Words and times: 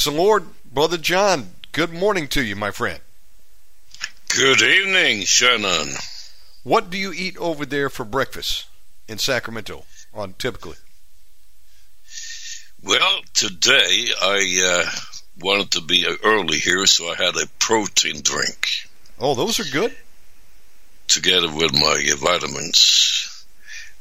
Praise 0.00 0.14
the 0.14 0.22
Lord, 0.22 0.46
Brother 0.64 0.96
John. 0.96 1.50
Good 1.72 1.92
morning 1.92 2.26
to 2.28 2.42
you, 2.42 2.56
my 2.56 2.70
friend. 2.70 3.00
Good 4.34 4.62
evening, 4.62 5.24
Shannon. 5.26 5.90
What 6.62 6.88
do 6.88 6.96
you 6.96 7.12
eat 7.12 7.36
over 7.36 7.66
there 7.66 7.90
for 7.90 8.06
breakfast 8.06 8.64
in 9.08 9.18
Sacramento 9.18 9.84
on 10.14 10.32
typically? 10.38 10.76
Well, 12.82 13.20
today 13.34 14.06
I 14.22 14.86
uh, 14.86 14.90
wanted 15.38 15.72
to 15.72 15.82
be 15.82 16.06
early 16.24 16.56
here, 16.56 16.86
so 16.86 17.04
I 17.12 17.22
had 17.22 17.36
a 17.36 17.46
protein 17.58 18.22
drink. 18.22 18.88
Oh, 19.18 19.34
those 19.34 19.60
are 19.60 19.70
good. 19.70 19.94
Together 21.08 21.54
with 21.54 21.74
my 21.74 22.02
vitamins. 22.16 23.44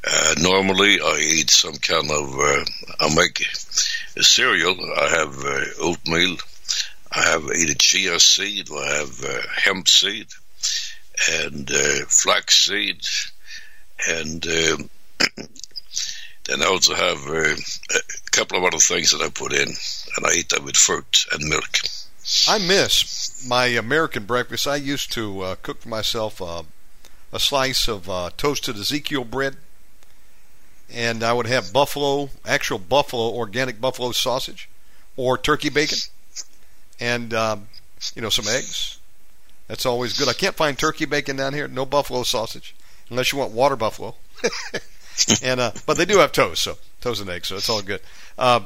Uh, 0.10 0.36
normally, 0.40 1.02
I 1.02 1.18
eat 1.20 1.50
some 1.50 1.76
kind 1.76 2.10
of. 2.10 2.40
Uh, 2.40 2.64
I 3.02 3.14
make 3.14 3.42
cereal. 4.24 4.78
I 4.98 5.10
have 5.10 5.44
uh, 5.44 5.66
oatmeal. 5.82 6.38
I 7.12 7.22
have 7.30 7.46
a 7.46 7.74
chia 7.76 8.20
seed. 8.20 8.70
I 8.72 8.98
have 8.98 9.24
uh, 9.24 9.42
hemp 9.56 9.88
seed 9.88 10.28
and 11.32 11.70
uh, 11.72 12.06
flax 12.08 12.66
seed, 12.66 13.02
and 14.08 14.46
um, 14.46 14.90
then 16.46 16.62
I 16.62 16.66
also 16.66 16.94
have 16.94 17.28
uh, 17.28 17.56
a 17.96 18.32
couple 18.32 18.58
of 18.58 18.64
other 18.64 18.78
things 18.78 19.12
that 19.12 19.22
I 19.22 19.30
put 19.30 19.54
in, 19.54 19.68
and 19.68 20.26
I 20.26 20.34
eat 20.34 20.50
that 20.50 20.64
with 20.64 20.78
fruit 20.78 21.26
and 21.32 21.50
milk. 21.50 21.80
I 22.48 22.60
miss 22.60 23.44
my 23.46 23.66
American 23.68 24.26
breakfast. 24.26 24.68
I 24.68 24.76
used 24.76 25.12
to 25.14 25.42
uh, 25.42 25.56
cook 25.62 25.82
for 25.82 25.90
myself 25.90 26.42
uh, 26.42 26.64
a 27.34 27.40
slice 27.40 27.88
of 27.88 28.06
toasted 28.38 28.78
Ezekiel 28.78 29.24
bread 29.24 29.58
and 30.94 31.24
I 31.24 31.34
would 31.34 31.48
have 31.48 31.72
buffalo, 31.74 32.30
actual 32.46 32.80
buffalo, 32.80 33.30
organic 33.34 33.80
buffalo 33.80 34.12
sausage, 34.12 34.70
or 35.18 35.38
turkey 35.38 35.70
bacon, 35.70 36.00
and 37.00 37.34
um, 37.34 37.68
you 38.16 38.22
know 38.22 38.30
some 38.30 38.48
eggs. 38.48 39.00
That's 39.68 39.86
always 39.86 40.18
good. 40.18 40.28
I 40.28 40.34
can't 40.34 40.56
find 40.56 40.78
turkey 40.78 41.06
bacon 41.06 41.36
down 41.36 41.54
here. 41.54 41.68
No 41.68 41.86
buffalo 41.86 42.24
sausage, 42.24 42.76
unless 43.10 43.32
you 43.32 43.38
want 43.38 43.52
water 43.52 43.76
buffalo. 43.76 44.16
and 45.44 45.60
uh, 45.60 45.72
but 45.86 45.98
they 45.98 46.06
do 46.06 46.18
have 46.20 46.32
toast, 46.32 46.64
so 46.64 46.78
toast 47.02 47.22
and 47.22 47.30
eggs, 47.30 47.48
so 47.48 47.56
it's 47.56 47.70
all 47.70 47.82
good. 47.82 48.02
Uh, 48.38 48.62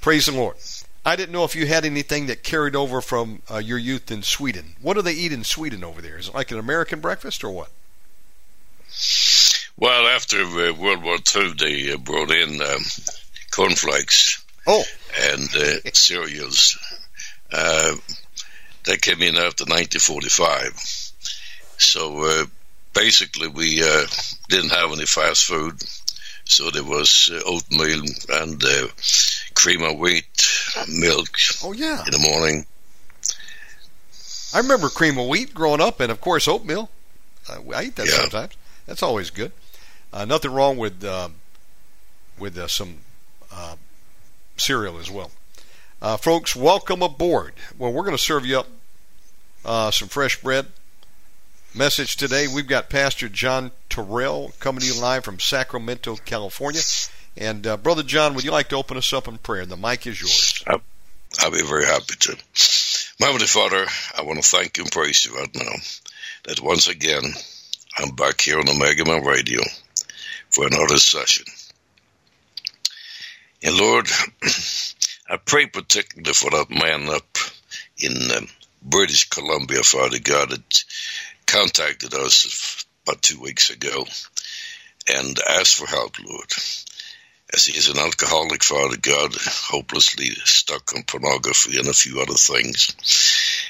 praise 0.00 0.26
the 0.26 0.32
Lord. 0.32 0.56
I 1.04 1.16
didn't 1.16 1.32
know 1.32 1.44
if 1.44 1.56
you 1.56 1.66
had 1.66 1.84
anything 1.84 2.26
that 2.26 2.42
carried 2.42 2.76
over 2.76 3.00
from 3.00 3.42
uh, 3.50 3.58
your 3.58 3.78
youth 3.78 4.10
in 4.10 4.22
Sweden. 4.22 4.76
What 4.80 4.94
do 4.94 5.02
they 5.02 5.12
eat 5.12 5.32
in 5.32 5.44
Sweden 5.44 5.82
over 5.82 6.02
there? 6.02 6.18
Is 6.18 6.28
it 6.28 6.34
like 6.34 6.50
an 6.50 6.58
American 6.58 7.00
breakfast 7.00 7.42
or 7.42 7.50
what? 7.50 7.70
Well, 9.80 10.08
after 10.08 10.40
uh, 10.40 10.72
World 10.72 11.04
War 11.04 11.18
II, 11.36 11.52
they 11.56 11.92
uh, 11.92 11.98
brought 11.98 12.32
in 12.32 12.60
um, 12.60 12.80
cornflakes 13.52 14.44
oh. 14.66 14.82
and 15.30 15.48
uh, 15.54 15.90
cereals. 15.92 16.76
Uh, 17.52 17.94
that 18.84 19.02
came 19.02 19.22
in 19.22 19.36
after 19.36 19.64
1945. 19.64 20.72
So 21.78 22.24
uh, 22.24 22.44
basically, 22.92 23.48
we 23.48 23.82
uh, 23.82 24.06
didn't 24.48 24.70
have 24.70 24.90
any 24.90 25.06
fast 25.06 25.44
food. 25.44 25.80
So 26.44 26.70
there 26.70 26.82
was 26.82 27.30
oatmeal 27.46 28.02
and 28.30 28.62
cream 29.54 29.82
of 29.82 29.98
wheat, 29.98 30.24
milk. 30.88 31.36
Oh 31.62 31.72
yeah. 31.72 32.04
In 32.04 32.10
the 32.10 32.18
morning. 32.18 32.66
I 34.54 34.58
remember 34.58 34.88
cream 34.88 35.18
of 35.18 35.28
wheat 35.28 35.54
growing 35.54 35.82
up, 35.82 36.00
and 36.00 36.10
of 36.10 36.20
course 36.20 36.48
oatmeal. 36.48 36.90
I 37.48 37.84
eat 37.84 37.96
that 37.96 38.06
yeah. 38.06 38.20
sometimes. 38.20 38.54
That's 38.86 39.02
always 39.02 39.30
good. 39.30 39.52
Uh, 40.12 40.24
nothing 40.24 40.52
wrong 40.52 40.76
with 40.76 41.04
uh, 41.04 41.28
with 42.38 42.56
uh, 42.56 42.66
some 42.66 42.96
uh, 43.52 43.76
cereal 44.56 44.98
as 44.98 45.10
well. 45.10 45.30
Uh, 46.00 46.16
folks, 46.16 46.56
welcome 46.56 47.02
aboard. 47.02 47.52
Well, 47.76 47.92
we're 47.92 48.04
going 48.04 48.16
to 48.16 48.22
serve 48.22 48.46
you 48.46 48.60
up 48.60 48.68
uh, 49.64 49.90
some 49.90 50.08
fresh 50.08 50.40
bread. 50.40 50.66
Message 51.74 52.16
today 52.16 52.46
we've 52.48 52.66
got 52.66 52.88
Pastor 52.88 53.28
John 53.28 53.72
Torell 53.90 54.58
coming 54.58 54.80
to 54.80 54.86
you 54.86 55.00
live 55.00 55.24
from 55.24 55.38
Sacramento, 55.38 56.16
California. 56.24 56.80
And 57.36 57.62
Brother 57.82 58.02
John, 58.02 58.34
would 58.34 58.44
you 58.44 58.50
like 58.50 58.68
to 58.70 58.76
open 58.76 58.96
us 58.96 59.12
up 59.12 59.28
in 59.28 59.38
prayer? 59.38 59.66
The 59.66 59.76
mic 59.76 60.06
is 60.06 60.20
yours. 60.20 60.64
I'll, 60.66 61.50
be 61.50 61.62
very 61.62 61.84
happy 61.84 62.14
to. 62.18 62.36
My 63.20 63.26
Heavenly 63.26 63.46
Father, 63.46 63.86
I 64.16 64.22
want 64.22 64.42
to 64.42 64.48
thank 64.48 64.78
and 64.78 64.90
praise 64.90 65.26
you 65.26 65.36
right 65.36 65.54
now 65.54 65.72
that 66.44 66.60
once 66.60 66.88
again 66.88 67.22
I'm 67.98 68.14
back 68.16 68.40
here 68.40 68.58
on 68.58 68.68
Omega 68.68 69.04
Man 69.04 69.24
Radio 69.24 69.60
for 70.50 70.66
another 70.66 70.98
session. 70.98 71.46
And 73.62 73.76
Lord, 73.76 74.08
I 75.30 75.36
pray 75.36 75.66
particularly 75.66 76.32
for 76.32 76.50
that 76.50 76.70
man 76.70 77.08
up 77.08 77.38
in 77.98 78.30
um, 78.36 78.46
British 78.82 79.28
Columbia, 79.28 79.82
Father 79.82 80.18
God, 80.20 80.50
that 80.50 80.84
contacted 81.46 82.14
us 82.14 82.84
about 83.06 83.22
two 83.22 83.40
weeks 83.40 83.70
ago 83.70 84.06
and 85.08 85.38
asked 85.50 85.76
for 85.76 85.86
help, 85.86 86.18
Lord. 86.24 86.52
As 87.52 87.64
he 87.64 87.76
is 87.76 87.88
an 87.88 87.98
alcoholic, 87.98 88.62
Father 88.62 88.98
God, 88.98 89.34
hopelessly 89.34 90.26
stuck 90.44 90.94
on 90.94 91.02
pornography 91.04 91.78
and 91.78 91.88
a 91.88 91.94
few 91.94 92.20
other 92.20 92.34
things. 92.34 92.94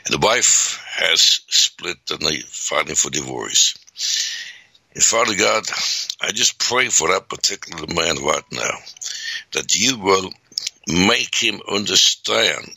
And 0.05 0.15
the 0.15 0.27
wife 0.27 0.85
has 0.97 1.21
split 1.49 1.99
and 2.11 2.21
they 2.21 2.41
fighting 2.41 2.97
for 2.97 3.11
divorce. 3.11 3.75
And 4.95 5.03
Father 5.03 5.35
God, 5.37 5.65
I 6.21 6.33
just 6.33 6.59
pray 6.59 6.89
for 6.89 7.09
that 7.09 7.29
particular 7.29 7.87
man 7.95 8.25
right 8.25 8.45
now 8.53 8.79
that 9.53 9.75
you 9.77 9.99
will 9.99 10.31
make 10.89 11.35
him 11.35 11.61
understand 11.71 12.73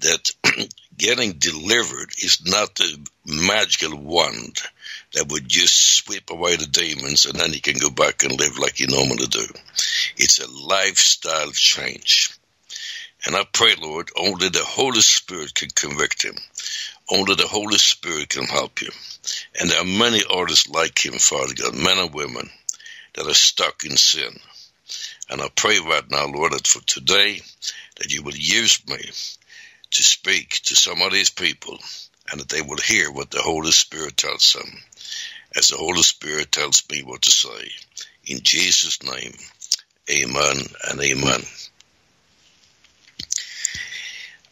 that 0.00 0.30
getting 0.96 1.32
delivered 1.32 2.10
is 2.18 2.42
not 2.44 2.74
the 2.74 3.08
magical 3.24 3.96
wand 3.96 4.58
that 5.14 5.30
would 5.30 5.48
just 5.48 5.96
sweep 5.96 6.30
away 6.30 6.56
the 6.56 6.66
demons 6.66 7.26
and 7.26 7.38
then 7.38 7.52
he 7.52 7.60
can 7.60 7.78
go 7.78 7.90
back 7.90 8.22
and 8.22 8.38
live 8.38 8.58
like 8.58 8.76
he 8.76 8.86
normally 8.86 9.26
do. 9.26 9.46
It's 10.16 10.38
a 10.38 10.66
lifestyle 10.66 11.50
change. 11.52 12.30
And 13.26 13.36
I 13.36 13.44
pray, 13.52 13.74
Lord, 13.80 14.10
only 14.16 14.48
the 14.48 14.64
Holy 14.64 15.00
Spirit 15.00 15.54
can 15.54 15.68
convict 15.70 16.22
him. 16.22 16.36
Only 17.10 17.34
the 17.34 17.46
Holy 17.46 17.78
Spirit 17.78 18.30
can 18.30 18.44
help 18.44 18.80
you. 18.80 18.90
And 19.58 19.70
there 19.70 19.80
are 19.80 19.84
many 19.84 20.22
artists 20.28 20.68
like 20.68 21.04
him, 21.04 21.14
Father 21.14 21.54
God, 21.54 21.74
men 21.74 21.98
and 21.98 22.14
women 22.14 22.48
that 23.14 23.26
are 23.26 23.34
stuck 23.34 23.84
in 23.84 23.96
sin. 23.96 24.38
And 25.28 25.40
I 25.40 25.48
pray 25.54 25.78
right 25.78 26.08
now, 26.10 26.26
Lord, 26.26 26.52
that 26.52 26.66
for 26.66 26.82
today, 26.84 27.40
that 27.96 28.12
you 28.12 28.22
will 28.22 28.34
use 28.34 28.86
me 28.88 28.98
to 28.98 30.02
speak 30.02 30.50
to 30.64 30.74
some 30.74 31.02
of 31.02 31.12
these 31.12 31.30
people 31.30 31.78
and 32.30 32.40
that 32.40 32.48
they 32.48 32.62
will 32.62 32.78
hear 32.78 33.10
what 33.10 33.30
the 33.30 33.42
Holy 33.42 33.72
Spirit 33.72 34.16
tells 34.16 34.52
them 34.52 34.68
as 35.56 35.68
the 35.68 35.76
Holy 35.76 36.02
Spirit 36.02 36.52
tells 36.52 36.82
me 36.90 37.02
what 37.02 37.22
to 37.22 37.30
say. 37.30 37.70
In 38.26 38.40
Jesus' 38.42 39.02
name, 39.02 39.34
amen 40.10 40.56
and 40.88 41.00
amen. 41.00 41.42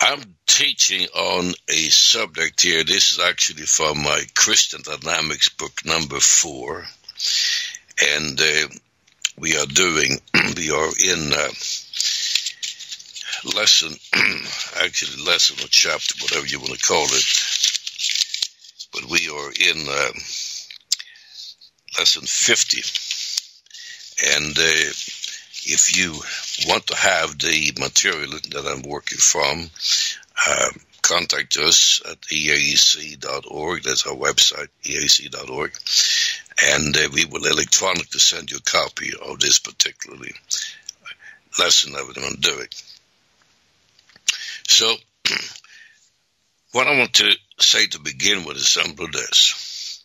I'm 0.00 0.36
teaching 0.46 1.08
on 1.14 1.52
a 1.68 1.76
subject 1.88 2.62
here. 2.62 2.84
This 2.84 3.12
is 3.12 3.18
actually 3.18 3.64
from 3.64 4.02
my 4.02 4.22
Christian 4.34 4.80
Dynamics 4.82 5.48
book 5.48 5.84
number 5.84 6.20
four. 6.20 6.84
And 8.14 8.40
uh, 8.40 8.68
we 9.36 9.56
are 9.56 9.66
doing, 9.66 10.18
we 10.56 10.70
are 10.70 10.90
in 11.04 11.32
uh, 11.32 11.48
lesson, 13.56 13.92
actually 14.80 15.24
lesson 15.24 15.56
or 15.64 15.68
chapter, 15.68 16.14
whatever 16.22 16.46
you 16.46 16.60
want 16.60 16.78
to 16.78 16.86
call 16.86 17.04
it. 17.04 17.24
But 18.92 19.04
we 19.10 19.28
are 19.28 19.50
in 19.50 19.84
uh, 19.88 20.12
lesson 21.98 22.22
50. 22.22 22.82
And 24.36 24.56
uh, 24.56 24.92
if 25.68 25.96
you 25.96 26.12
want 26.68 26.86
to 26.88 26.96
have 26.96 27.38
the 27.38 27.72
material 27.78 28.30
that 28.30 28.66
I'm 28.66 28.88
working 28.88 29.18
from, 29.18 29.70
uh, 30.46 30.68
contact 31.02 31.56
us 31.56 32.02
at 32.08 32.20
eac.org. 32.22 33.82
That's 33.82 34.06
our 34.06 34.14
website, 34.14 34.68
eac.org. 34.84 35.72
And 36.74 36.96
uh, 36.96 37.08
we 37.12 37.24
will 37.26 37.44
electronically 37.44 38.20
send 38.20 38.50
you 38.50 38.58
a 38.58 38.60
copy 38.60 39.10
of 39.20 39.40
this 39.40 39.58
particularly 39.58 40.32
lesson 41.58 41.92
that 41.92 42.06
we're 42.06 42.14
going 42.14 42.34
to 42.34 42.40
do 42.40 42.58
it. 42.60 42.82
So, 44.66 44.94
what 46.72 46.86
I 46.86 46.98
want 46.98 47.14
to 47.14 47.30
say 47.60 47.86
to 47.86 48.00
begin 48.00 48.44
with 48.44 48.56
is 48.56 48.68
simply 48.68 49.06
this. 49.12 50.04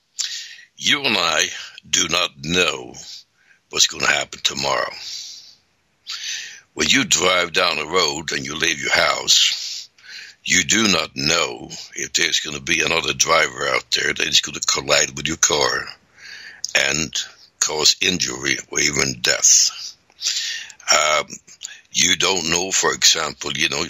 You 0.78 1.04
and 1.04 1.18
I 1.18 1.44
do 1.90 2.08
not 2.10 2.32
know 2.44 2.94
what's 3.70 3.88
going 3.88 4.06
to 4.06 4.12
happen 4.12 4.40
tomorrow. 4.44 4.92
When 6.74 6.90
you 6.90 7.06
drive 7.06 7.54
down 7.54 7.78
a 7.78 7.86
road 7.86 8.32
and 8.32 8.46
you 8.46 8.56
leave 8.56 8.82
your 8.82 8.94
house, 8.94 9.90
you 10.44 10.64
do 10.64 10.88
not 10.88 11.16
know 11.16 11.70
if 11.96 12.14
there's 12.14 12.40
going 12.40 12.56
to 12.56 12.62
be 12.62 12.82
another 12.82 13.14
driver 13.14 13.68
out 13.68 13.90
there 13.92 14.14
that 14.14 14.28
is 14.28 14.42
going 14.42 14.60
to 14.60 14.68
collide 14.68 15.16
with 15.16 15.28
your 15.28 15.38
car 15.38 15.86
and 16.76 17.14
cause 17.60 17.96
injury 18.02 18.58
or 18.70 18.80
even 18.80 19.22
death. 19.22 19.96
Um, 20.92 21.28
you 21.92 22.16
don't 22.16 22.50
know, 22.50 22.72
for 22.72 22.92
example, 22.92 23.52
you 23.54 23.70
know, 23.70 23.86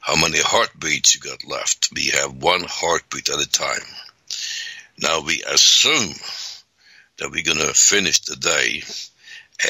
how 0.00 0.16
many 0.20 0.38
heartbeats 0.40 1.14
you 1.14 1.20
got 1.20 1.46
left. 1.46 1.90
We 1.94 2.10
have 2.14 2.42
one 2.42 2.64
heartbeat 2.66 3.30
at 3.30 3.40
a 3.40 3.48
time. 3.48 3.86
Now 5.00 5.22
we 5.22 5.42
assume 5.44 6.14
that 7.18 7.30
we're 7.30 7.44
going 7.44 7.58
to 7.58 7.72
finish 7.74 8.20
the 8.20 8.36
day 8.36 8.82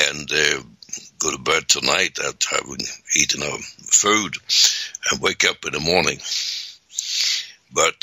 and 0.09 0.33
uh, 0.33 0.63
go 1.23 1.31
to 1.31 1.39
bed 1.39 1.69
tonight 1.69 2.19
after 2.19 2.57
having 2.57 2.85
eaten 3.17 3.43
our 3.43 3.59
food 3.59 4.37
and 5.11 5.21
wake 5.21 5.45
up 5.45 5.65
in 5.65 5.73
the 5.73 5.81
morning. 5.81 6.19
But 7.73 8.01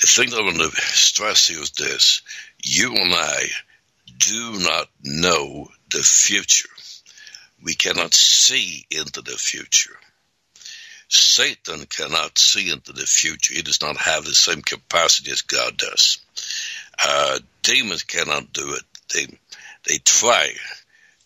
the 0.00 0.06
thing 0.06 0.30
that 0.30 0.40
I 0.40 0.42
want 0.42 0.56
to 0.58 0.70
stress 0.80 1.48
here 1.48 1.60
is 1.60 1.70
this. 1.70 2.22
You 2.62 2.94
and 2.94 3.14
I 3.14 3.44
do 4.18 4.58
not 4.58 4.88
know 5.02 5.68
the 5.90 6.02
future. 6.02 6.68
We 7.62 7.74
cannot 7.74 8.14
see 8.14 8.86
into 8.90 9.22
the 9.22 9.32
future. 9.32 9.96
Satan 11.08 11.86
cannot 11.86 12.38
see 12.38 12.70
into 12.70 12.92
the 12.92 13.06
future. 13.06 13.54
He 13.54 13.62
does 13.62 13.82
not 13.82 13.96
have 13.96 14.24
the 14.24 14.34
same 14.34 14.62
capacity 14.62 15.30
as 15.32 15.42
God 15.42 15.76
does. 15.76 16.18
Uh, 17.04 17.38
demons 17.62 18.04
cannot 18.04 18.52
do 18.52 18.74
it. 18.74 18.82
They 19.12 19.26
they 19.88 19.98
try 19.98 20.52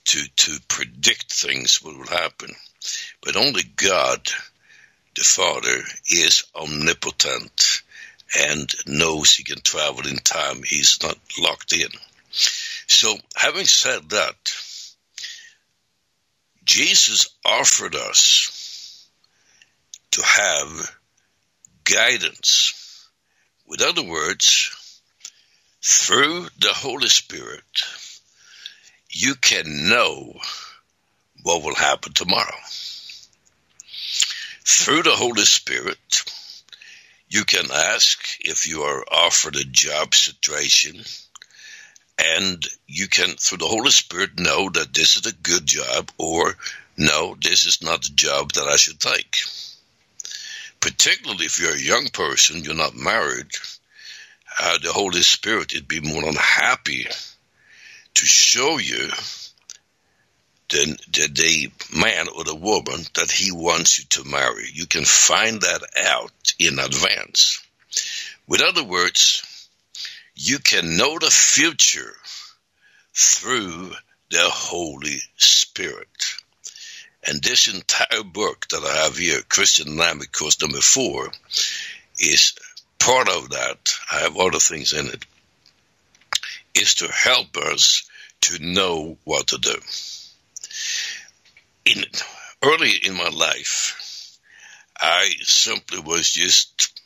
to 0.05 0.29
to 0.37 0.59
predict 0.69 1.33
things 1.33 1.83
what 1.83 1.97
will 1.97 2.07
happen, 2.07 2.51
but 3.23 3.37
only 3.37 3.63
God, 3.63 4.29
the 5.15 5.25
Father, 5.25 5.83
is 6.09 6.45
omnipotent 6.55 7.83
and 8.37 8.75
knows 8.87 9.35
he 9.35 9.45
can 9.45 9.61
travel 9.61 10.07
in 10.07 10.17
time. 10.17 10.63
He's 10.63 11.03
not 11.03 11.19
locked 11.39 11.73
in. 11.73 11.89
So, 12.31 13.17
having 13.37 13.67
said 13.67 14.11
that, 14.11 14.55
Jesus 16.65 17.27
offered 17.45 17.95
us 17.95 19.09
to 20.13 20.23
have 20.23 20.97
guidance. 21.85 23.09
With 23.67 23.83
other 23.83 24.03
words, 24.03 24.71
through 25.83 26.49
the 26.59 26.73
Holy 26.73 27.09
Spirit, 27.09 27.65
you 29.15 29.37
can 29.37 29.89
know 29.89 30.35
what 31.45 31.63
will 31.63 31.77
happen 31.77 32.13
tomorrow. 32.13 32.59
Through 34.65 35.05
the 35.05 35.13
Holy 35.13 35.45
Spirit, 35.45 36.25
you 37.29 37.45
can 37.45 37.71
ask 37.73 38.39
if 38.41 38.67
you 38.67 38.83
are 38.83 39.05
offered 39.13 39.55
a 39.55 39.65
job 39.65 40.15
situation, 40.15 41.05
and 42.19 42.67
you 42.89 43.07
can, 43.07 43.37
through 43.37 43.59
the 43.59 43.69
Holy 43.69 43.91
Spirit, 43.91 44.39
know 44.39 44.69
that 44.71 44.93
this 44.93 45.17
is 45.17 45.27
a 45.27 45.33
good 45.33 45.65
job, 45.65 46.11
or 46.19 46.57
no, 46.97 47.37
this 47.41 47.67
is 47.67 47.83
not 47.83 48.03
the 48.03 48.15
job 48.15 48.53
that 48.53 48.67
I 48.67 48.77
should 48.77 48.99
take. 48.99 49.37
Particularly 50.81 51.47
if 51.47 51.61
you're 51.61 51.75
a 51.75 51.79
young 51.79 52.09
person, 52.09 52.65
you're 52.65 52.75
not 52.75 52.97
married, 52.97 53.51
uh, 54.61 54.79
the 54.79 54.93
Holy 54.93 55.23
Spirit 55.23 55.73
would 55.73 55.89
be 55.89 56.01
more 56.01 56.23
than 56.23 56.35
happy 56.35 57.07
to 58.15 58.27
show 58.27 58.79
you 58.79 59.11
the, 60.71 60.99
the, 61.13 61.29
the 61.33 61.99
man 61.99 62.27
or 62.35 62.45
the 62.45 62.55
woman 62.55 63.01
that 63.15 63.31
he 63.31 63.53
wants 63.53 63.99
you 63.99 64.05
to 64.11 64.29
marry. 64.29 64.69
You 64.73 64.87
can 64.87 65.05
find 65.05 65.61
that 65.61 65.83
out 66.05 66.55
in 66.59 66.79
advance. 66.79 67.65
With 68.47 68.63
other 68.63 68.85
words, 68.85 69.69
you 70.35 70.59
can 70.59 70.97
know 70.97 71.19
the 71.19 71.31
future 71.31 72.15
through 73.15 73.93
the 74.31 74.49
Holy 74.51 75.21
Spirit. 75.37 76.09
And 77.27 77.43
this 77.43 77.73
entire 77.73 78.25
book 78.25 78.67
that 78.69 78.83
I 78.85 79.05
have 79.05 79.17
here, 79.17 79.41
Christian 79.49 79.97
Dynamic 79.97 80.33
Course 80.33 80.61
number 80.61 80.81
four, 80.81 81.31
is 82.19 82.55
part 82.99 83.29
of 83.29 83.51
that. 83.51 83.95
I 84.13 84.17
have 84.21 84.37
other 84.37 84.59
things 84.59 84.93
in 84.93 85.07
it 85.07 85.25
is 86.75 86.97
to 86.97 87.09
help 87.09 87.57
us 87.57 88.09
to 88.43 88.59
know 88.65 89.17
what 89.25 89.49
to 89.49 89.59
do. 89.59 89.77
In 91.85 92.05
early 92.63 92.93
in 93.05 93.15
my 93.15 93.29
life, 93.29 94.39
I 95.01 95.31
simply 95.43 96.01
was 96.01 96.31
just 96.31 97.01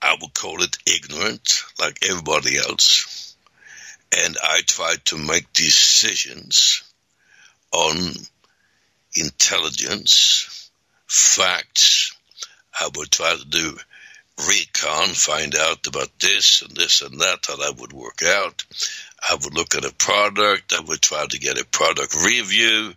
I 0.00 0.16
would 0.20 0.34
call 0.34 0.62
it 0.62 0.76
ignorant, 0.86 1.64
like 1.78 1.98
everybody 2.08 2.58
else. 2.58 3.34
And 4.16 4.36
I 4.40 4.60
tried 4.66 5.04
to 5.06 5.18
make 5.18 5.52
decisions 5.52 6.84
on 7.72 7.96
intelligence, 9.14 10.70
facts. 11.06 12.14
I 12.78 12.88
would 12.94 13.10
try 13.10 13.34
to 13.34 13.44
do 13.44 13.76
recon, 14.38 15.08
find 15.08 15.54
out 15.54 15.86
about 15.86 16.10
this 16.20 16.62
and 16.62 16.76
this 16.76 17.00
and 17.00 17.20
that, 17.20 17.46
how 17.46 17.56
that 17.56 17.76
would 17.78 17.92
work 17.92 18.22
out. 18.22 18.64
I 19.28 19.34
would 19.34 19.54
look 19.54 19.74
at 19.74 19.84
a 19.84 19.94
product, 19.94 20.74
I 20.74 20.80
would 20.80 21.00
try 21.00 21.26
to 21.26 21.38
get 21.38 21.60
a 21.60 21.64
product 21.64 22.14
review, 22.14 22.92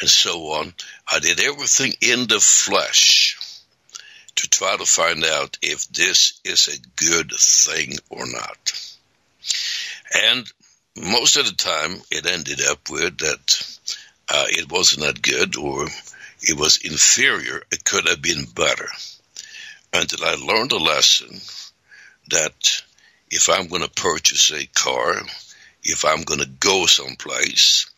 and 0.00 0.10
so 0.10 0.52
on. 0.52 0.74
I 1.10 1.20
did 1.20 1.40
everything 1.40 1.92
in 2.00 2.26
the 2.26 2.40
flesh 2.40 3.38
to 4.36 4.48
try 4.48 4.76
to 4.76 4.84
find 4.84 5.24
out 5.24 5.58
if 5.62 5.88
this 5.88 6.40
is 6.44 6.68
a 6.68 7.02
good 7.02 7.30
thing 7.30 7.94
or 8.08 8.26
not. 8.26 8.96
And 10.14 10.50
most 10.96 11.36
of 11.36 11.46
the 11.46 11.52
time, 11.52 12.02
it 12.10 12.26
ended 12.26 12.60
up 12.66 12.90
with 12.90 13.18
that 13.18 13.78
uh, 14.28 14.46
it 14.48 14.70
wasn't 14.70 15.06
that 15.06 15.22
good 15.22 15.56
or 15.56 15.86
it 16.42 16.58
was 16.58 16.78
inferior. 16.78 17.62
It 17.70 17.84
could 17.84 18.08
have 18.08 18.22
been 18.22 18.44
better 18.44 18.88
until 19.92 20.24
I 20.24 20.34
learned 20.34 20.72
a 20.72 20.78
lesson 20.78 21.40
that 22.30 22.82
if 23.30 23.48
I'm 23.48 23.68
going 23.68 23.82
to 23.82 23.90
purchase 23.90 24.52
a 24.52 24.66
car, 24.66 25.14
if 25.82 26.04
I'm 26.04 26.22
going 26.22 26.40
to 26.40 26.46
go 26.46 26.86
someplace, 26.86 27.90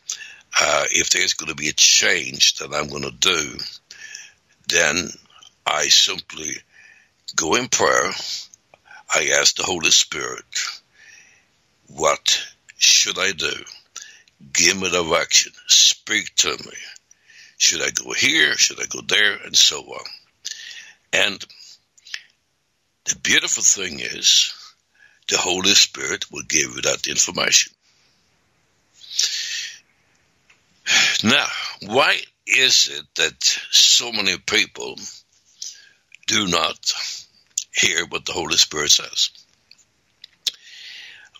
uh, 0.59 0.85
if 0.91 1.09
there's 1.09 1.33
going 1.33 1.49
to 1.49 1.55
be 1.55 1.69
a 1.69 1.73
change 1.73 2.55
that 2.55 2.73
I'm 2.73 2.89
going 2.89 3.03
to 3.03 3.11
do, 3.11 3.57
then 4.69 5.09
I 5.65 5.83
simply 5.87 6.55
go 7.35 7.55
in 7.55 7.67
prayer. 7.67 8.11
I 9.15 9.29
ask 9.39 9.55
the 9.55 9.63
Holy 9.63 9.91
Spirit, 9.91 10.45
what 11.87 12.43
should 12.77 13.19
I 13.19 13.31
do? 13.31 13.53
Give 14.51 14.79
me 14.79 14.89
direction. 14.89 15.51
Speak 15.67 16.33
to 16.37 16.49
me. 16.49 16.73
Should 17.57 17.81
I 17.81 17.91
go 17.91 18.11
here? 18.13 18.53
Should 18.55 18.81
I 18.81 18.85
go 18.87 19.01
there? 19.01 19.37
And 19.45 19.55
so 19.55 19.79
on. 19.79 20.05
And 21.13 21.45
the 23.05 23.15
beautiful 23.21 23.63
thing 23.63 23.99
is, 23.99 24.53
the 25.29 25.37
Holy 25.37 25.73
Spirit 25.73 26.31
will 26.31 26.43
give 26.43 26.75
you 26.75 26.81
that 26.81 27.07
information. 27.07 27.73
Now, 31.23 31.47
why 31.81 32.19
is 32.45 32.89
it 32.89 33.05
that 33.15 33.41
so 33.71 34.11
many 34.11 34.37
people 34.37 34.97
do 36.27 36.47
not 36.47 36.93
hear 37.73 38.05
what 38.07 38.25
the 38.25 38.33
Holy 38.33 38.57
Spirit 38.57 38.91
says? 38.91 39.29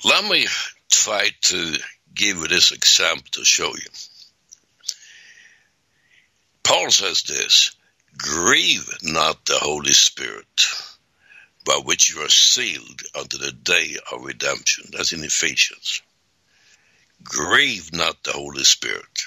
Let 0.05 0.25
me 0.25 0.48
try 0.89 1.29
to 1.41 1.75
give 2.13 2.38
you 2.38 2.48
this 2.48 2.72
example 2.72 3.25
to 3.32 3.46
show 3.46 3.70
you. 3.70 3.89
Paul 6.63 6.91
says 6.91 7.24
this 7.24 7.72
grieve 8.17 8.89
not 9.03 9.46
the 9.46 9.58
Holy 9.58 9.93
Spirit, 9.93 10.67
by 11.65 11.79
which 11.84 12.13
you 12.13 12.22
are 12.22 12.29
sealed 12.29 13.01
unto 13.15 13.38
the 13.38 13.51
day 13.51 13.98
of 14.12 14.24
redemption. 14.24 14.86
That's 14.91 15.13
in 15.13 15.24
Ephesians. 15.24 16.01
Grieve 17.24 17.93
not 17.93 18.24
the 18.24 18.34
Holy 18.34 18.63
Spirit. 18.63 19.25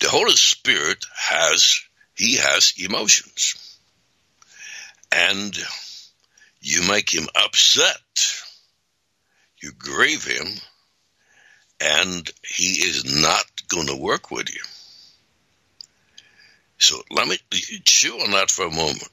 The 0.00 0.08
Holy 0.08 0.32
Spirit 0.32 1.04
has, 1.16 1.80
he 2.14 2.36
has 2.36 2.74
emotions. 2.78 3.78
And 5.12 5.56
you 6.60 6.88
make 6.88 7.14
him 7.14 7.28
upset. 7.34 8.00
You 9.60 9.72
grieve 9.78 10.24
him 10.24 10.48
and 11.82 12.30
he 12.48 12.88
is 12.88 13.04
not 13.20 13.44
going 13.68 13.88
to 13.88 13.96
work 13.96 14.30
with 14.30 14.52
you. 14.54 14.60
So 16.78 17.02
let 17.10 17.28
me 17.28 17.38
chew 17.84 18.14
on 18.20 18.32
that 18.32 18.50
for 18.50 18.66
a 18.66 18.70
moment. 18.70 19.10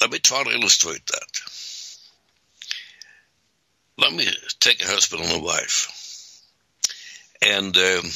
Let 0.00 0.10
me 0.10 0.18
try 0.18 0.42
to 0.42 0.50
illustrate 0.50 1.06
that. 1.06 1.40
Let 3.98 4.12
me 4.12 4.26
take 4.60 4.82
a 4.82 4.86
husband 4.86 5.22
and 5.22 5.40
a 5.40 5.44
wife. 5.44 6.42
And 7.40 7.76
um, 7.76 8.10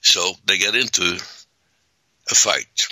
so 0.00 0.32
they 0.46 0.58
get 0.58 0.74
into 0.74 1.18
a 2.30 2.34
fight. 2.34 2.88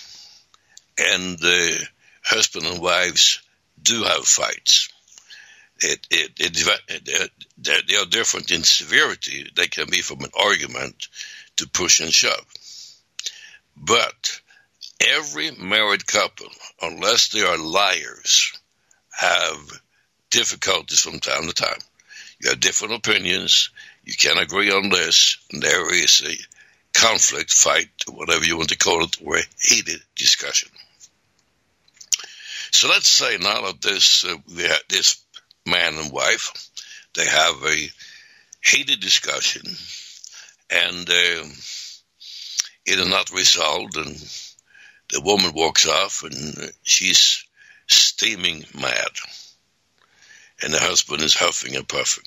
And 0.98 1.38
uh, 1.42 1.84
husband 2.22 2.66
and 2.66 2.80
wives 2.80 3.42
do 3.82 4.04
have 4.04 4.24
fights. 4.24 4.88
It, 5.80 6.06
it, 6.10 6.32
it, 6.38 7.30
they 7.58 7.96
are 7.96 8.06
different 8.06 8.50
in 8.50 8.62
severity. 8.62 9.50
They 9.54 9.66
can 9.66 9.88
be 9.90 10.00
from 10.00 10.22
an 10.22 10.30
argument 10.34 11.08
to 11.56 11.68
push 11.68 12.00
and 12.00 12.12
shove. 12.12 12.46
But 13.76 14.40
every 15.00 15.50
married 15.52 16.06
couple, 16.06 16.48
unless 16.80 17.28
they 17.28 17.42
are 17.42 17.58
liars, 17.58 18.52
have 19.10 19.80
difficulties 20.30 21.00
from 21.00 21.20
time 21.20 21.46
to 21.46 21.54
time. 21.54 21.78
You 22.40 22.50
have 22.50 22.60
different 22.60 22.94
opinions. 22.94 23.70
You 24.04 24.14
can't 24.14 24.38
agree 24.38 24.70
on 24.70 24.90
this. 24.90 25.38
And 25.52 25.62
there 25.62 25.92
is 25.92 26.22
a 26.24 26.98
conflict, 26.98 27.52
fight, 27.52 27.88
whatever 28.08 28.44
you 28.44 28.56
want 28.56 28.70
to 28.70 28.78
call 28.78 29.04
it, 29.04 29.16
or 29.24 29.38
a 29.38 29.42
heated 29.60 30.00
discussion. 30.14 30.70
So 32.72 32.88
let's 32.88 33.08
say 33.08 33.38
now 33.38 33.62
that 33.62 33.80
this 33.80 34.24
uh, 34.24 34.36
this 34.88 35.22
man 35.64 35.94
and 35.96 36.12
wife, 36.12 36.52
they 37.14 37.24
have 37.24 37.62
a 37.64 37.90
heated 38.62 39.00
discussion, 39.00 39.62
and 40.70 41.08
uh, 41.08 41.44
it 42.84 42.98
is 42.98 43.08
not 43.08 43.30
resolved, 43.30 43.96
and 43.96 44.16
the 45.10 45.20
woman 45.20 45.52
walks 45.54 45.88
off 45.88 46.22
and 46.24 46.72
she's 46.82 47.44
steaming 47.86 48.64
mad. 48.74 49.10
And 50.62 50.72
the 50.72 50.78
husband 50.78 51.22
is 51.22 51.34
huffing 51.34 51.76
and 51.76 51.86
puffing. 51.86 52.24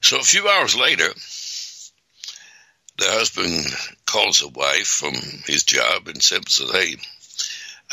So 0.00 0.18
a 0.18 0.22
few 0.22 0.48
hours 0.48 0.74
later, 0.74 1.08
the 2.98 3.04
husband 3.04 3.66
calls 4.06 4.40
the 4.40 4.48
wife 4.48 4.86
from 4.86 5.14
his 5.46 5.64
job 5.64 6.08
and 6.08 6.22
says, 6.22 6.62
Hey, 6.72 6.96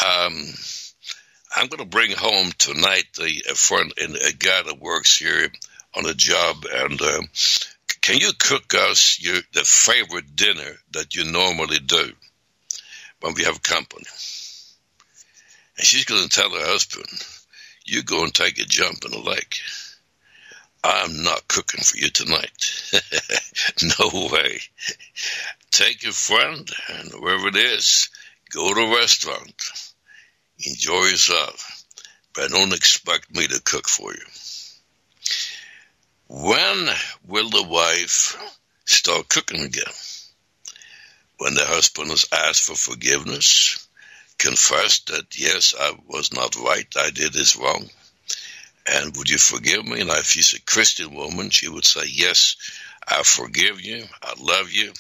um, 0.04 0.46
I'm 1.56 1.68
going 1.68 1.80
to 1.80 1.86
bring 1.86 2.12
home 2.12 2.52
tonight 2.58 3.06
the, 3.16 3.44
a 3.50 3.56
friend 3.56 3.94
and 4.02 4.16
a 4.16 4.32
guy 4.32 4.64
that 4.64 4.80
works 4.80 5.18
here 5.18 5.50
on 5.96 6.06
a 6.06 6.14
job, 6.14 6.66
and 6.72 7.00
uh, 7.02 7.22
can 8.02 8.18
you 8.18 8.32
cook 8.38 8.74
us 8.74 9.22
your 9.22 9.38
the 9.54 9.64
favorite 9.64 10.36
dinner 10.36 10.72
that 10.92 11.16
you 11.16 11.26
normally 11.32 11.80
do 11.80 12.12
when 13.24 13.36
we 13.36 13.46
have 13.46 13.64
company? 13.64 14.06
And 15.78 15.86
she's 15.86 16.04
going 16.04 16.24
to 16.24 16.30
tell 16.30 16.50
her 16.50 16.66
husband, 16.66 17.08
"You 17.86 18.04
go 18.04 18.22
and 18.24 18.36
take 18.36 18.60
a 18.60 18.66
jump 18.66 19.06
in 19.06 19.12
the 19.12 19.20
lake. 19.20 19.62
I'm 20.84 21.24
not 21.24 21.48
cooking 21.48 21.82
for 21.86 21.96
you 21.96 22.10
tonight. 22.10 22.92
no 24.00 24.30
way. 24.30 24.60
Take 25.72 26.04
your 26.04 26.12
friend 26.12 26.70
and 26.90 27.14
wherever 27.14 27.48
it 27.48 27.56
is, 27.56 28.10
go 28.50 28.74
to 28.74 28.82
a 28.82 29.00
restaurant, 29.00 29.64
enjoy 30.60 31.06
yourself, 31.06 31.86
but 32.34 32.52
don't 32.52 32.74
expect 32.74 33.34
me 33.34 33.48
to 33.48 33.62
cook 33.62 33.88
for 33.88 34.12
you." 34.14 34.26
When 36.28 36.90
will 37.26 37.50
the 37.50 37.64
wife 37.64 38.36
start 38.84 39.30
cooking 39.30 39.62
again? 39.62 39.94
When 41.38 41.56
the 41.56 41.66
husband 41.66 42.10
has 42.10 42.26
asked 42.32 42.64
for 42.64 42.76
forgiveness, 42.76 43.88
confessed 44.38 45.08
that, 45.08 45.38
yes, 45.38 45.74
I 45.78 45.94
was 46.08 46.34
not 46.34 46.56
right, 46.56 46.88
I 46.96 47.10
did 47.10 47.34
this 47.34 47.58
wrong, 47.58 47.90
and 48.86 49.16
would 49.18 49.30
you 49.30 49.38
forgive 49.38 49.86
me? 49.86 50.02
And 50.02 50.10
if 50.10 50.26
she's 50.26 50.54
a 50.54 50.62
Christian 50.62 51.14
woman, 51.14 51.50
she 51.50 51.70
would 51.70 51.86
say, 51.86 52.04
yes, 52.08 52.56
I 53.08 53.24
forgive 53.24 53.82
you, 53.82 54.06
I 54.22 54.34
love 54.40 54.72
you, 54.72 54.94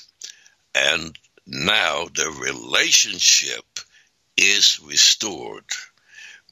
and 0.75 1.18
now 1.46 2.06
the 2.13 2.30
relationship 2.30 3.66
is 4.38 4.80
restored 4.84 5.66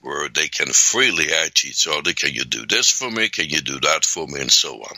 where 0.02 0.30
they 0.30 0.48
can 0.48 0.68
freely 0.68 1.32
ask 1.32 1.66
each 1.66 1.88
other, 1.88 2.14
can 2.14 2.34
you 2.34 2.44
do 2.44 2.66
this 2.66 2.92
for 2.92 3.10
me? 3.10 3.30
Can 3.30 3.50
you 3.50 3.62
do 3.62 3.80
that 3.82 4.04
for 4.04 4.28
me? 4.28 4.42
And 4.42 4.52
so 4.52 4.76
on. 4.76 4.96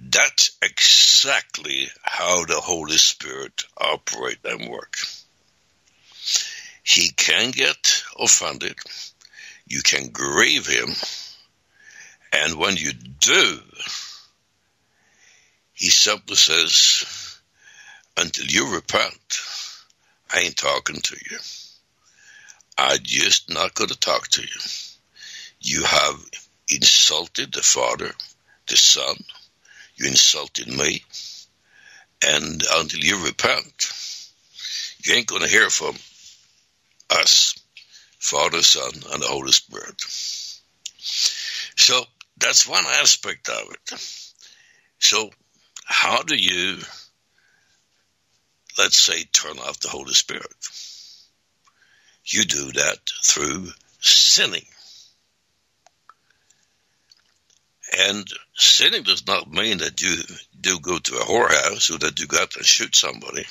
That's 0.00 0.56
exactly 0.62 1.88
how 2.02 2.44
the 2.44 2.60
Holy 2.60 2.96
Spirit 2.96 3.64
operate 3.76 4.38
and 4.44 4.70
work. 4.70 4.96
He 6.82 7.10
can 7.10 7.50
get 7.50 8.04
offended. 8.18 8.76
You 9.66 9.82
can 9.82 10.10
grieve 10.10 10.66
him. 10.66 10.94
And 12.32 12.54
when 12.54 12.76
you 12.76 12.92
do, 12.92 13.60
he 15.72 15.90
simply 15.90 16.36
says, 16.36 17.40
until 18.16 18.46
you 18.46 18.74
repent, 18.74 19.40
I 20.32 20.40
ain't 20.40 20.56
talking 20.56 21.00
to 21.00 21.16
you. 21.30 21.38
I'm 22.76 22.98
just 23.02 23.50
not 23.50 23.74
going 23.74 23.90
to 23.90 23.98
talk 23.98 24.28
to 24.28 24.42
you. 24.42 24.60
You 25.60 25.84
have 25.84 26.24
insulted 26.68 27.52
the 27.52 27.62
Father, 27.62 28.12
the 28.68 28.76
Son. 28.76 29.16
You 29.98 30.06
insulted 30.08 30.68
me. 30.68 31.02
And 32.26 32.62
until 32.72 33.00
you 33.00 33.24
repent, 33.24 33.92
you 35.04 35.14
ain't 35.14 35.26
going 35.26 35.42
to 35.42 35.48
hear 35.48 35.70
from 35.70 35.94
us, 37.10 37.54
Father, 38.18 38.62
Son, 38.62 38.90
and 39.12 39.22
the 39.22 39.26
Holy 39.26 39.52
Spirit. 39.52 40.00
So 41.76 42.02
that's 42.38 42.68
one 42.68 42.84
aspect 42.86 43.48
of 43.48 43.72
it. 43.72 44.00
So, 44.98 45.30
how 45.84 46.22
do 46.22 46.34
you, 46.34 46.78
let's 48.78 49.02
say, 49.02 49.24
turn 49.32 49.58
off 49.58 49.80
the 49.80 49.88
Holy 49.88 50.12
Spirit? 50.12 50.52
You 52.24 52.44
do 52.44 52.72
that 52.72 52.98
through 53.24 53.68
sinning. 54.00 54.66
And 57.96 58.28
sinning 58.54 59.02
does 59.02 59.26
not 59.26 59.50
mean 59.50 59.78
that 59.78 60.00
you 60.02 60.16
do 60.60 60.78
go 60.80 60.98
to 60.98 61.16
a 61.16 61.24
whorehouse 61.24 61.94
or 61.94 61.98
that 61.98 62.20
you 62.20 62.26
got 62.26 62.50
to 62.52 62.64
shoot 62.64 62.94
somebody. 62.94 63.44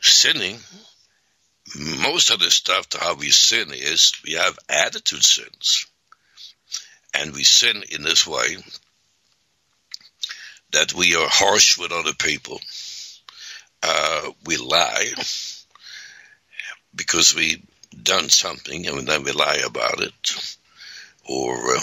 Sinning, 0.00 0.58
most 2.02 2.30
of 2.30 2.40
the 2.40 2.50
stuff 2.50 2.88
to 2.90 2.98
how 2.98 3.14
we 3.14 3.30
sin 3.30 3.68
is 3.72 4.12
we 4.24 4.34
have 4.34 4.58
attitude 4.68 5.24
sins. 5.24 5.86
And 7.14 7.32
we 7.32 7.44
sin 7.44 7.82
in 7.90 8.02
this 8.02 8.26
way 8.26 8.56
that 10.72 10.92
we 10.92 11.14
are 11.14 11.28
harsh 11.28 11.78
with 11.78 11.92
other 11.92 12.12
people. 12.12 12.60
Uh, 13.82 14.30
we 14.44 14.58
lie 14.58 15.12
because 16.94 17.34
we've 17.34 17.62
done 18.02 18.28
something 18.28 18.86
and 18.86 19.06
then 19.06 19.22
we 19.22 19.32
lie 19.32 19.62
about 19.64 20.02
it, 20.02 20.12
or 21.24 21.76
uh, 21.76 21.80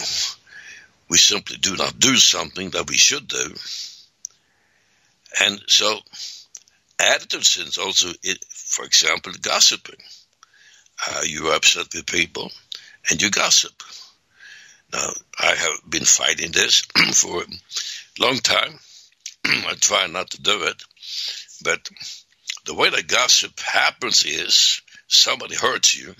we 1.14 1.20
simply 1.20 1.58
do 1.58 1.76
not 1.76 2.00
do 2.00 2.16
something 2.16 2.72
that 2.72 2.90
we 2.90 2.98
should 2.98 3.28
do. 3.28 3.54
And 5.42 5.62
so, 5.68 6.00
attitude 6.98 7.46
sins 7.46 7.78
also, 7.78 8.10
it, 8.24 8.44
for 8.50 8.84
example, 8.84 9.32
gossiping. 9.40 10.00
Uh, 11.08 11.22
you're 11.24 11.54
upset 11.54 11.94
with 11.94 12.08
people 12.08 12.52
and 13.12 13.22
you 13.22 13.30
gossip. 13.30 13.84
Now, 14.92 15.12
I 15.40 15.54
have 15.54 15.88
been 15.88 16.04
fighting 16.04 16.52
this 16.52 16.82
for 17.14 17.44
a 17.44 17.46
long 18.20 18.38
time, 18.40 18.80
I 19.46 19.76
try 19.80 20.08
not 20.08 20.32
to 20.32 20.42
do 20.42 20.64
it. 20.64 20.84
But 21.64 21.88
the 22.66 22.74
way 22.74 22.90
that 22.90 23.06
gossip 23.06 23.60
happens 23.60 24.24
is 24.24 24.82
somebody 25.08 25.54
hurts 25.54 25.96
you, 25.96 26.16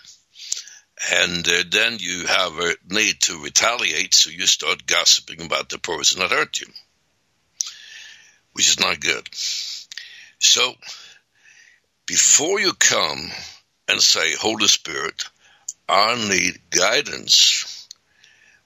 and 1.12 1.48
uh, 1.48 1.64
then 1.70 1.98
you 2.00 2.26
have 2.28 2.58
a 2.60 2.76
need 2.90 3.20
to 3.22 3.44
retaliate, 3.44 4.14
so 4.14 4.30
you 4.30 4.46
start 4.46 4.86
gossiping 4.86 5.42
about 5.42 5.70
the 5.70 5.80
person 5.80 6.20
that 6.20 6.32
hurt 6.32 6.60
you, 6.62 6.68
which 8.54 8.70
is 8.70 8.80
not 8.80 9.00
good. 9.00 9.28
So, 10.40 10.74
before 12.06 12.60
you 12.60 12.74
come 12.74 13.32
and 13.88 14.02
say, 14.02 14.34
Holy 14.36 14.68
Spirit, 14.68 15.24
I 15.90 16.16
need 16.16 16.60
guidance, 16.70 17.88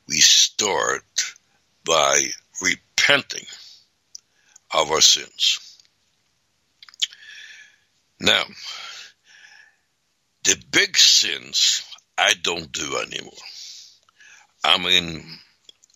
we 0.07 0.19
start 0.19 1.03
by 1.83 2.21
repenting 2.61 3.45
of 4.73 4.91
our 4.91 5.01
sins. 5.01 5.79
Now, 8.19 8.43
the 10.43 10.55
big 10.71 10.97
sins 10.97 11.83
I 12.17 12.33
don't 12.41 12.71
do 12.71 12.97
anymore. 12.97 13.31
I 14.63 14.77
mean, 14.79 15.23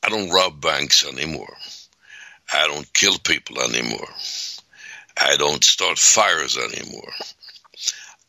I 0.03 0.09
don't 0.09 0.29
rob 0.29 0.61
banks 0.61 1.05
anymore. 1.05 1.55
I 2.53 2.67
don't 2.67 2.93
kill 2.93 3.17
people 3.17 3.61
anymore. 3.61 4.07
I 5.19 5.35
don't 5.37 5.63
start 5.63 5.97
fires 5.97 6.57
anymore. 6.57 7.11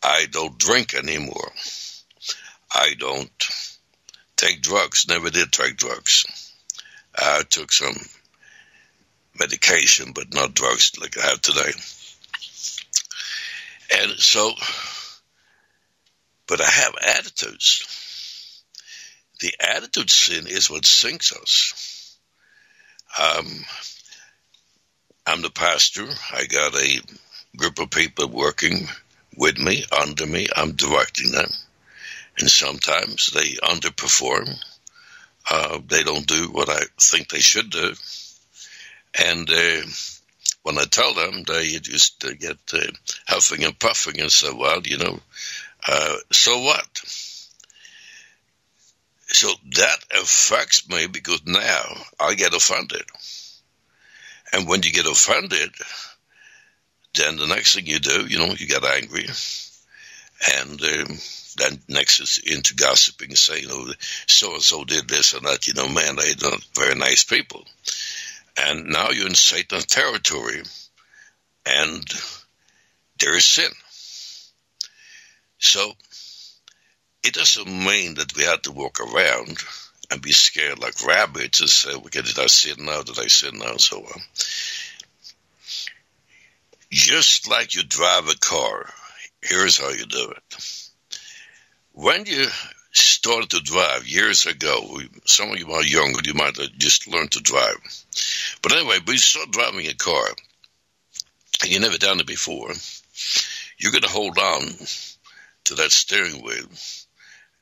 I 0.02 0.26
don't 0.30 0.58
drink 0.58 0.94
anymore. 0.94 1.52
I 2.74 2.94
don't 2.98 3.30
take 4.36 4.62
drugs. 4.62 5.06
Never 5.08 5.30
did 5.30 5.52
take 5.52 5.76
drugs. 5.76 6.24
I 7.16 7.42
took 7.48 7.72
some 7.72 7.96
medication, 9.38 10.12
but 10.12 10.32
not 10.32 10.54
drugs 10.54 10.92
like 11.00 11.16
I 11.18 11.28
have 11.28 11.40
today. 11.40 11.72
And 14.00 14.12
so, 14.12 14.52
but 16.48 16.60
I 16.60 16.68
have 16.68 16.94
attitudes. 17.18 18.62
The 19.40 19.52
attitude 19.60 20.10
sin 20.10 20.46
is 20.46 20.70
what 20.70 20.86
sinks 20.86 21.32
us. 21.32 22.18
Um, 23.18 23.46
I'm 25.26 25.42
the 25.42 25.50
pastor. 25.50 26.06
I 26.32 26.44
got 26.46 26.74
a 26.76 27.00
group 27.56 27.78
of 27.78 27.90
people 27.90 28.28
working 28.28 28.88
with 29.36 29.58
me, 29.58 29.84
under 30.00 30.26
me. 30.26 30.48
I'm 30.54 30.72
directing 30.72 31.32
them. 31.32 31.50
And 32.38 32.50
sometimes 32.50 33.30
they 33.32 33.56
underperform. 33.62 34.56
Uh, 35.50 35.80
they 35.86 36.02
don't 36.02 36.26
do 36.26 36.50
what 36.50 36.68
I 36.68 36.80
think 36.98 37.28
they 37.28 37.40
should 37.40 37.70
do. 37.70 37.92
And 39.26 39.50
uh, 39.50 39.82
when 40.62 40.78
I 40.78 40.84
tell 40.84 41.14
them, 41.14 41.42
they 41.42 41.68
just 41.78 42.24
uh, 42.24 42.32
get 42.38 42.58
uh, 42.72 42.80
huffing 43.26 43.64
and 43.64 43.78
puffing 43.78 44.20
and 44.20 44.30
say, 44.30 44.52
well, 44.52 44.80
you 44.84 44.98
know, 44.98 45.18
uh, 45.86 46.16
so 46.30 46.60
what? 46.60 46.86
So 49.26 49.48
that 49.76 49.98
affects 50.20 50.88
me 50.88 51.06
because 51.06 51.40
now 51.46 51.82
I 52.20 52.34
get 52.34 52.54
offended. 52.54 53.04
And 54.52 54.68
when 54.68 54.82
you 54.82 54.92
get 54.92 55.06
offended, 55.06 55.70
then 57.14 57.36
the 57.36 57.46
next 57.46 57.74
thing 57.74 57.86
you 57.86 57.98
do, 57.98 58.26
you 58.26 58.38
know, 58.38 58.54
you 58.56 58.66
get 58.66 58.84
angry. 58.84 59.26
And 60.58 60.82
um, 60.82 61.18
then 61.56 61.78
next 61.88 62.20
is 62.20 62.40
into 62.44 62.74
gossiping, 62.74 63.36
saying, 63.36 63.66
oh, 63.70 63.92
so 64.26 64.54
and 64.54 64.62
so 64.62 64.84
did 64.84 65.08
this 65.08 65.32
and 65.32 65.46
that. 65.46 65.66
You 65.66 65.74
know, 65.74 65.88
man, 65.88 66.16
they're 66.16 66.50
not 66.50 66.64
very 66.74 66.94
nice 66.94 67.24
people. 67.24 67.64
And 68.56 68.88
now 68.88 69.10
you're 69.10 69.28
in 69.28 69.34
Satan's 69.34 69.86
territory, 69.86 70.62
and 71.64 72.04
there 73.18 73.36
is 73.36 73.46
sin. 73.46 73.70
So 75.62 75.92
it 77.22 77.34
doesn't 77.34 77.68
mean 77.68 78.14
that 78.14 78.36
we 78.36 78.42
have 78.42 78.62
to 78.62 78.72
walk 78.72 78.98
around 79.00 79.56
and 80.10 80.20
be 80.20 80.32
scared 80.32 80.80
like 80.80 81.06
rabbits 81.06 81.60
and 81.60 81.70
say, 81.70 81.94
okay, 81.94 82.20
did 82.20 82.38
I 82.38 82.46
sin 82.46 82.84
now? 82.84 83.02
Did 83.02 83.18
I 83.20 83.28
sin 83.28 83.58
now? 83.58 83.70
And 83.70 83.80
so 83.80 83.98
on. 83.98 84.22
Just 86.90 87.48
like 87.48 87.76
you 87.76 87.84
drive 87.84 88.28
a 88.28 88.36
car, 88.38 88.90
here's 89.40 89.78
how 89.78 89.90
you 89.90 90.04
do 90.04 90.32
it. 90.32 90.86
When 91.92 92.26
you 92.26 92.48
started 92.90 93.50
to 93.50 93.60
drive 93.60 94.06
years 94.06 94.46
ago, 94.46 94.98
some 95.26 95.52
of 95.52 95.58
you 95.60 95.70
are 95.70 95.84
younger, 95.84 96.20
you 96.24 96.34
might 96.34 96.56
have 96.56 96.72
just 96.76 97.06
learned 97.06 97.30
to 97.32 97.40
drive. 97.40 97.76
But 98.62 98.72
anyway, 98.72 98.98
when 99.04 99.14
you 99.14 99.18
start 99.18 99.52
driving 99.52 99.86
a 99.86 99.94
car, 99.94 100.24
and 101.62 101.70
you've 101.70 101.82
never 101.82 101.98
done 101.98 102.18
it 102.18 102.26
before, 102.26 102.72
you're 103.78 103.92
going 103.92 104.02
to 104.02 104.08
hold 104.08 104.36
on 104.38 104.62
to 105.74 105.82
that 105.82 105.92
steering 105.92 106.42
wheel 106.42 106.66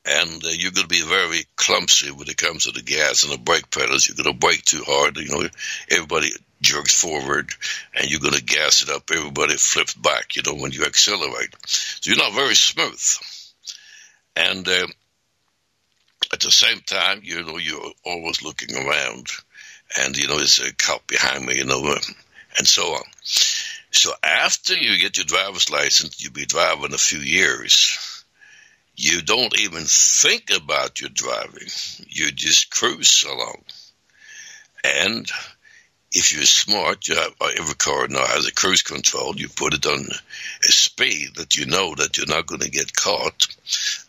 and 0.05 0.43
uh, 0.43 0.49
you're 0.49 0.71
going 0.71 0.87
to 0.87 0.95
be 0.95 1.03
very 1.03 1.45
clumsy 1.55 2.11
when 2.11 2.27
it 2.27 2.37
comes 2.37 2.65
to 2.65 2.71
the 2.71 2.81
gas 2.81 3.23
and 3.23 3.31
the 3.31 3.37
brake 3.37 3.69
pedals. 3.69 4.07
You're 4.07 4.15
going 4.15 4.33
to 4.33 4.39
brake 4.39 4.63
too 4.63 4.83
hard. 4.85 5.17
You 5.17 5.29
know, 5.29 5.47
everybody 5.89 6.29
jerks 6.61 6.99
forward, 6.99 7.51
and 7.95 8.09
you're 8.09 8.19
going 8.19 8.33
to 8.33 8.43
gas 8.43 8.83
it 8.83 8.89
up. 8.89 9.09
Everybody 9.13 9.57
flips 9.57 9.93
back. 9.93 10.35
You 10.35 10.43
know, 10.45 10.59
when 10.59 10.71
you 10.71 10.85
accelerate, 10.85 11.55
so 11.67 12.09
you're 12.09 12.17
not 12.17 12.33
very 12.33 12.55
smooth. 12.55 13.01
And 14.35 14.67
uh, 14.67 14.87
at 16.33 16.39
the 16.39 16.51
same 16.51 16.79
time, 16.79 17.21
you 17.23 17.43
know, 17.43 17.57
you're 17.57 17.91
always 18.05 18.41
looking 18.41 18.75
around, 18.75 19.27
and 19.99 20.17
you 20.17 20.27
know, 20.27 20.37
there's 20.37 20.59
a 20.59 20.73
cop 20.73 21.05
behind 21.05 21.45
me. 21.45 21.57
You 21.57 21.65
know, 21.65 21.95
and 22.57 22.67
so 22.67 22.93
on. 22.93 23.03
So 23.91 24.11
after 24.23 24.75
you 24.75 24.97
get 24.97 25.17
your 25.17 25.25
driver's 25.25 25.69
license, 25.69 26.23
you'll 26.23 26.33
be 26.33 26.45
driving 26.45 26.93
a 26.93 26.97
few 26.97 27.19
years 27.19 28.21
you 29.01 29.21
don't 29.21 29.59
even 29.59 29.83
think 29.85 30.51
about 30.55 31.01
your 31.01 31.09
driving. 31.09 31.69
You 32.07 32.31
just 32.31 32.69
cruise 32.69 33.25
along. 33.27 33.63
And 34.83 35.29
if 36.11 36.33
you're 36.33 36.43
smart, 36.43 37.07
you 37.07 37.15
have, 37.15 37.33
every 37.57 37.75
car 37.75 38.07
now 38.07 38.25
has 38.25 38.47
a 38.47 38.53
cruise 38.53 38.83
control. 38.83 39.35
You 39.35 39.47
put 39.49 39.73
it 39.73 39.85
on 39.85 40.07
a 40.07 40.71
speed 40.71 41.35
that 41.37 41.55
you 41.55 41.65
know 41.65 41.95
that 41.95 42.17
you're 42.17 42.27
not 42.27 42.45
going 42.45 42.61
to 42.61 42.69
get 42.69 42.95
caught 42.95 43.47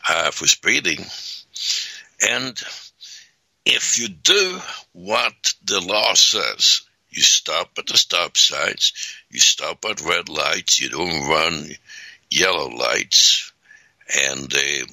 uh, 0.08 0.30
for 0.30 0.46
speeding. 0.46 1.04
And 2.28 2.60
if 3.64 3.98
you 3.98 4.08
do 4.08 4.60
what 4.92 5.54
the 5.64 5.80
law 5.80 6.14
says, 6.14 6.82
you 7.12 7.22
stop 7.22 7.70
at 7.78 7.86
the 7.86 7.96
stop 7.96 8.36
signs, 8.36 8.92
you 9.30 9.38
stop 9.38 9.84
at 9.84 10.00
red 10.00 10.28
lights, 10.28 10.80
you 10.80 10.88
don't 10.88 11.28
run 11.28 11.68
yellow 12.30 12.68
lights, 12.68 13.52
and 14.26 14.52
uh, 14.52 14.86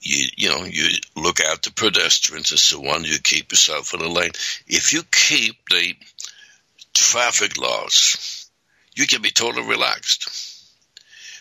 you 0.00 0.26
you 0.36 0.48
know 0.48 0.64
you 0.64 0.88
look 1.16 1.40
out 1.40 1.62
the 1.62 1.72
pedestrians 1.72 2.50
and 2.50 2.60
so 2.60 2.86
on. 2.88 3.04
You 3.04 3.18
keep 3.18 3.52
yourself 3.52 3.94
in 3.94 4.00
the 4.00 4.08
lane. 4.08 4.32
If 4.66 4.92
you 4.92 5.02
keep 5.10 5.56
the 5.68 5.94
traffic 6.94 7.60
laws, 7.60 8.48
you 8.94 9.06
can 9.06 9.22
be 9.22 9.30
totally 9.30 9.66
relaxed. 9.66 10.28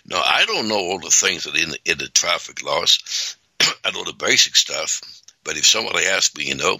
Now 0.05 0.21
I 0.23 0.45
don't 0.45 0.67
know 0.67 0.79
all 0.79 0.99
the 0.99 1.09
things 1.09 1.43
that 1.43 1.55
in 1.55 1.69
the, 1.69 1.79
in 1.85 1.97
the 1.97 2.07
traffic 2.07 2.63
laws. 2.63 3.35
I 3.85 3.91
know 3.91 4.03
the 4.03 4.13
basic 4.13 4.55
stuff. 4.55 5.01
But 5.43 5.57
if 5.57 5.65
somebody 5.65 6.05
asks 6.05 6.35
me, 6.37 6.45
you 6.45 6.55
know, 6.55 6.77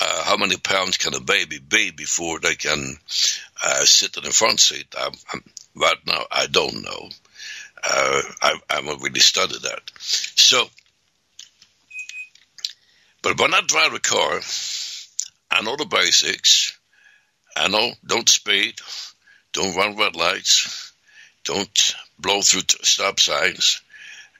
uh, 0.00 0.24
how 0.24 0.36
many 0.36 0.56
pounds 0.56 0.96
can 0.98 1.14
a 1.14 1.20
baby 1.20 1.58
be 1.58 1.90
before 1.90 2.40
they 2.40 2.54
can 2.54 2.96
uh, 3.64 3.84
sit 3.84 4.16
in 4.16 4.24
the 4.24 4.30
front 4.30 4.60
seat? 4.60 4.94
I'm, 4.98 5.12
I'm, 5.32 5.42
right 5.76 6.06
now, 6.06 6.24
I 6.30 6.46
don't 6.46 6.82
know. 6.82 7.08
Uh, 7.84 8.22
I, 8.42 8.58
I 8.70 8.74
haven't 8.74 9.02
really 9.02 9.20
studied 9.20 9.62
that. 9.62 9.90
So, 9.98 10.66
but 13.22 13.40
when 13.40 13.54
I 13.54 13.60
drive 13.66 13.94
a 13.94 14.00
car, 14.00 14.40
I 15.50 15.62
know 15.62 15.76
the 15.76 15.86
basics. 15.86 16.78
I 17.56 17.68
know 17.68 17.92
don't 18.06 18.28
speed, 18.28 18.80
don't 19.52 19.76
run 19.76 19.96
red 19.96 20.16
lights, 20.16 20.92
don't 21.44 21.94
blow 22.18 22.40
through 22.40 22.62
stop 22.82 23.20
signs, 23.20 23.82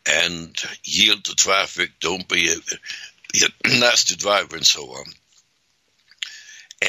and 0.06 0.56
yield 0.84 1.24
to 1.24 1.34
traffic. 1.34 1.92
Don't 2.00 2.26
be 2.26 2.54
nasty 3.66 4.16
driver 4.16 4.56
and 4.56 4.66
so 4.66 4.82
on. 4.82 5.04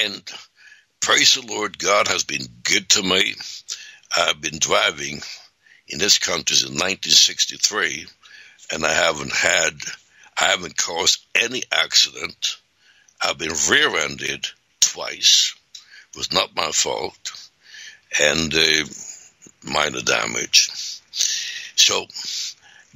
And 0.02 0.24
praise 1.00 1.36
the 1.36 1.46
Lord, 1.46 1.78
God 1.78 2.08
has 2.08 2.24
been 2.24 2.46
good 2.64 2.90
to 2.90 3.04
me. 3.04 3.36
I've 4.16 4.42
been 4.42 4.60
driving 4.60 5.22
in 5.88 6.00
this 6.00 6.20
country 6.20 6.56
since 6.56 6.72
1963, 6.72 8.08
and 8.72 8.86
I 8.86 8.94
haven't 8.94 9.34
had, 9.34 9.74
I 10.40 10.46
haven't 10.46 10.78
caused 10.78 11.24
any 11.36 11.64
accident. 11.72 12.58
I've 13.22 13.38
been 13.38 13.54
rear-ended 13.70 14.48
twice. 14.80 15.56
It 16.14 16.18
was 16.18 16.32
not 16.32 16.56
my 16.56 16.72
fault, 16.72 17.32
and 18.20 18.54
uh, 18.54 18.86
minor 19.64 20.02
damage. 20.02 20.70
So 21.76 22.06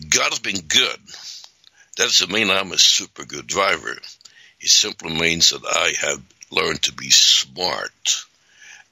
God 0.09 0.29
has 0.29 0.39
been 0.39 0.61
good. 0.61 0.99
That 1.97 2.03
doesn't 2.03 2.31
mean 2.31 2.49
I'm 2.49 2.71
a 2.71 2.77
super 2.77 3.25
good 3.25 3.47
driver. 3.47 3.97
It 4.59 4.69
simply 4.69 5.19
means 5.19 5.49
that 5.49 5.65
I 5.65 5.93
have 6.07 6.21
learned 6.51 6.83
to 6.83 6.93
be 6.93 7.09
smart 7.09 8.25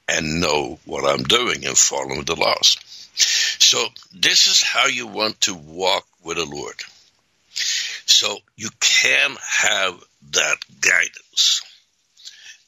and 0.08 0.42
know 0.42 0.80
what 0.86 1.06
I'm 1.06 1.24
doing 1.24 1.66
and 1.66 1.78
follow 1.78 2.22
the 2.22 2.36
laws. 2.36 2.78
So 3.16 3.86
this 4.14 4.48
is 4.48 4.62
how 4.62 4.88
you 4.88 5.08
want 5.08 5.42
to 5.42 5.54
walk 5.54 6.06
with 6.24 6.38
the 6.38 6.46
Lord. 6.46 6.76
So 8.06 8.38
you 8.56 8.70
can 8.80 9.36
have 9.48 10.04
that 10.32 10.58
guidance. 10.82 11.62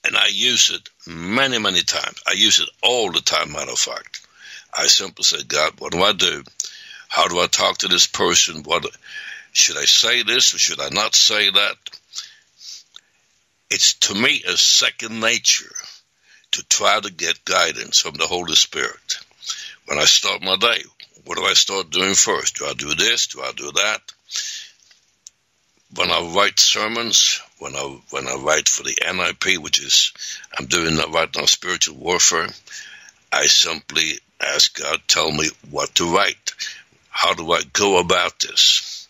And 0.06 0.15
I 0.15 0.28
use 0.28 0.69
it 0.69 0.89
many, 1.08 1.60
many 1.60 1.82
times. 1.82 2.21
I 2.28 2.34
use 2.34 2.60
it 2.60 2.69
all 2.82 3.12
the 3.12 3.21
time, 3.21 3.52
matter 3.52 3.71
of 3.71 3.80
fact. 3.80 4.26
I 4.76 4.86
simply 4.86 5.23
say, 5.23 5.43
God, 5.47 5.73
what 5.80 5.91
do 5.91 6.02
I 6.02 6.13
do? 6.13 6.43
How 7.10 7.28
do 7.28 7.39
I 7.39 7.47
talk 7.47 7.80
to 7.80 7.88
this 7.88 8.08
person? 8.08 8.63
What 8.63 8.86
should 9.58 9.78
I 9.78 9.86
say 9.86 10.22
this 10.22 10.54
or 10.54 10.60
should 10.60 10.80
I 10.80 10.89
not 10.89 11.15
say 11.15 11.50
that? 11.50 11.76
It's 13.72 13.96
to 13.96 14.13
me 14.13 14.43
a 14.48 14.56
second 14.56 15.20
nature 15.20 15.76
to 16.52 16.63
try 16.67 17.00
to 17.00 17.12
get 17.12 17.43
guidance 17.43 18.00
from 18.00 18.13
the 18.13 18.28
Holy 18.28 18.56
Spirit. 18.56 19.17
When 19.86 19.98
I 19.98 20.06
start 20.06 20.43
my 20.43 20.58
day, 20.58 20.84
what 21.26 21.38
do 21.39 21.43
I 21.43 21.54
start 21.54 21.89
doing 21.89 22.13
first? 22.13 22.58
Do 22.58 22.67
I 22.67 22.74
do 22.74 22.93
this? 22.93 23.28
Do 23.28 23.41
I 23.41 23.52
do 23.52 23.72
that? 23.72 24.02
When 25.96 26.12
I 26.12 26.22
write 26.36 26.60
sermons, 26.60 27.41
when 27.58 27.76
I 27.76 28.00
when 28.12 28.28
I 28.28 28.36
write 28.36 28.70
for 28.70 28.84
the 28.84 28.96
NIP, 29.12 29.60
which 29.60 29.80
is 29.80 30.13
I'm 30.58 30.67
doing 30.67 30.98
right 31.12 31.36
now 31.36 31.46
spiritual 31.46 31.98
warfare, 31.98 32.48
I 33.34 33.48
simply 33.48 34.20
ask 34.39 34.80
God, 34.80 35.02
tell 35.08 35.32
me 35.32 35.50
what 35.72 35.96
to 35.96 36.15
write. 36.15 36.54
How 37.10 37.34
do 37.34 37.52
I 37.52 37.63
go 37.74 37.98
about 37.98 38.39
this? 38.39 39.07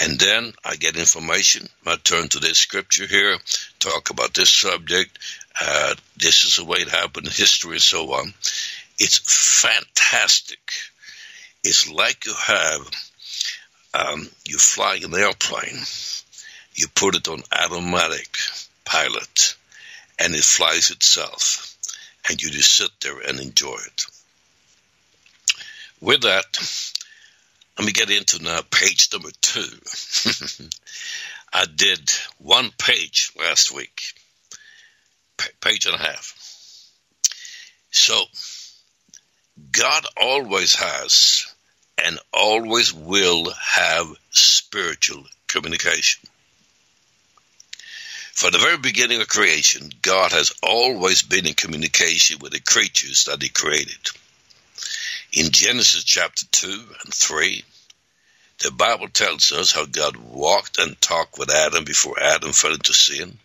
And 0.00 0.18
then 0.18 0.52
I 0.64 0.76
get 0.76 0.96
information. 0.96 1.68
I 1.86 1.96
turn 1.96 2.28
to 2.28 2.38
this 2.38 2.58
scripture 2.58 3.06
here, 3.06 3.36
talk 3.80 4.10
about 4.10 4.32
this 4.34 4.50
subject. 4.50 5.18
Uh, 5.60 5.94
this 6.16 6.44
is 6.44 6.56
the 6.56 6.64
way 6.64 6.78
it 6.78 6.88
happened 6.88 7.26
in 7.26 7.32
history 7.32 7.72
and 7.72 7.82
so 7.82 8.12
on. 8.12 8.32
It's 8.98 9.18
fantastic. 9.60 10.60
It's 11.64 11.90
like 11.90 12.26
you 12.26 12.34
have, 12.34 12.90
um, 13.94 14.28
you 14.46 14.58
fly 14.58 15.00
an 15.02 15.14
airplane, 15.14 15.82
you 16.74 16.86
put 16.94 17.16
it 17.16 17.28
on 17.28 17.42
automatic 17.52 18.36
pilot, 18.84 19.56
and 20.18 20.34
it 20.34 20.44
flies 20.44 20.90
itself, 20.90 21.76
and 22.28 22.40
you 22.40 22.50
just 22.50 22.76
sit 22.76 22.90
there 23.00 23.18
and 23.18 23.40
enjoy 23.40 23.74
it. 23.74 24.04
With 26.00 26.22
that, 26.22 26.56
let 27.78 27.86
me 27.86 27.92
get 27.92 28.10
into 28.10 28.42
now 28.42 28.60
page 28.70 29.08
number 29.12 29.30
two. 29.40 29.60
I 31.52 31.64
did 31.64 32.10
one 32.38 32.70
page 32.76 33.32
last 33.38 33.72
week, 33.72 34.02
page 35.60 35.86
and 35.86 35.94
a 35.94 35.98
half. 35.98 36.34
So, 37.90 38.20
God 39.70 40.04
always 40.20 40.74
has 40.74 41.46
and 42.04 42.18
always 42.32 42.92
will 42.92 43.50
have 43.50 44.06
spiritual 44.30 45.24
communication. 45.46 46.28
From 48.34 48.52
the 48.52 48.58
very 48.58 48.78
beginning 48.78 49.20
of 49.20 49.28
creation, 49.28 49.90
God 50.02 50.32
has 50.32 50.52
always 50.62 51.22
been 51.22 51.46
in 51.46 51.54
communication 51.54 52.38
with 52.40 52.52
the 52.52 52.60
creatures 52.60 53.24
that 53.24 53.42
He 53.42 53.48
created. 53.48 54.10
In 55.30 55.50
Genesis 55.50 56.04
chapter 56.04 56.46
2 56.46 56.96
and 57.04 57.12
3, 57.12 57.62
the 58.60 58.70
Bible 58.70 59.08
tells 59.08 59.52
us 59.52 59.72
how 59.72 59.84
God 59.84 60.16
walked 60.16 60.78
and 60.78 60.98
talked 61.02 61.38
with 61.38 61.50
Adam 61.52 61.84
before 61.84 62.18
Adam 62.18 62.54
fell 62.54 62.72
into 62.72 62.94
sin. 62.94 63.38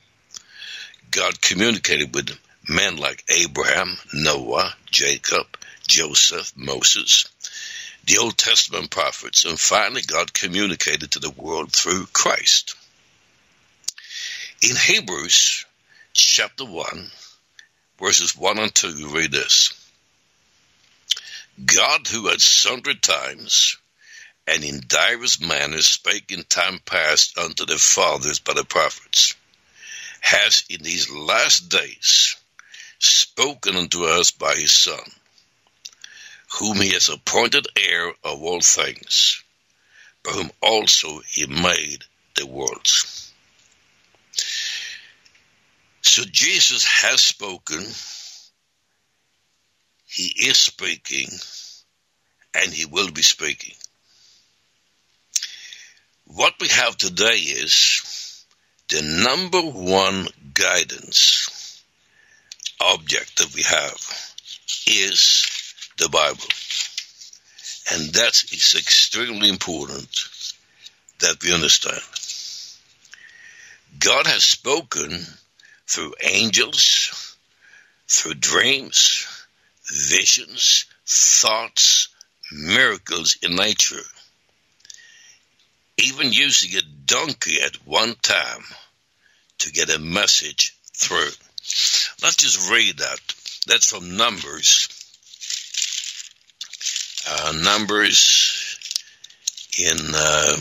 God 1.11 1.41
communicated 1.41 2.15
with 2.15 2.39
men 2.69 2.95
like 2.95 3.25
Abraham, 3.29 3.97
Noah, 4.13 4.73
Jacob, 4.91 5.45
Joseph, 5.85 6.53
Moses, 6.55 7.27
the 8.05 8.17
Old 8.17 8.37
Testament 8.37 8.89
prophets, 8.89 9.43
and 9.43 9.59
finally 9.59 10.03
God 10.03 10.33
communicated 10.33 11.11
to 11.11 11.19
the 11.19 11.31
world 11.31 11.73
through 11.73 12.05
Christ. 12.13 12.75
In 14.61 14.77
Hebrews 14.77 15.65
chapter 16.13 16.63
1, 16.63 17.11
verses 17.99 18.37
1 18.37 18.57
and 18.57 18.73
2, 18.73 18.87
you 18.97 19.09
read 19.09 19.33
this. 19.33 19.82
God, 21.63 22.07
who 22.07 22.29
at 22.29 22.41
sundry 22.41 22.95
times 22.95 23.77
and 24.47 24.63
in 24.63 24.81
divers 24.87 25.39
manners 25.39 25.87
spake 25.87 26.31
in 26.31 26.43
time 26.43 26.79
past 26.85 27.37
unto 27.37 27.65
the 27.65 27.77
fathers 27.77 28.39
by 28.39 28.53
the 28.53 28.65
prophets, 28.65 29.35
has 30.21 30.63
in 30.69 30.81
these 30.81 31.09
last 31.09 31.69
days 31.69 32.35
spoken 32.99 33.75
unto 33.75 34.05
us 34.05 34.31
by 34.31 34.55
his 34.55 34.73
Son, 34.73 34.99
whom 36.59 36.77
he 36.81 36.93
has 36.93 37.09
appointed 37.09 37.67
heir 37.77 38.09
of 38.23 38.41
all 38.41 38.61
things, 38.61 39.43
by 40.23 40.31
whom 40.31 40.51
also 40.61 41.19
he 41.27 41.45
made 41.45 42.03
the 42.35 42.47
worlds. 42.47 43.31
So 46.01 46.23
Jesus 46.25 46.83
has 46.85 47.21
spoken 47.21 47.85
he 50.13 50.47
is 50.47 50.57
speaking 50.57 51.27
and 52.53 52.71
he 52.71 52.85
will 52.85 53.11
be 53.11 53.23
speaking. 53.23 53.73
What 56.25 56.53
we 56.61 56.67
have 56.67 56.95
today 56.97 57.37
is 57.37 58.45
the 58.89 59.01
number 59.01 59.61
one 59.61 60.27
guidance 60.53 61.83
object 62.79 63.39
that 63.39 63.55
we 63.55 63.63
have 63.63 63.97
is 64.85 65.47
the 65.97 66.09
Bible. 66.09 66.43
And 67.91 68.13
that 68.13 68.43
is 68.51 68.75
extremely 68.77 69.49
important 69.49 70.29
that 71.19 71.41
we 71.41 71.53
understand. 71.53 72.01
God 73.99 74.27
has 74.27 74.43
spoken 74.43 75.25
through 75.87 76.13
angels, 76.21 77.35
through 78.07 78.35
dreams, 78.35 79.27
visions, 79.93 80.85
thoughts, 81.05 82.09
miracles 82.51 83.37
in 83.41 83.55
nature. 83.55 84.01
Even 85.97 86.33
using 86.33 86.77
a 86.77 86.81
donkey 87.05 87.61
at 87.61 87.75
one 87.85 88.15
time 88.21 88.63
to 89.59 89.71
get 89.71 89.95
a 89.95 89.99
message 89.99 90.75
through. 90.95 91.29
Let's 92.21 92.37
just 92.37 92.71
read 92.71 92.97
that. 92.97 93.19
That's 93.67 93.85
from 93.85 94.17
Numbers. 94.17 94.89
Uh, 97.25 97.53
numbers 97.63 98.77
in 99.79 99.97
uh, 99.97 100.55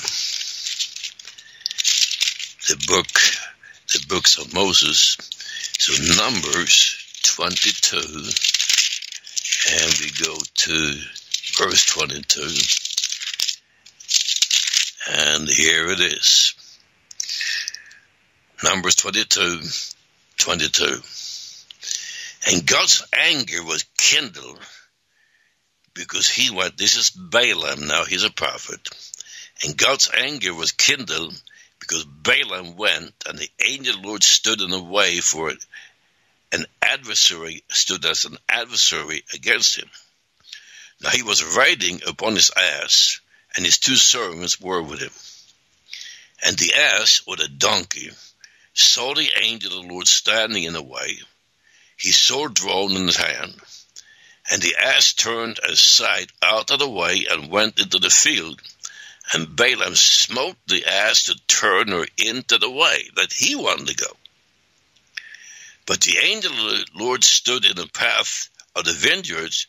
the 2.69 2.85
book, 2.87 3.09
the 3.93 4.05
books 4.09 4.39
of 4.39 4.55
Moses. 4.55 5.17
So 5.79 5.93
Numbers 6.23 6.97
22 7.25 8.52
and 9.71 9.95
we 10.01 10.11
go 10.25 10.37
to 10.55 10.95
verse 11.57 11.87
22. 11.87 12.43
And 15.11 15.49
here 15.49 15.91
it 15.91 16.01
is. 16.01 16.55
Numbers 18.65 18.97
22, 18.97 19.61
22. 20.39 21.01
And 22.51 22.67
God's 22.67 23.07
anger 23.13 23.63
was 23.65 23.85
kindled 23.99 24.59
because 25.95 26.29
he 26.29 26.51
went, 26.51 26.77
this 26.77 26.97
is 26.97 27.11
Balaam 27.11 27.87
now, 27.87 28.05
he's 28.05 28.25
a 28.25 28.31
prophet. 28.31 28.89
And 29.65 29.77
God's 29.77 30.11
anger 30.17 30.55
was 30.55 30.73
kindled 30.73 31.41
because 31.79 32.05
Balaam 32.05 32.77
went 32.77 33.13
and 33.29 33.39
the 33.39 33.49
angel 33.65 33.97
of 33.97 34.03
the 34.03 34.09
Lord 34.09 34.23
stood 34.23 34.61
in 34.61 34.71
the 34.71 34.83
way 34.83 35.19
for 35.19 35.51
it 35.51 35.59
an 36.53 36.67
adversary 36.83 37.65
stood 37.71 38.05
as 38.05 38.27
an 38.27 38.37
adversary 38.49 39.25
against 39.33 39.77
him. 39.77 39.91
Now 41.01 41.11
he 41.11 41.23
was 41.23 41.57
riding 41.57 42.03
upon 42.07 42.37
his 42.37 42.51
ass, 42.51 43.21
and 43.57 43.65
his 43.65 43.79
two 43.79 43.97
servants 43.97 44.61
were 44.61 44.83
with 44.83 45.01
him. 45.01 45.13
And 46.45 46.59
the 46.59 46.75
ass, 46.75 47.23
or 47.27 47.37
the 47.37 47.49
donkey, 47.49 48.11
saw 48.75 49.15
the 49.15 49.31
angel 49.37 49.79
of 49.79 49.83
the 49.87 49.93
Lord 49.93 50.07
standing 50.07 50.65
in 50.65 50.75
the 50.75 50.83
way, 50.83 51.19
his 51.97 52.19
sword 52.19 52.55
drawn 52.55 52.95
in 52.97 53.07
his 53.07 53.17
hand. 53.17 53.55
And 54.51 54.61
the 54.61 54.77
ass 54.77 55.13
turned 55.13 55.59
aside 55.61 56.31
out 56.43 56.71
of 56.71 56.81
the 56.81 56.89
way 56.89 57.27
and 57.31 57.51
went 57.51 57.79
into 57.79 57.99
the 57.99 58.11
field. 58.11 58.61
And 59.33 59.57
Balaam 59.57 59.95
smote 59.95 60.57
the 60.67 60.85
ass 60.85 61.25
to 61.25 61.41
turn 61.47 61.89
her 61.89 62.07
into 62.19 62.59
the 62.59 62.71
way 62.71 63.09
that 63.17 63.33
he 63.33 63.55
wanted 63.55 63.87
to 63.89 63.95
go. 63.95 64.17
But 65.87 66.01
the 66.01 66.19
angel 66.19 66.53
of 66.53 66.59
the 66.59 66.87
Lord 66.95 67.25
stood 67.25 67.65
in 67.65 67.77
the 67.77 67.89
path 67.89 68.49
of 68.77 68.85
the 68.85 68.93
vineyards, 68.93 69.67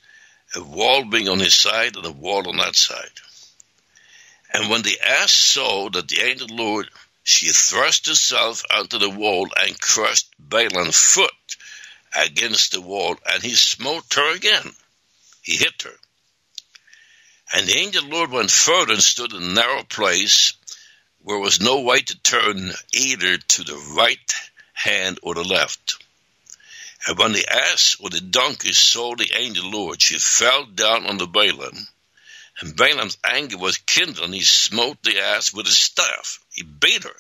a 0.56 0.62
wall 0.62 1.06
being 1.06 1.28
on 1.28 1.40
his 1.40 1.56
side 1.56 1.96
and 1.96 2.06
a 2.06 2.12
wall 2.12 2.48
on 2.48 2.58
that 2.58 2.76
side. 2.76 3.20
And 4.54 4.70
when 4.70 4.84
the 4.84 5.00
ass 5.02 5.32
saw 5.32 5.90
that 5.90 6.08
the 6.08 6.22
angel 6.22 6.46
of 6.46 6.50
the 6.50 6.64
Lord, 6.64 6.90
she 7.24 7.50
thrust 7.50 8.08
herself 8.08 8.64
onto 8.72 9.00
the 9.00 9.10
wall 9.10 9.50
and 9.58 9.80
crushed 9.80 10.30
Balaam's 10.38 10.98
foot 10.98 11.32
against 12.14 12.72
the 12.74 12.82
wall, 12.82 13.16
and 13.26 13.42
he 13.42 13.56
smote 13.56 14.14
her 14.14 14.36
again. 14.36 14.76
He 15.42 15.58
hit 15.58 15.82
her. 15.82 15.98
And 17.54 17.68
the 17.68 17.78
angel 17.78 18.04
of 18.04 18.10
the 18.10 18.16
Lord 18.16 18.32
went 18.32 18.52
further 18.52 18.94
and 18.94 19.02
stood 19.02 19.34
in 19.34 19.42
a 19.42 19.54
narrow 19.54 19.84
place 19.84 20.54
where 21.20 21.40
was 21.40 21.62
no 21.62 21.82
way 21.82 22.02
to 22.02 22.22
turn 22.22 22.72
either 22.94 23.38
to 23.38 23.64
the 23.64 23.94
right 23.96 24.34
hand 24.74 25.20
or 25.24 25.34
the 25.34 25.44
left. 25.44 26.03
And 27.06 27.18
when 27.18 27.34
the 27.34 27.48
ass 27.48 27.98
or 28.00 28.10
the 28.10 28.22
donkey 28.22 28.72
saw 28.72 29.16
the 29.16 29.32
angel 29.36 29.70
Lord, 29.70 30.02
she 30.02 30.18
fell 30.18 30.66
down 30.66 31.06
on 31.06 31.18
the 31.18 31.28
Balaam. 31.28 31.88
And 32.60 32.78
Balaam's 32.78 33.18
anger 33.26 33.58
was 33.58 33.78
kindled, 33.78 34.26
and 34.26 34.34
he 34.34 34.42
smote 34.42 35.02
the 35.04 35.20
ass 35.20 35.54
with 35.54 35.66
his 35.66 35.78
staff. 35.78 36.40
He 36.52 36.64
beat 36.64 37.04
her. 37.04 37.16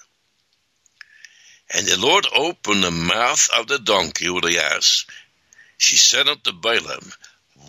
And 1.73 1.87
the 1.87 1.99
Lord 1.99 2.27
opened 2.33 2.83
the 2.83 2.91
mouth 2.91 3.49
of 3.57 3.67
the 3.67 3.79
donkey 3.79 4.29
or 4.29 4.41
the 4.41 4.59
ass. 4.59 5.05
She 5.77 5.97
said 5.97 6.27
unto 6.27 6.53
Balaam, 6.53 7.11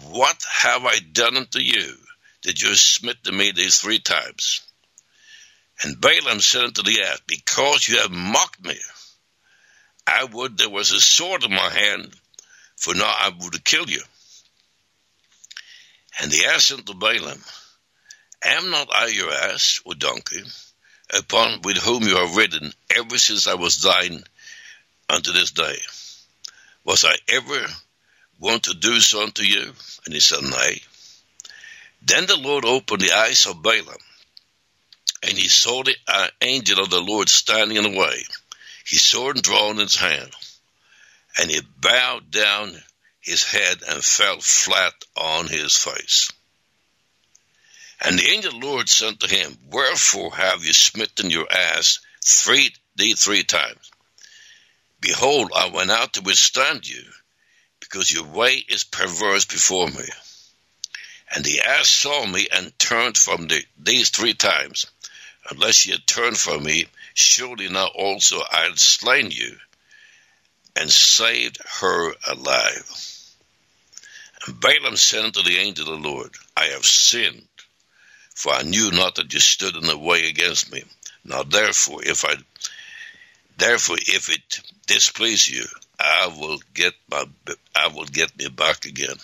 What 0.03 0.45
have 0.61 0.85
I 0.85 0.99
done 0.99 1.37
unto 1.37 1.59
you, 1.59 1.97
that 2.43 2.61
you 2.61 2.75
smitten 2.75 3.37
me 3.37 3.51
these 3.51 3.81
three 3.81 3.99
times? 3.99 4.61
And 5.83 6.01
Balaam 6.01 6.41
said 6.41 6.65
unto 6.65 6.83
the 6.83 7.03
ass, 7.03 7.21
Because 7.27 7.89
you 7.89 7.99
have 7.99 8.11
mocked 8.11 8.63
me, 8.63 8.79
I 10.07 10.25
would 10.25 10.59
there 10.59 10.69
was 10.69 10.93
a 10.93 11.01
sword 11.01 11.45
in 11.45 11.51
my 11.51 11.71
hand, 11.71 12.15
for 12.77 12.95
now 12.95 13.07
I 13.07 13.31
would 13.41 13.65
kill 13.65 13.89
you. 13.89 14.03
And 16.21 16.31
the 16.31 16.47
ass 16.47 16.73
unto 16.73 16.95
Balaam, 16.95 17.43
Am 18.45 18.71
not 18.71 18.95
I 18.95 19.07
your 19.07 19.33
ass 19.33 19.81
or 19.85 19.95
donkey, 19.95 20.43
upon 21.13 21.63
with 21.63 21.79
whom 21.79 22.03
you 22.03 22.17
have 22.17 22.37
ridden 22.37 22.73
ever 22.95 23.19
since 23.19 23.47
I 23.47 23.55
was 23.55 23.81
thine 23.81 24.23
unto 25.09 25.33
this 25.33 25.53
day? 25.53 25.77
Was 26.85 27.05
I 27.05 27.17
ever 27.29 27.67
want 28.39 28.65
to 28.65 28.75
do 28.75 29.01
so 29.01 29.23
unto 29.23 29.43
you? 29.43 29.73
And 30.05 30.15
he 30.15 30.21
said, 30.21 30.43
Nay. 30.43 30.83
Then 32.03 32.27
the 32.27 32.37
Lord 32.37 32.67
opened 32.67 33.01
the 33.01 33.13
eyes 33.13 33.47
of 33.47 33.63
Balaam, 33.63 33.97
and 35.23 35.33
he 35.33 35.49
saw 35.49 35.83
the 35.83 35.97
uh, 36.07 36.29
angel 36.43 36.81
of 36.81 36.91
the 36.91 37.01
Lord 37.01 37.31
standing 37.31 37.79
in 37.79 37.85
the 37.85 37.99
way 37.99 38.25
his 38.85 39.03
sword 39.03 39.43
drawn 39.43 39.73
in 39.73 39.79
his 39.79 39.97
hand, 39.97 40.35
and 41.39 41.51
he 41.51 41.61
bowed 41.79 42.31
down 42.31 42.83
his 43.21 43.43
head 43.43 43.83
and 43.89 44.05
fell 44.05 44.41
flat 44.41 44.95
on 45.17 45.47
his 45.49 45.77
face. 45.77 46.31
And 48.01 48.19
the 48.19 48.29
angel 48.29 48.55
of 48.55 48.61
the 48.61 48.67
Lord 48.67 48.89
said 48.89 49.21
to 49.21 49.29
him, 49.29 49.59
Wherefore 49.71 50.35
have 50.37 50.65
you 50.65 50.73
smitten 50.73 51.31
your 51.31 51.51
ass 51.51 52.01
three 52.23 52.75
thee 52.97 53.15
three 53.15 53.45
times? 53.45 53.91
Behold, 55.01 55.53
I 55.55 55.69
went 55.69 55.91
out 55.91 56.15
to 56.15 56.23
withstand 56.23 56.89
you, 56.89 57.03
because 57.81 58.13
your 58.13 58.25
way 58.25 58.57
is 58.57 58.85
perverse 58.85 59.45
before 59.45 59.89
me. 59.89 60.05
And 61.35 61.45
the 61.45 61.61
ass 61.61 61.89
saw 61.89 62.27
me 62.27 62.49
and 62.53 62.79
turned 62.79 63.17
from 63.17 63.49
the, 63.49 63.65
these 63.79 64.11
three 64.11 64.35
times. 64.35 64.87
Unless 65.51 65.87
ye 65.87 65.93
had 65.93 66.07
turned 66.07 66.39
from 66.39 66.63
me, 66.63 66.87
surely 67.15 67.69
now 67.69 67.87
also 67.87 68.41
I 68.51 68.65
had 68.65 68.79
slain 68.79 69.31
you 69.31 69.57
and 70.77 70.91
saved 70.91 71.59
her 71.81 72.13
alive. 72.27 72.91
And 74.47 74.61
Balaam 74.61 74.97
said 74.97 75.25
unto 75.25 75.43
the 75.43 75.59
angel 75.59 75.93
of 75.93 76.03
the 76.03 76.09
Lord, 76.09 76.35
I 76.57 76.67
have 76.67 76.85
sinned, 76.85 77.49
for 78.35 78.53
I 78.53 78.63
knew 78.63 78.91
not 78.91 79.15
that 79.15 79.33
you 79.33 79.41
stood 79.41 79.77
in 79.77 79.87
the 79.87 79.97
way 79.97 80.29
against 80.29 80.71
me. 80.71 80.83
Now 81.25 81.45
therefore, 81.45 82.03
if 82.05 82.25
I 82.25 82.35
therefore 83.57 83.97
if 84.01 84.29
it 84.29 84.61
displease 84.87 85.49
you, 85.49 85.65
I 85.99 86.27
will 86.27 86.61
get 86.75 86.95
my 87.11 87.25
I 87.75 87.89
will 87.89 88.05
get 88.05 88.37
me 88.37 88.49
back 88.49 88.85
again. 88.85 89.17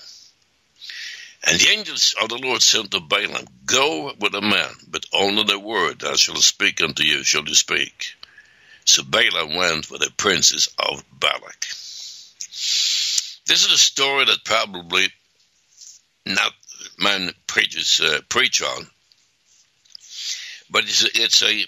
And 1.42 1.58
the 1.58 1.68
angels 1.70 2.14
of 2.20 2.28
the 2.28 2.36
Lord 2.36 2.62
said 2.62 2.90
to 2.90 3.00
Balaam, 3.00 3.46
Go 3.64 4.12
with 4.18 4.34
a 4.34 4.42
man, 4.42 4.70
but 4.88 5.06
only 5.12 5.44
the 5.44 5.58
word 5.58 6.04
I 6.04 6.16
shall 6.16 6.36
speak 6.36 6.82
unto 6.82 7.02
you 7.02 7.24
shall 7.24 7.48
you 7.48 7.54
speak. 7.54 8.14
So 8.84 9.02
Balaam 9.04 9.54
went 9.54 9.90
with 9.90 10.02
the 10.02 10.10
princes 10.16 10.68
of 10.78 11.02
Balak. 11.18 11.66
This 13.46 13.64
is 13.66 13.72
a 13.72 13.78
story 13.78 14.26
that 14.26 14.44
probably 14.44 15.08
not 16.26 16.52
many 16.98 17.32
preachers 17.46 18.00
uh, 18.00 18.20
preach 18.28 18.62
on, 18.62 18.86
but 20.70 20.84
it's 20.84 21.04
a, 21.04 21.08
it's 21.14 21.42
a 21.42 21.66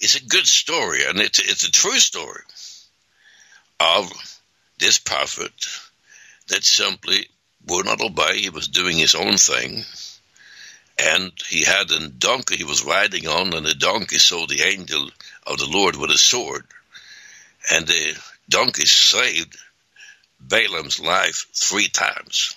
it's 0.00 0.16
a 0.16 0.26
good 0.26 0.46
story, 0.46 1.04
and 1.06 1.20
it's 1.20 1.38
it's 1.38 1.66
a 1.66 1.70
true 1.70 1.98
story 1.98 2.42
of 3.78 4.10
this 4.78 4.98
prophet 4.98 5.52
that 6.48 6.64
simply 6.64 7.26
would 7.66 7.86
not 7.86 8.00
obey. 8.00 8.38
He 8.38 8.50
was 8.50 8.68
doing 8.68 8.96
his 8.96 9.14
own 9.14 9.36
thing. 9.36 9.84
And 10.98 11.32
he 11.48 11.62
had 11.62 11.90
a 11.90 12.08
donkey 12.08 12.56
he 12.56 12.64
was 12.64 12.84
riding 12.84 13.26
on, 13.28 13.52
and 13.52 13.66
the 13.66 13.74
donkey 13.74 14.18
saw 14.18 14.46
the 14.46 14.62
angel 14.62 15.10
of 15.46 15.58
the 15.58 15.66
Lord 15.66 15.96
with 15.96 16.10
a 16.10 16.18
sword. 16.18 16.64
And 17.70 17.86
the 17.86 18.18
donkey 18.48 18.86
saved 18.86 19.58
Balaam's 20.40 21.00
life 21.00 21.46
three 21.52 21.88
times. 21.88 22.54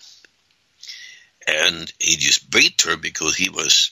And 1.47 1.91
he 1.99 2.15
just 2.15 2.49
beat 2.49 2.83
her 2.83 2.95
because 2.95 3.35
he 3.35 3.49
was, 3.49 3.91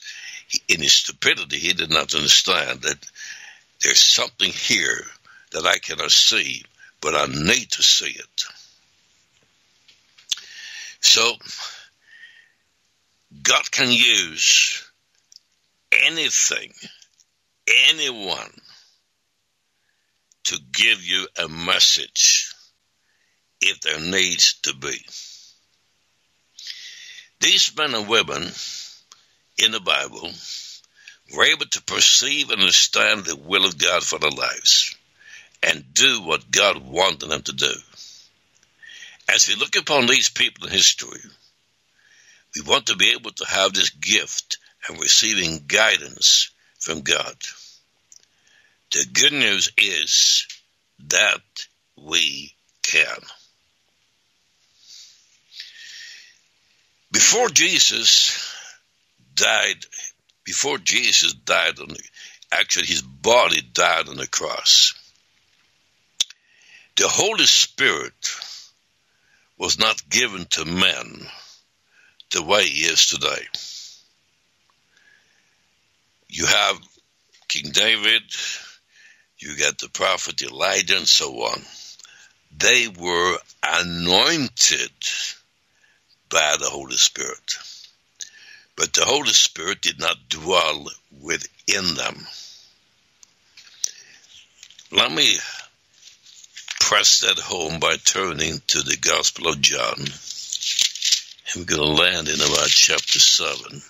in 0.68 0.80
his 0.80 0.92
stupidity, 0.92 1.58
he 1.58 1.72
did 1.72 1.90
not 1.90 2.14
understand 2.14 2.82
that 2.82 3.04
there's 3.82 4.04
something 4.04 4.50
here 4.50 5.04
that 5.52 5.66
I 5.66 5.78
cannot 5.78 6.10
see, 6.10 6.64
but 7.00 7.14
I 7.14 7.26
need 7.26 7.70
to 7.72 7.82
see 7.82 8.10
it. 8.10 8.44
So, 11.08 11.32
God 13.42 13.70
can 13.70 13.90
use 13.90 14.84
anything, 15.90 16.74
anyone, 17.66 18.52
to 20.44 20.58
give 20.70 21.02
you 21.02 21.26
a 21.42 21.48
message 21.48 22.52
if 23.62 23.80
there 23.80 23.98
needs 23.98 24.60
to 24.64 24.74
be. 24.74 24.98
These 27.40 27.74
men 27.74 27.94
and 27.94 28.06
women 28.06 28.42
in 29.56 29.72
the 29.72 29.80
Bible 29.80 30.30
were 31.34 31.44
able 31.44 31.66
to 31.66 31.82
perceive 31.84 32.50
and 32.50 32.60
understand 32.60 33.24
the 33.24 33.34
will 33.34 33.64
of 33.64 33.78
God 33.78 34.02
for 34.02 34.18
their 34.18 34.30
lives 34.30 34.94
and 35.62 35.94
do 35.94 36.20
what 36.20 36.50
God 36.50 36.84
wanted 36.84 37.30
them 37.30 37.42
to 37.44 37.52
do. 37.52 37.72
As 39.28 39.46
we 39.46 39.56
look 39.56 39.76
upon 39.76 40.06
these 40.06 40.30
people 40.30 40.66
in 40.66 40.72
history, 40.72 41.20
we 42.56 42.62
want 42.62 42.86
to 42.86 42.96
be 42.96 43.12
able 43.12 43.30
to 43.30 43.44
have 43.44 43.72
this 43.72 43.90
gift 43.90 44.58
and 44.88 44.98
receiving 45.00 45.64
guidance 45.66 46.50
from 46.78 47.02
God. 47.02 47.36
The 48.92 49.04
good 49.12 49.32
news 49.32 49.70
is 49.76 50.46
that 51.08 51.42
we 51.96 52.54
can. 52.82 53.18
Before 57.12 57.48
Jesus 57.48 58.54
died, 59.34 59.84
before 60.44 60.78
Jesus 60.78 61.34
died 61.34 61.78
on 61.80 61.88
the, 61.88 62.02
actually 62.50 62.86
his 62.86 63.02
body 63.02 63.60
died 63.60 64.08
on 64.08 64.16
the 64.16 64.26
cross, 64.26 64.94
the 66.96 67.08
Holy 67.08 67.46
Spirit 67.46 68.14
was 69.68 69.78
not 69.78 70.08
given 70.08 70.46
to 70.46 70.64
men 70.64 71.26
the 72.30 72.42
way 72.42 72.64
he 72.64 72.86
is 72.86 73.08
today. 73.08 73.46
You 76.26 76.46
have 76.46 76.78
King 77.48 77.72
David, 77.72 78.22
you 79.38 79.58
got 79.58 79.76
the 79.76 79.90
prophet 79.90 80.40
Elijah, 80.40 80.96
and 80.96 81.06
so 81.06 81.34
on. 81.42 81.60
They 82.56 82.88
were 82.88 83.36
anointed 83.62 84.90
by 86.30 86.56
the 86.58 86.70
Holy 86.70 86.96
Spirit. 86.96 87.58
But 88.74 88.94
the 88.94 89.04
Holy 89.04 89.34
Spirit 89.34 89.82
did 89.82 90.00
not 90.00 90.30
dwell 90.30 90.86
within 91.20 91.94
them. 91.94 92.26
Let 94.90 95.12
me 95.12 95.36
press 96.88 97.20
that 97.20 97.38
home 97.38 97.78
by 97.80 97.96
turning 97.96 98.62
to 98.66 98.80
the 98.80 98.96
Gospel 98.96 99.48
of 99.48 99.60
John. 99.60 99.98
And 99.98 100.08
we're 101.56 101.76
going 101.76 101.82
to 101.82 102.02
land 102.02 102.28
in 102.28 102.36
about 102.36 102.68
chapter 102.68 103.18
7. 103.18 103.82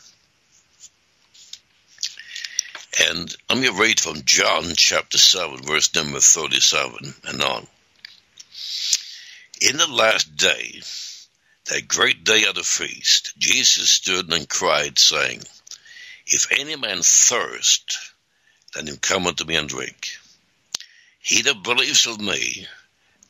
And 3.08 3.36
let 3.48 3.58
me 3.60 3.68
read 3.68 4.00
from 4.00 4.22
John 4.24 4.72
chapter 4.76 5.16
7, 5.16 5.62
verse 5.62 5.94
number 5.94 6.18
37 6.18 7.14
and 7.28 7.40
on. 7.40 7.68
In 9.60 9.76
the 9.76 9.86
last 9.86 10.36
day, 10.36 10.82
that 11.66 11.86
great 11.86 12.24
day 12.24 12.46
of 12.48 12.56
the 12.56 12.64
feast, 12.64 13.32
Jesus 13.38 13.90
stood 13.90 14.32
and 14.32 14.48
cried, 14.48 14.98
saying, 14.98 15.42
If 16.26 16.50
any 16.50 16.74
man 16.74 17.02
thirst, 17.02 17.96
let 18.74 18.88
him 18.88 18.96
come 18.96 19.28
unto 19.28 19.44
me 19.44 19.54
and 19.54 19.68
drink. 19.68 20.08
He 21.20 21.42
that 21.42 21.62
believes 21.62 22.04
of 22.08 22.20
me, 22.20 22.66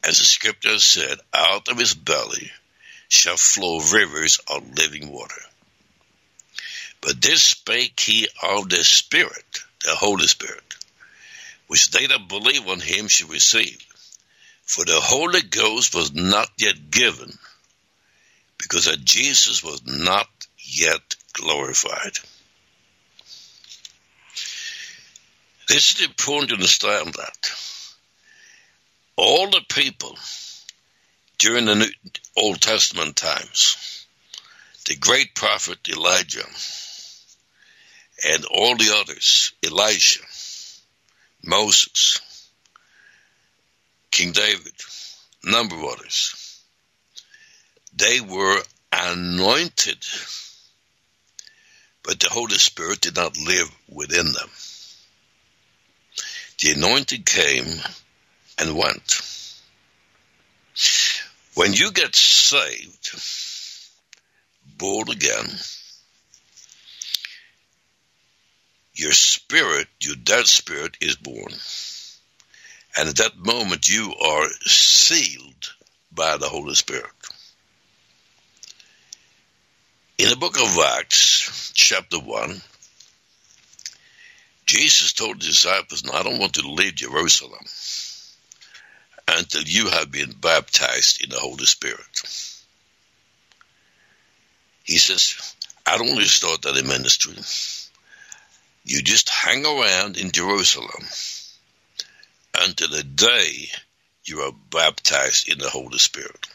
as 0.04 0.18
the 0.18 0.24
scripture 0.24 0.78
said, 0.78 1.18
out 1.34 1.68
of 1.68 1.78
his 1.78 1.94
belly 1.94 2.50
shall 3.08 3.36
flow 3.36 3.80
rivers 3.92 4.38
of 4.48 4.76
living 4.76 5.10
water. 5.10 5.40
But 7.00 7.20
this 7.22 7.42
spake 7.42 7.98
he 8.00 8.28
of 8.42 8.68
the 8.68 8.84
Spirit, 8.84 9.60
the 9.84 9.94
Holy 9.94 10.26
Spirit, 10.26 10.76
which 11.68 11.90
they 11.90 12.06
that 12.06 12.28
believe 12.28 12.66
on 12.66 12.80
him 12.80 13.08
should 13.08 13.30
receive. 13.30 13.78
For 14.64 14.84
the 14.84 15.00
Holy 15.00 15.42
Ghost 15.42 15.94
was 15.94 16.12
not 16.12 16.50
yet 16.58 16.90
given, 16.90 17.38
because 18.58 18.86
that 18.86 19.04
Jesus 19.04 19.62
was 19.62 19.86
not 19.86 20.28
yet 20.58 21.14
glorified. 21.32 22.18
This 25.68 25.94
is 25.94 26.06
important 26.06 26.50
to 26.50 26.56
understand 26.56 27.14
that 27.14 27.52
all 29.18 29.50
the 29.50 29.62
people 29.68 30.16
during 31.38 31.64
the 31.64 31.74
New, 31.74 31.90
Old 32.36 32.60
Testament 32.60 33.16
times, 33.16 34.06
the 34.86 34.94
great 34.94 35.34
prophet 35.34 35.78
Elijah, 35.88 36.46
and 38.32 38.44
all 38.44 38.76
the 38.76 38.96
others, 38.96 39.52
Elisha, 39.66 40.22
Moses, 41.44 42.20
King 44.12 44.30
David, 44.30 44.74
number 45.42 45.74
of 45.74 45.84
others, 45.84 46.62
they 47.96 48.20
were 48.20 48.62
anointed, 48.92 49.98
but 52.04 52.20
the 52.20 52.28
Holy 52.30 52.58
Spirit 52.58 53.00
did 53.00 53.16
not 53.16 53.36
live 53.36 53.68
within 53.88 54.32
them. 54.32 54.48
The 56.60 56.72
anointing 56.72 57.24
came 57.24 57.80
and 58.58 58.76
went. 58.76 59.20
When 61.54 61.72
you 61.72 61.90
get 61.92 62.14
saved, 62.14 63.10
born 64.76 65.10
again, 65.10 65.46
your 68.94 69.12
spirit, 69.12 69.88
your 70.00 70.16
dead 70.16 70.46
spirit, 70.46 70.96
is 71.00 71.16
born. 71.16 71.52
And 72.96 73.08
at 73.08 73.16
that 73.16 73.36
moment, 73.36 73.88
you 73.88 74.12
are 74.14 74.48
sealed 74.62 75.74
by 76.12 76.36
the 76.36 76.48
Holy 76.48 76.74
Spirit. 76.74 77.12
In 80.18 80.28
the 80.30 80.36
book 80.36 80.56
of 80.60 80.78
Acts, 80.98 81.72
chapter 81.74 82.18
1, 82.18 82.60
Jesus 84.66 85.12
told 85.12 85.40
the 85.40 85.46
disciples, 85.46 86.02
I 86.12 86.22
don't 86.24 86.40
want 86.40 86.54
to 86.54 86.68
leave 86.68 86.96
Jerusalem 86.96 87.64
until 89.36 89.62
you 89.62 89.88
have 89.88 90.10
been 90.10 90.32
baptized 90.32 91.22
in 91.22 91.30
the 91.30 91.38
Holy 91.38 91.66
Spirit. 91.66 92.22
He 94.84 94.96
says, 94.96 95.54
I 95.86 95.98
don't 95.98 96.16
to 96.16 96.24
start 96.24 96.62
that 96.62 96.76
in 96.76 96.86
ministry. 96.86 97.34
You 98.84 99.02
just 99.02 99.28
hang 99.28 99.66
around 99.66 100.16
in 100.16 100.30
Jerusalem 100.30 101.04
until 102.58 102.88
the 102.88 103.02
day 103.02 103.68
you 104.24 104.40
are 104.40 104.52
baptized 104.70 105.50
in 105.50 105.58
the 105.58 105.68
Holy 105.68 105.98
Spirit. 105.98 106.46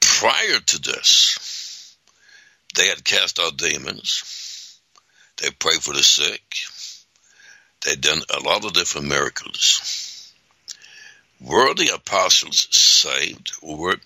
Prior 0.00 0.60
to 0.60 0.78
this, 0.78 1.96
they 2.76 2.88
had 2.88 3.04
cast 3.04 3.38
out 3.38 3.56
demons. 3.56 4.78
They 5.38 5.50
prayed 5.50 5.82
for 5.82 5.94
the 5.94 6.02
sick. 6.02 6.42
They'd 7.84 8.00
done 8.00 8.22
a 8.30 8.40
lot 8.40 8.64
of 8.64 8.74
different 8.74 9.08
miracles. 9.08 10.32
Were 11.40 11.74
the 11.74 11.94
apostles 11.94 12.68
saved? 12.70 13.52
Were 13.60 13.96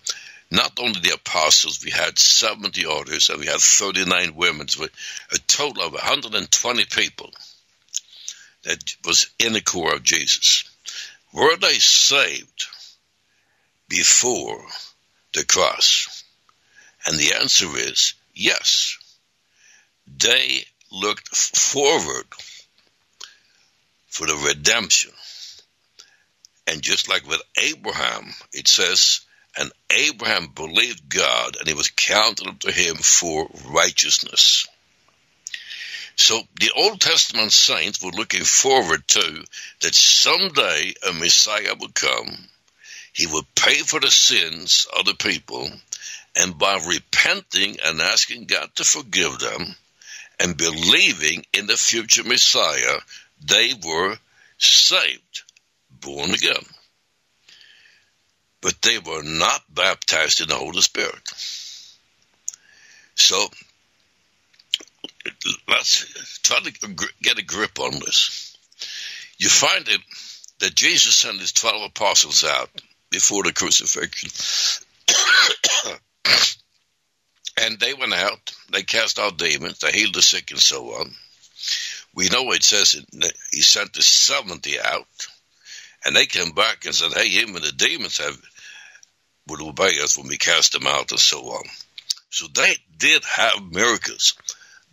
not 0.51 0.79
only 0.79 1.01
the 1.01 1.15
apostles, 1.15 1.85
we 1.85 1.91
had 1.91 2.19
70 2.19 2.87
orders 2.87 3.29
and 3.29 3.41
we 3.41 3.47
had 3.47 3.61
39 3.61 4.35
women, 4.35 4.69
so 4.69 4.85
a 4.85 5.39
total 5.47 5.83
of 5.83 5.93
120 5.93 6.85
people 6.87 7.31
that 8.63 8.97
was 9.05 9.27
in 9.39 9.53
the 9.53 9.61
core 9.61 9.95
of 9.95 10.03
Jesus. 10.03 10.65
Were 11.33 11.57
they 11.57 11.75
saved 11.75 12.67
before 13.89 14.67
the 15.35 15.45
cross? 15.45 16.25
And 17.07 17.19
the 17.19 17.35
answer 17.35 17.67
is 17.77 18.15
yes. 18.35 18.97
They 20.07 20.65
looked 20.91 21.29
forward 21.37 22.27
for 24.17 24.27
the 24.27 24.35
redemption. 24.49 25.11
And 26.67 26.81
just 26.81 27.07
like 27.07 27.29
with 27.29 27.43
Abraham, 27.59 28.33
it 28.55 28.67
says, 28.67 29.21
and 29.59 29.71
Abraham 29.91 30.49
believed 30.55 31.09
God, 31.11 31.57
and 31.61 31.69
it 31.69 31.77
was 31.77 31.91
counted 31.91 32.47
unto 32.47 32.73
him 32.73 32.97
for 32.97 33.47
righteousness. 33.69 34.67
So 36.17 36.41
the 36.59 36.73
Old 36.75 36.99
Testament 36.99 37.53
saints 37.53 38.03
were 38.03 38.11
looking 38.11 38.45
forward 38.45 39.07
to 39.09 39.45
that 39.83 39.95
someday 39.95 40.95
a 41.07 41.13
Messiah 41.13 41.75
would 41.79 41.95
come. 41.95 42.49
He 43.13 43.27
would 43.27 43.55
pay 43.55 43.75
for 43.75 44.01
the 44.01 44.11
sins 44.11 44.87
of 44.99 45.05
the 45.05 45.15
people, 45.15 45.69
and 46.35 46.59
by 46.59 46.81
repenting 46.89 47.77
and 47.85 48.01
asking 48.01 48.47
God 48.47 48.71
to 48.77 48.85
forgive 48.85 49.39
them 49.41 49.77
and 50.41 50.57
believing 50.57 51.45
in 51.53 51.67
the 51.67 51.77
future 51.77 52.25
Messiah, 52.25 52.99
they 53.45 53.73
were 53.85 54.17
saved, 54.59 55.43
born 55.91 56.31
again. 56.31 56.65
But 58.61 58.81
they 58.83 58.99
were 58.99 59.23
not 59.23 59.63
baptized 59.73 60.41
in 60.41 60.49
the 60.49 60.57
Holy 60.57 60.81
Spirit. 60.81 61.23
So 63.15 63.47
let's 65.69 66.39
try 66.43 66.61
to 66.61 67.09
get 67.23 67.39
a 67.39 67.45
grip 67.45 67.79
on 67.79 67.93
this. 67.93 68.57
You 69.39 69.49
find 69.49 69.87
it 69.89 70.01
that 70.61 70.75
Jesus 70.75 71.15
sent 71.17 71.41
his 71.41 71.53
12 71.53 71.91
apostles 71.91 72.45
out 72.45 72.71
before 73.11 73.45
the 73.45 73.53
crucifixion. 73.53 74.31
and 77.61 77.79
they 77.79 77.95
went 77.95 78.15
out, 78.15 78.53
they 78.73 78.83
cast 78.83 79.19
out 79.19 79.39
demons, 79.39 79.79
they 79.79 79.93
healed 79.93 80.15
the 80.15 80.23
sick, 80.23 80.51
and 80.51 80.61
so 80.61 80.95
on 80.95 81.15
we 82.17 82.31
know 82.31 82.51
it 82.53 82.65
says 82.65 83.01
he 83.53 83.61
sent 83.61 83.93
the 83.93 84.03
70 84.03 84.81
out, 84.81 85.07
and 86.05 86.17
they 86.17 86.25
came 86.25 86.53
back 86.53 86.87
and 86.87 86.95
said, 86.95 87.13
hey, 87.13 87.27
even 87.27 87.53
the 87.53 87.73
demons 87.77 88.19
have 88.19 88.37
would 89.49 89.61
obey 89.61 90.01
us 90.03 90.17
when 90.17 90.27
we 90.27 90.39
cast 90.39 90.73
them 90.73 90.87
out 90.87 91.11
and 91.11 91.21
so 91.21 91.41
on. 91.41 91.65
So 92.31 92.47
they 92.53 92.75
did 92.97 93.23
have 93.25 93.71
miracles. 93.71 94.35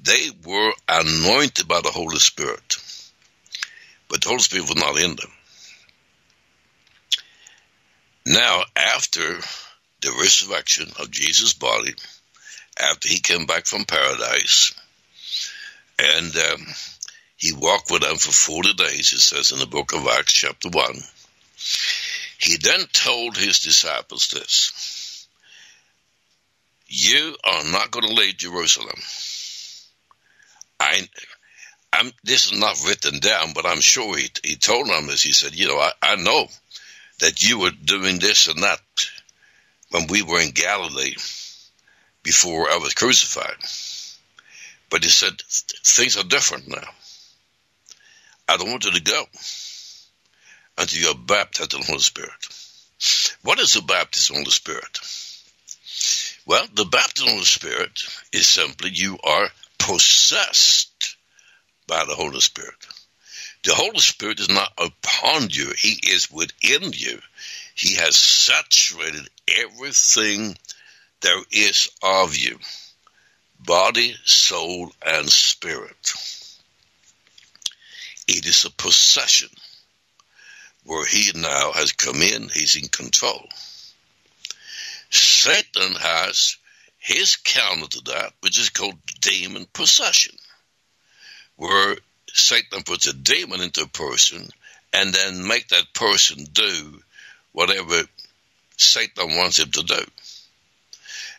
They 0.02 0.30
were 0.46 0.74
anointed 0.88 1.68
by 1.68 1.80
the 1.82 1.92
Holy 1.92 2.20
Spirit, 2.20 2.78
but 4.10 4.22
the 4.22 4.28
Holy 4.28 4.40
Spirit 4.40 4.68
was 4.68 4.76
not 4.76 4.98
in 4.98 5.16
them. 5.16 5.32
Now, 8.26 8.64
after 8.76 9.40
the 10.02 10.12
resurrection 10.20 10.92
of 11.00 11.10
Jesus' 11.10 11.54
body, 11.54 11.94
after 12.78 13.08
he 13.08 13.20
came 13.20 13.46
back 13.46 13.66
from 13.66 13.86
paradise, 13.86 14.74
and 16.00 16.36
um, 16.36 16.68
he 17.44 17.52
walked 17.52 17.92
with 17.92 18.04
them 18.04 18.16
for 18.16 18.32
40 18.32 18.74
days, 18.76 19.12
it 19.12 19.20
says 19.20 19.52
in 19.52 19.60
the 19.60 19.66
book 19.66 19.92
of 19.94 20.08
Acts, 20.08 20.32
chapter 20.32 20.70
1. 20.70 20.86
He 22.40 22.56
then 22.56 22.86
told 22.94 23.36
his 23.36 23.60
disciples 23.60 24.30
this 24.30 25.28
You 26.88 27.36
are 27.44 27.66
not 27.66 27.92
going 27.92 28.08
to 28.08 28.14
leave 28.14 28.38
Jerusalem. 28.38 28.96
I, 30.80 31.06
I'm, 31.92 32.14
this 32.24 32.50
is 32.50 32.58
not 32.58 32.82
written 32.88 33.20
down, 33.20 33.52
but 33.54 33.66
I'm 33.66 33.82
sure 33.82 34.16
he, 34.16 34.30
he 34.42 34.56
told 34.56 34.88
them 34.88 35.08
this. 35.08 35.22
He 35.22 35.34
said, 35.34 35.54
You 35.54 35.68
know, 35.68 35.80
I, 35.80 35.92
I 36.02 36.16
know 36.16 36.46
that 37.20 37.44
you 37.44 37.60
were 37.60 37.72
doing 37.72 38.20
this 38.20 38.48
and 38.48 38.64
that 38.64 38.80
when 39.90 40.08
we 40.08 40.22
were 40.22 40.40
in 40.40 40.52
Galilee 40.52 41.16
before 42.24 42.70
I 42.70 42.78
was 42.78 42.94
crucified. 42.94 43.58
But 44.90 45.04
he 45.04 45.10
said, 45.10 45.42
Things 45.42 46.16
are 46.16 46.24
different 46.24 46.70
now. 46.70 46.88
I 48.54 48.58
don't 48.58 48.70
want 48.70 48.86
you 48.86 48.92
to 48.92 49.02
go 49.02 49.26
until 50.78 51.02
you 51.02 51.08
are 51.08 51.16
baptized 51.16 51.74
in 51.74 51.80
the 51.80 51.88
Holy 51.88 52.00
Spirit. 52.00 52.30
What 53.42 53.58
is 53.58 53.74
the 53.74 53.82
baptism 53.82 54.38
of 54.38 54.46
the 54.46 54.52
Spirit? 54.52 55.00
Well, 56.46 56.68
the 56.72 56.86
baptism 56.86 57.34
of 57.34 57.40
the 57.40 57.46
Spirit 57.46 58.04
is 58.32 58.46
simply 58.46 58.92
you 58.92 59.18
are 59.24 59.50
possessed 59.80 61.18
by 61.88 62.06
the 62.06 62.14
Holy 62.14 62.42
Spirit. 62.42 62.76
The 63.64 63.74
Holy 63.74 63.98
Spirit 63.98 64.40
is 64.40 64.50
not 64.50 64.72
upon 64.78 65.50
you, 65.50 65.74
He 65.76 66.00
is 66.12 66.30
within 66.30 66.94
you. 66.94 67.20
He 67.74 67.96
has 67.96 68.16
saturated 68.16 69.28
everything 69.48 70.56
there 71.22 71.42
is 71.52 71.90
of 72.04 72.38
you 72.38 72.60
body, 73.66 74.14
soul, 74.26 74.92
and 75.06 75.28
spirit. 75.30 76.14
It 78.28 78.46
is 78.46 78.66
a 78.66 78.72
possession. 78.72 79.50
where 80.84 81.06
he 81.06 81.32
now 81.36 81.72
has 81.72 81.94
come 81.94 82.22
in, 82.22 82.50
he's 82.50 82.76
in 82.76 82.88
control. 82.90 83.48
Satan 85.10 85.94
has 85.96 86.58
his 86.98 87.38
counter 87.38 87.88
to 87.88 88.02
that, 88.06 88.34
which 88.42 88.60
is 88.60 88.70
called 88.70 88.98
demon 89.22 89.66
possession, 89.74 90.36
where 91.56 91.98
Satan 92.34 92.84
puts 92.84 93.08
a 93.08 93.14
demon 93.14 93.62
into 93.62 93.84
a 93.84 93.88
person 93.88 94.50
and 94.92 95.14
then 95.14 95.48
make 95.48 95.68
that 95.70 95.94
person 95.94 96.46
do 96.52 97.02
whatever 97.52 98.04
Satan 98.78 99.36
wants 99.38 99.60
him 99.60 99.72
to 99.72 99.84
do. 99.84 100.06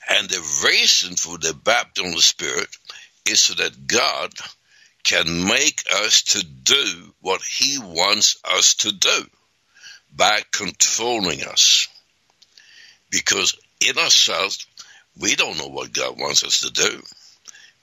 And 0.09 0.29
the 0.29 0.61
reason 0.67 1.17
for 1.17 1.39
the 1.39 1.55
baptism 1.55 2.11
of 2.11 2.17
the 2.17 2.23
Spirit 2.23 2.69
is 3.27 3.41
so 3.41 3.55
that 3.55 3.87
God 3.87 4.33
can 5.05 5.47
make 5.47 5.85
us 5.93 6.23
to 6.23 6.43
do 6.43 7.15
what 7.21 7.43
he 7.43 7.79
wants 7.79 8.39
us 8.45 8.75
to 8.75 8.93
do 8.93 9.27
by 10.15 10.43
controlling 10.51 11.43
us. 11.45 11.89
Because 13.11 13.57
in 13.87 13.99
ourselves, 13.99 14.67
we 15.21 15.37
don't 15.37 15.59
know 15.59 15.69
what 15.69 15.93
God 15.93 16.19
wants 16.19 16.43
us 16.43 16.61
to 16.61 16.71
do. 16.71 17.03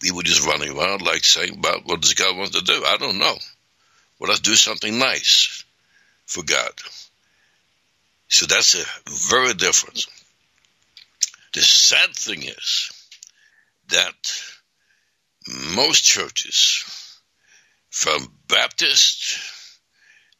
We 0.02 0.12
were 0.12 0.24
just 0.24 0.46
running 0.46 0.76
around 0.76 1.04
like 1.04 1.24
saying 1.24 1.60
about 1.60 1.86
what 1.86 2.02
does 2.02 2.16
God 2.16 2.36
want 2.38 2.54
to 2.54 2.62
do? 2.62 2.84
I 2.86 2.98
don't 2.98 3.20
know. 3.20 3.36
Well, 4.20 4.30
let's 4.30 4.42
do 4.42 4.56
something 4.56 4.98
nice 4.98 5.64
for 6.26 6.44
God. 6.44 6.72
So 8.28 8.46
that's 8.46 8.76
a 8.76 8.86
very 9.30 9.54
different. 9.54 10.06
The 11.54 11.62
sad 11.62 12.16
thing 12.16 12.44
is 12.44 12.92
that 13.90 14.16
most 15.76 16.04
churches, 16.04 16.86
from 17.92 18.26
Baptists 18.48 19.80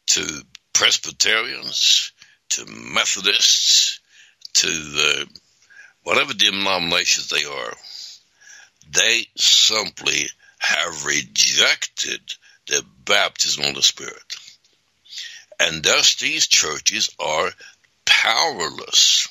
to 0.06 0.42
Presbyterians 0.72 2.12
to 2.48 2.66
Methodists 2.66 4.00
to 4.54 4.66
the, 4.66 5.26
whatever 6.02 6.34
denominations 6.34 7.28
they 7.28 7.44
are, 7.44 7.74
they 8.90 9.26
simply 9.36 10.28
have 10.58 11.04
rejected 11.04 12.20
the 12.66 12.82
baptism 13.04 13.64
of 13.64 13.74
the 13.74 13.82
Spirit. 13.82 14.34
And 15.60 15.82
thus 15.82 16.16
these 16.16 16.46
churches 16.46 17.10
are 17.18 17.50
powerless. 18.04 19.28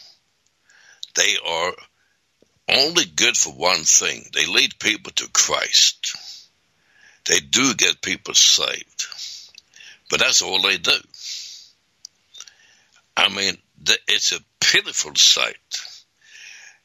They 1.15 1.35
are 1.45 1.73
only 2.69 3.05
good 3.05 3.35
for 3.35 3.51
one 3.53 3.83
thing. 3.83 4.29
They 4.33 4.45
lead 4.45 4.79
people 4.79 5.11
to 5.13 5.29
Christ. 5.29 6.15
They 7.25 7.39
do 7.39 7.73
get 7.73 8.01
people 8.01 8.33
saved. 8.33 9.05
But 10.09 10.19
that's 10.19 10.41
all 10.41 10.61
they 10.61 10.77
do. 10.77 10.97
I 13.15 13.29
mean, 13.29 13.57
it's 14.07 14.31
a 14.31 14.39
pitiful 14.59 15.15
sight. 15.15 15.55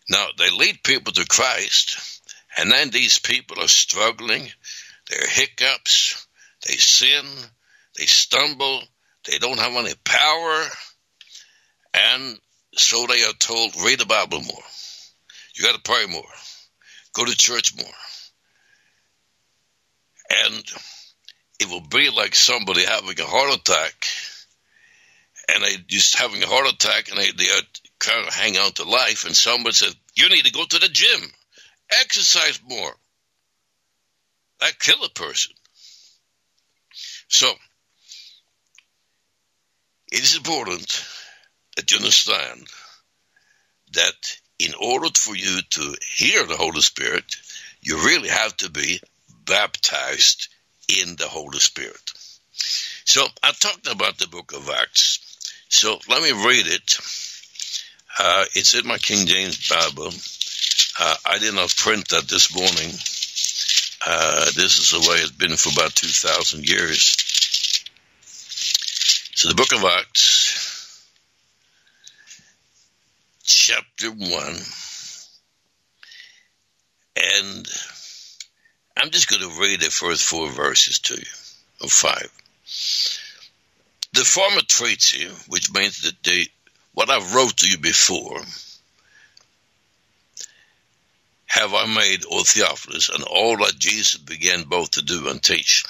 Now, 0.08 0.26
they 0.38 0.50
lead 0.50 0.82
people 0.84 1.12
to 1.14 1.26
Christ, 1.26 2.20
and 2.56 2.70
then 2.70 2.90
these 2.90 3.18
people 3.18 3.60
are 3.60 3.68
struggling. 3.68 4.48
There 5.08 5.22
are 5.22 5.28
hiccups. 5.28 6.26
They 6.66 6.74
sin. 6.74 7.24
They 7.96 8.06
stumble. 8.06 8.82
They 9.24 9.38
don't 9.38 9.58
have 9.58 9.72
any 9.72 9.94
power. 10.04 10.64
And 11.94 12.38
so 12.74 13.06
they 13.06 13.22
are 13.24 13.32
told, 13.38 13.74
read 13.84 14.00
the 14.00 14.06
Bible 14.06 14.42
more. 14.42 14.64
You 15.54 15.64
got 15.64 15.74
to 15.74 15.80
pray 15.80 16.06
more. 16.06 16.22
Go 17.14 17.24
to 17.24 17.36
church 17.36 17.74
more. 17.76 17.86
And 20.30 20.64
it 21.60 21.68
will 21.68 21.86
be 21.88 22.10
like 22.10 22.34
somebody 22.34 22.84
having 22.84 23.18
a 23.20 23.24
heart 23.24 23.54
attack 23.54 24.06
and 25.54 25.62
they 25.62 25.76
just 25.86 26.18
having 26.18 26.42
a 26.42 26.46
heart 26.46 26.72
attack 26.72 27.10
and 27.10 27.18
they, 27.18 27.30
they 27.30 27.50
are 27.50 28.30
hang 28.30 28.56
on 28.56 28.72
to 28.72 28.84
life 28.84 29.24
and 29.24 29.34
someone 29.34 29.72
says, 29.72 29.94
you 30.14 30.28
need 30.28 30.44
to 30.44 30.52
go 30.52 30.64
to 30.64 30.78
the 30.78 30.88
gym, 30.88 31.20
exercise 32.00 32.60
more. 32.68 32.92
That 34.60 34.78
kill 34.78 35.04
a 35.04 35.10
person. 35.10 35.52
So, 37.28 37.50
it 40.12 40.22
is 40.22 40.36
important 40.36 41.04
that 41.76 41.90
you 41.90 41.98
understand 41.98 42.66
that 43.92 44.38
in 44.58 44.72
order 44.80 45.08
for 45.14 45.36
you 45.36 45.60
to 45.68 45.96
hear 46.16 46.44
the 46.46 46.56
Holy 46.56 46.80
Spirit, 46.80 47.24
you 47.82 47.96
really 47.98 48.28
have 48.28 48.56
to 48.58 48.70
be 48.70 49.00
baptized 49.46 50.48
in 50.88 51.16
the 51.16 51.28
Holy 51.28 51.58
Spirit. 51.58 52.12
So 53.04 53.26
I 53.42 53.52
talked 53.52 53.86
about 53.86 54.18
the 54.18 54.28
book 54.28 54.52
of 54.52 54.68
Acts. 54.68 55.20
So 55.68 55.98
let 56.08 56.22
me 56.22 56.32
read 56.32 56.66
it. 56.66 56.98
Uh, 58.18 58.44
it's 58.54 58.74
in 58.74 58.86
my 58.86 58.98
King 58.98 59.26
James 59.26 59.68
Bible. 59.68 60.10
Uh, 60.98 61.14
I 61.26 61.38
did 61.38 61.54
not 61.54 61.74
print 61.76 62.08
that 62.08 62.28
this 62.28 62.54
morning. 62.54 62.92
Uh, 64.06 64.44
this 64.56 64.78
is 64.78 64.90
the 64.90 65.10
way 65.10 65.16
it's 65.18 65.30
been 65.32 65.56
for 65.56 65.70
about 65.78 65.94
2,000 65.94 66.68
years. 66.68 67.16
So 69.34 69.48
the 69.48 69.54
book 69.54 69.72
of 69.72 69.84
Acts, 69.84 71.06
chapter 73.42 74.10
1, 74.10 74.56
and 77.16 77.68
I'm 78.96 79.10
just 79.10 79.28
going 79.28 79.42
to 79.42 79.60
read 79.60 79.80
the 79.80 79.90
first 79.90 80.24
four 80.24 80.48
verses 80.48 80.98
to 81.00 81.14
you, 81.14 81.26
or 81.82 81.88
five. 81.88 82.30
The 84.12 84.24
former 84.24 84.62
treaty, 84.62 85.26
which 85.48 85.70
means 85.72 86.02
that 86.02 86.22
the 86.22 86.48
what 86.94 87.10
I 87.10 87.18
wrote 87.34 87.58
to 87.58 87.68
you 87.68 87.76
before, 87.76 88.40
have 91.46 91.74
I 91.74 91.86
made, 91.94 92.24
O 92.30 92.42
Theophilus, 92.42 93.10
and 93.10 93.22
all 93.24 93.58
that 93.58 93.78
Jesus 93.78 94.18
began 94.18 94.62
both 94.62 94.92
to 94.92 95.02
do 95.02 95.28
and 95.28 95.42
teach 95.42 95.84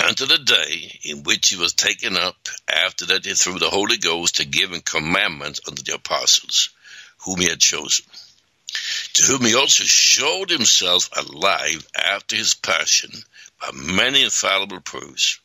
unto 0.00 0.26
the 0.26 0.38
day 0.38 0.98
in 1.04 1.22
which 1.22 1.48
he 1.48 1.56
was 1.56 1.72
taken 1.72 2.16
up 2.16 2.48
after 2.68 3.06
that 3.06 3.24
he 3.24 3.34
through 3.34 3.58
the 3.58 3.70
Holy 3.70 3.96
Ghost 3.96 4.38
had 4.38 4.50
given 4.50 4.80
commandments 4.80 5.60
unto 5.66 5.82
the 5.82 5.94
apostles 5.94 6.70
whom 7.18 7.40
he 7.40 7.48
had 7.48 7.60
chosen, 7.60 8.04
to 9.14 9.22
whom 9.22 9.44
he 9.44 9.54
also 9.54 9.84
showed 9.84 10.50
himself 10.50 11.08
alive 11.16 11.86
after 11.96 12.36
his 12.36 12.54
passion 12.54 13.10
by 13.60 13.70
many 13.72 14.22
infallible 14.22 14.80
proofs, 14.80 15.40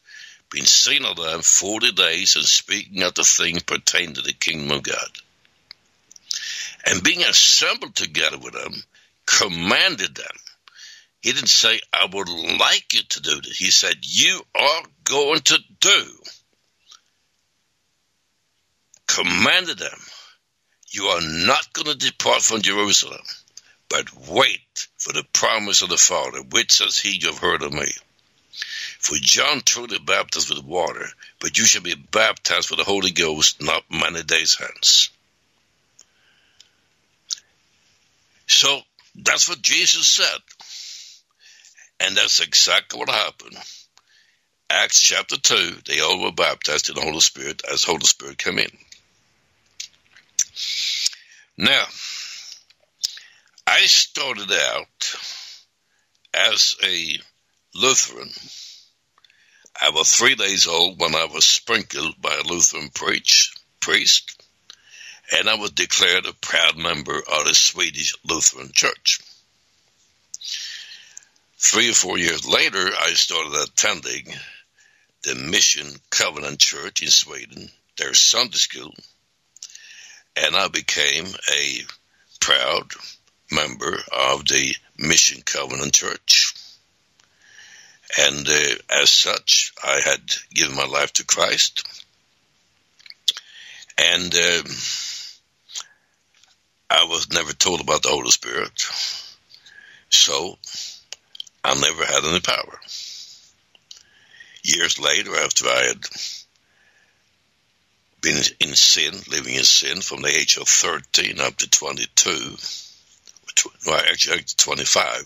being 0.51 0.65
seen 0.65 1.05
of 1.05 1.17
them 1.17 1.41
forty 1.41 1.91
days 1.91 2.35
and 2.35 2.45
speaking 2.45 3.03
of 3.03 3.13
the 3.13 3.23
things 3.23 3.63
pertaining 3.63 4.15
to 4.15 4.21
the 4.21 4.33
kingdom 4.33 4.71
of 4.71 4.83
God. 4.83 5.11
And 6.85 7.03
being 7.03 7.21
assembled 7.23 7.95
together 7.95 8.37
with 8.37 8.53
them, 8.53 8.73
commanded 9.25 10.15
them 10.15 10.37
he 11.21 11.33
didn't 11.33 11.49
say, 11.49 11.81
I 11.91 12.05
would 12.11 12.29
like 12.29 12.93
you 12.93 13.03
to 13.03 13.21
do 13.21 13.41
this. 13.41 13.57
He 13.57 13.71
said, 13.71 13.95
You 14.01 14.41
are 14.55 14.83
going 15.03 15.41
to 15.41 15.59
do. 15.79 16.19
Commanded 19.07 19.79
them, 19.79 19.99
You 20.91 21.05
are 21.05 21.21
not 21.21 21.71
going 21.73 21.87
to 21.87 21.95
depart 21.95 22.41
from 22.41 22.61
Jerusalem, 22.61 23.21
but 23.89 24.11
wait 24.27 24.87
for 24.97 25.13
the 25.13 25.23
promise 25.33 25.81
of 25.81 25.89
the 25.89 25.97
Father, 25.97 26.41
which 26.41 26.71
says 26.71 26.97
he 26.97 27.17
you 27.17 27.27
have 27.27 27.37
heard 27.37 27.61
of 27.61 27.73
me. 27.73 27.91
For 28.99 29.15
John 29.15 29.61
truly 29.61 29.99
baptized 29.99 30.49
with 30.49 30.63
water, 30.63 31.07
but 31.39 31.57
you 31.57 31.65
shall 31.65 31.83
be 31.83 31.95
baptized 31.95 32.69
with 32.69 32.79
the 32.79 32.85
Holy 32.85 33.11
Ghost 33.11 33.61
not 33.61 33.83
many 33.89 34.23
days 34.23 34.55
hence. 34.55 35.09
So 38.47 38.81
that's 39.15 39.47
what 39.47 39.61
Jesus 39.61 40.09
said. 40.09 40.39
And 41.99 42.17
that's 42.17 42.39
exactly 42.39 42.99
what 42.99 43.09
happened. 43.09 43.57
Acts 44.71 45.01
chapter 45.01 45.37
2, 45.37 45.81
they 45.85 45.99
all 45.99 46.21
were 46.21 46.31
baptized 46.31 46.89
in 46.89 46.95
the 46.95 47.01
Holy 47.01 47.21
Spirit 47.21 47.61
as 47.71 47.83
the 47.83 47.91
Holy 47.91 48.05
Spirit 48.05 48.37
came 48.37 48.59
in. 48.59 48.69
Now, 51.57 51.85
I 53.67 53.85
started 53.85 54.51
out 54.51 55.15
as 56.33 56.75
a 56.83 57.19
Lutheran. 57.75 58.31
I 59.81 59.89
was 59.91 60.11
three 60.11 60.35
days 60.35 60.67
old 60.67 60.99
when 60.99 61.15
I 61.15 61.25
was 61.25 61.45
sprinkled 61.45 62.21
by 62.21 62.35
a 62.35 62.43
Lutheran 62.43 62.89
preach, 62.89 63.53
priest, 63.79 64.41
and 65.31 65.49
I 65.49 65.55
was 65.55 65.71
declared 65.71 66.25
a 66.25 66.33
proud 66.33 66.77
member 66.77 67.17
of 67.17 67.45
the 67.45 67.53
Swedish 67.53 68.15
Lutheran 68.23 68.71
Church. 68.71 69.19
Three 71.57 71.89
or 71.89 71.93
four 71.93 72.17
years 72.17 72.47
later, 72.47 72.89
I 72.99 73.13
started 73.13 73.53
attending 73.53 74.33
the 75.23 75.35
Mission 75.35 75.93
Covenant 76.09 76.59
Church 76.59 77.01
in 77.01 77.09
Sweden, 77.09 77.69
their 77.97 78.13
Sunday 78.13 78.57
school, 78.57 78.95
and 80.35 80.55
I 80.55 80.67
became 80.67 81.25
a 81.25 81.79
proud 82.39 82.91
member 83.51 83.97
of 84.11 84.45
the 84.45 84.75
Mission 84.97 85.41
Covenant 85.41 85.93
Church. 85.93 86.53
And 88.19 88.47
uh, 88.47 88.75
as 89.01 89.11
such, 89.11 89.73
I 89.83 89.99
had 90.03 90.21
given 90.53 90.75
my 90.75 90.85
life 90.85 91.13
to 91.13 91.25
Christ. 91.25 91.83
And 93.97 94.33
um, 94.33 94.65
I 96.89 97.05
was 97.05 97.31
never 97.31 97.53
told 97.53 97.81
about 97.81 98.01
the 98.01 98.09
Holy 98.09 98.31
Spirit. 98.31 98.83
So 100.09 100.57
I 101.63 101.75
never 101.75 102.05
had 102.05 102.23
any 102.25 102.39
power. 102.39 102.79
Years 104.63 104.99
later, 104.99 105.35
after 105.35 105.67
I 105.67 105.83
had 105.83 106.05
been 108.21 108.41
in 108.59 108.75
sin, 108.75 109.13
living 109.29 109.55
in 109.55 109.63
sin 109.63 110.01
from 110.01 110.21
the 110.21 110.29
age 110.29 110.57
of 110.57 110.67
13 110.67 111.39
up 111.39 111.55
to 111.57 111.69
22, 111.69 112.57
well, 113.85 114.01
actually 114.09 114.43
25, 114.57 115.23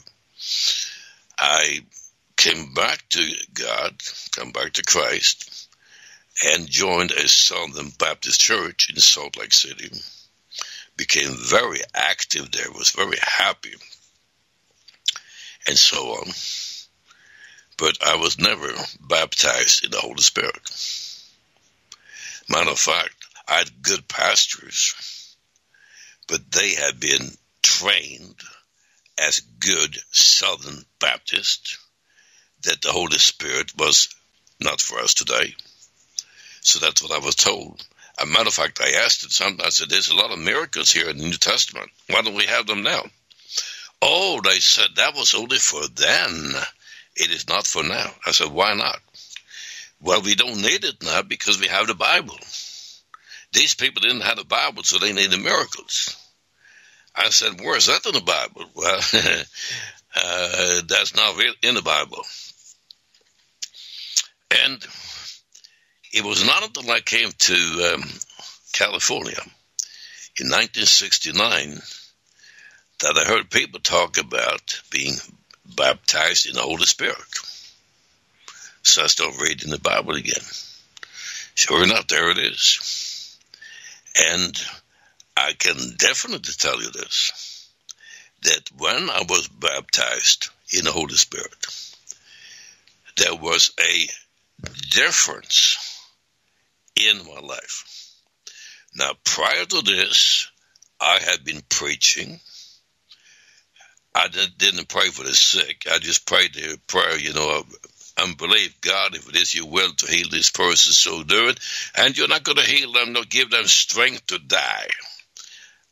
I 1.39 1.79
came 2.37 2.73
back 2.73 3.03
to 3.09 3.31
God, 3.53 4.01
come 4.35 4.51
back 4.51 4.73
to 4.73 4.83
Christ, 4.83 5.67
and 6.53 6.69
joined 6.69 7.11
a 7.11 7.27
Southern 7.27 7.89
Baptist 7.97 8.41
church 8.41 8.89
in 8.89 8.99
Salt 8.99 9.37
Lake 9.37 9.53
City. 9.53 9.91
Became 10.95 11.35
very 11.35 11.79
active 11.95 12.51
there, 12.51 12.71
was 12.71 12.91
very 12.91 13.17
happy, 13.21 13.73
and 15.67 15.77
so 15.77 15.97
on. 15.97 16.31
But 17.77 17.97
I 18.05 18.15
was 18.17 18.37
never 18.39 18.71
baptized 19.01 19.85
in 19.85 19.91
the 19.91 19.99
Holy 19.99 20.21
Spirit. 20.21 20.69
Matter 22.49 22.71
of 22.71 22.79
fact, 22.79 23.15
I 23.47 23.59
had 23.59 23.81
good 23.81 24.07
pastors, 24.07 25.35
but 26.27 26.51
they 26.51 26.75
had 26.75 26.99
been 26.99 27.37
trained 27.61 28.41
as 29.17 29.39
good 29.39 29.97
Southern 30.11 30.85
Baptists 30.99 31.77
that 32.63 32.81
the 32.81 32.91
Holy 32.91 33.19
Spirit 33.19 33.71
was 33.77 34.09
not 34.59 34.81
for 34.81 34.99
us 34.99 35.13
today. 35.13 35.55
So 36.61 36.79
that's 36.79 37.01
what 37.01 37.11
I 37.11 37.19
was 37.19 37.35
told. 37.35 37.85
As 38.17 38.27
a 38.27 38.31
matter 38.31 38.47
of 38.47 38.53
fact, 38.53 38.81
I 38.81 38.91
asked 39.03 39.23
it 39.23 39.31
some. 39.31 39.59
I 39.63 39.69
said, 39.69 39.89
"There's 39.89 40.09
a 40.09 40.15
lot 40.15 40.31
of 40.31 40.39
miracles 40.39 40.91
here 40.91 41.09
in 41.09 41.17
the 41.17 41.25
New 41.25 41.37
Testament. 41.37 41.91
Why 42.07 42.21
don't 42.21 42.35
we 42.35 42.45
have 42.45 42.67
them 42.67 42.83
now?" 42.83 43.09
Oh, 44.01 44.41
they 44.41 44.59
said 44.59 44.95
that 44.95 45.15
was 45.15 45.33
only 45.33 45.59
for 45.59 45.87
then. 45.87 46.55
It 47.15 47.31
is 47.31 47.47
not 47.47 47.67
for 47.67 47.83
now. 47.83 48.15
I 48.25 48.31
said, 48.31 48.47
"Why 48.47 48.73
not?" 48.73 49.01
Well, 50.03 50.21
we 50.21 50.35
don't 50.35 50.61
need 50.61 50.83
it 50.83 51.01
now 51.01 51.21
because 51.21 51.61
we 51.61 51.67
have 51.67 51.87
the 51.87 51.95
Bible. 51.95 52.37
These 53.53 53.73
people 53.75 54.01
didn't 54.01 54.21
have 54.21 54.35
the 54.35 54.43
Bible, 54.43 54.83
so 54.83 54.99
they 54.99 55.13
needed 55.13 55.39
miracles. 55.39 56.17
I 57.15 57.29
said, 57.29 57.61
Where's 57.61 57.85
that 57.87 58.05
in 58.05 58.13
the 58.13 58.21
Bible? 58.21 58.65
Well, 58.75 58.99
uh, 60.15 60.81
that's 60.87 61.15
not 61.15 61.39
in 61.63 61.75
the 61.75 61.81
Bible. 61.81 62.21
And 64.63 64.85
it 66.13 66.23
was 66.23 66.45
not 66.45 66.63
until 66.63 66.91
I 66.91 66.99
came 66.99 67.31
to 67.31 67.93
um, 67.93 68.03
California 68.73 69.39
in 70.39 70.47
1969 70.49 71.81
that 73.01 73.17
I 73.17 73.27
heard 73.27 73.49
people 73.49 73.79
talk 73.79 74.17
about 74.19 74.81
being 74.91 75.15
baptized 75.65 76.47
in 76.47 76.53
the 76.55 76.61
Holy 76.61 76.85
Spirit. 76.85 77.17
So 78.83 79.03
I 79.03 79.07
started 79.07 79.41
reading 79.41 79.71
the 79.71 79.79
Bible 79.79 80.15
again. 80.15 80.43
Sure 81.55 81.83
enough, 81.83 82.07
there 82.07 82.29
it 82.31 82.37
is. 82.37 83.39
And 84.31 84.61
I 85.35 85.53
can 85.53 85.77
definitely 85.97 86.53
tell 86.57 86.81
you 86.81 86.91
this 86.91 87.69
that 88.43 88.69
when 88.77 89.09
I 89.09 89.23
was 89.27 89.47
baptized 89.47 90.49
in 90.73 90.83
the 90.83 90.91
Holy 90.91 91.15
Spirit, 91.15 91.65
there 93.17 93.35
was 93.35 93.71
a 93.79 94.07
difference 94.89 95.77
in 96.95 97.19
my 97.19 97.39
life. 97.39 98.19
Now, 98.95 99.13
prior 99.23 99.65
to 99.65 99.81
this, 99.81 100.51
I 100.99 101.19
had 101.19 101.45
been 101.45 101.61
preaching. 101.69 102.39
I 104.13 104.27
didn't 104.27 104.89
pray 104.89 105.07
for 105.07 105.23
the 105.23 105.33
sick. 105.33 105.85
I 105.89 105.99
just 105.99 106.27
prayed 106.27 106.53
the 106.53 106.79
prayer, 106.85 107.17
you 107.17 107.33
know, 107.33 107.63
and 108.17 108.37
believe 108.37 108.79
God, 108.81 109.15
if 109.15 109.27
it 109.27 109.35
is 109.35 109.55
your 109.55 109.67
will 109.67 109.91
to 109.91 110.11
heal 110.11 110.27
this 110.29 110.49
person, 110.51 110.93
so 110.93 111.23
do 111.23 111.49
it. 111.49 111.59
And 111.95 112.17
you're 112.17 112.27
not 112.27 112.43
going 112.43 112.57
to 112.57 112.63
heal 112.63 112.91
them, 112.93 113.13
nor 113.13 113.23
give 113.23 113.49
them 113.49 113.65
strength 113.65 114.27
to 114.27 114.39
die. 114.39 114.87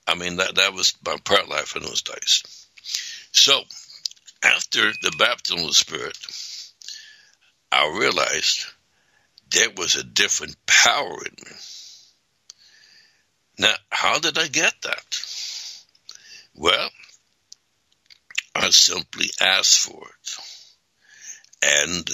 I 0.07 0.15
mean, 0.15 0.38
that, 0.38 0.55
that 0.55 0.74
was 0.74 0.93
my 1.05 1.17
prayer 1.24 1.45
life 1.45 1.76
in 1.76 1.84
those 1.84 2.01
days. 2.01 2.43
So, 3.32 3.61
after 4.43 4.91
the 5.01 5.15
baptism 5.17 5.59
of 5.59 5.67
the 5.67 5.74
Spirit, 5.74 6.17
I 7.72 7.97
realized 7.97 8.65
there 9.51 9.69
was 9.78 9.95
a 9.95 10.03
different 10.03 10.55
power 10.65 11.17
in 11.26 11.36
me. 11.45 11.57
Now, 13.59 13.76
how 13.89 14.19
did 14.19 14.38
I 14.38 14.47
get 14.47 14.74
that? 14.84 15.22
Well, 16.55 16.89
I 18.55 18.69
simply 18.72 19.30
asked 19.39 19.80
for 19.80 20.07
it. 20.07 20.50
And 21.62 22.09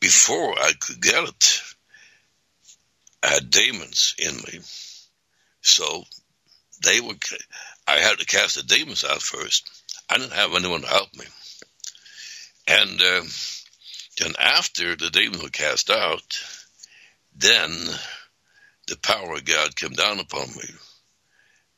before 0.00 0.54
I 0.58 0.72
could 0.78 1.00
get 1.00 1.24
it, 1.24 1.62
I 3.22 3.28
had 3.28 3.50
demons 3.50 4.14
in 4.18 4.36
me. 4.36 4.60
So 5.60 6.04
they 6.84 7.00
were, 7.00 7.14
I 7.86 7.98
had 7.98 8.18
to 8.18 8.26
cast 8.26 8.56
the 8.56 8.62
demons 8.62 9.04
out 9.04 9.22
first. 9.22 9.68
I 10.08 10.18
didn't 10.18 10.32
have 10.32 10.54
anyone 10.54 10.82
to 10.82 10.88
help 10.88 11.14
me. 11.16 11.24
And 12.68 13.00
uh, 13.00 13.22
then 14.20 14.32
after 14.38 14.96
the 14.96 15.10
demons 15.10 15.42
were 15.42 15.48
cast 15.48 15.90
out, 15.90 16.40
then 17.34 17.70
the 18.88 18.98
power 18.98 19.34
of 19.34 19.44
God 19.44 19.74
came 19.74 19.92
down 19.92 20.20
upon 20.20 20.48
me. 20.48 20.68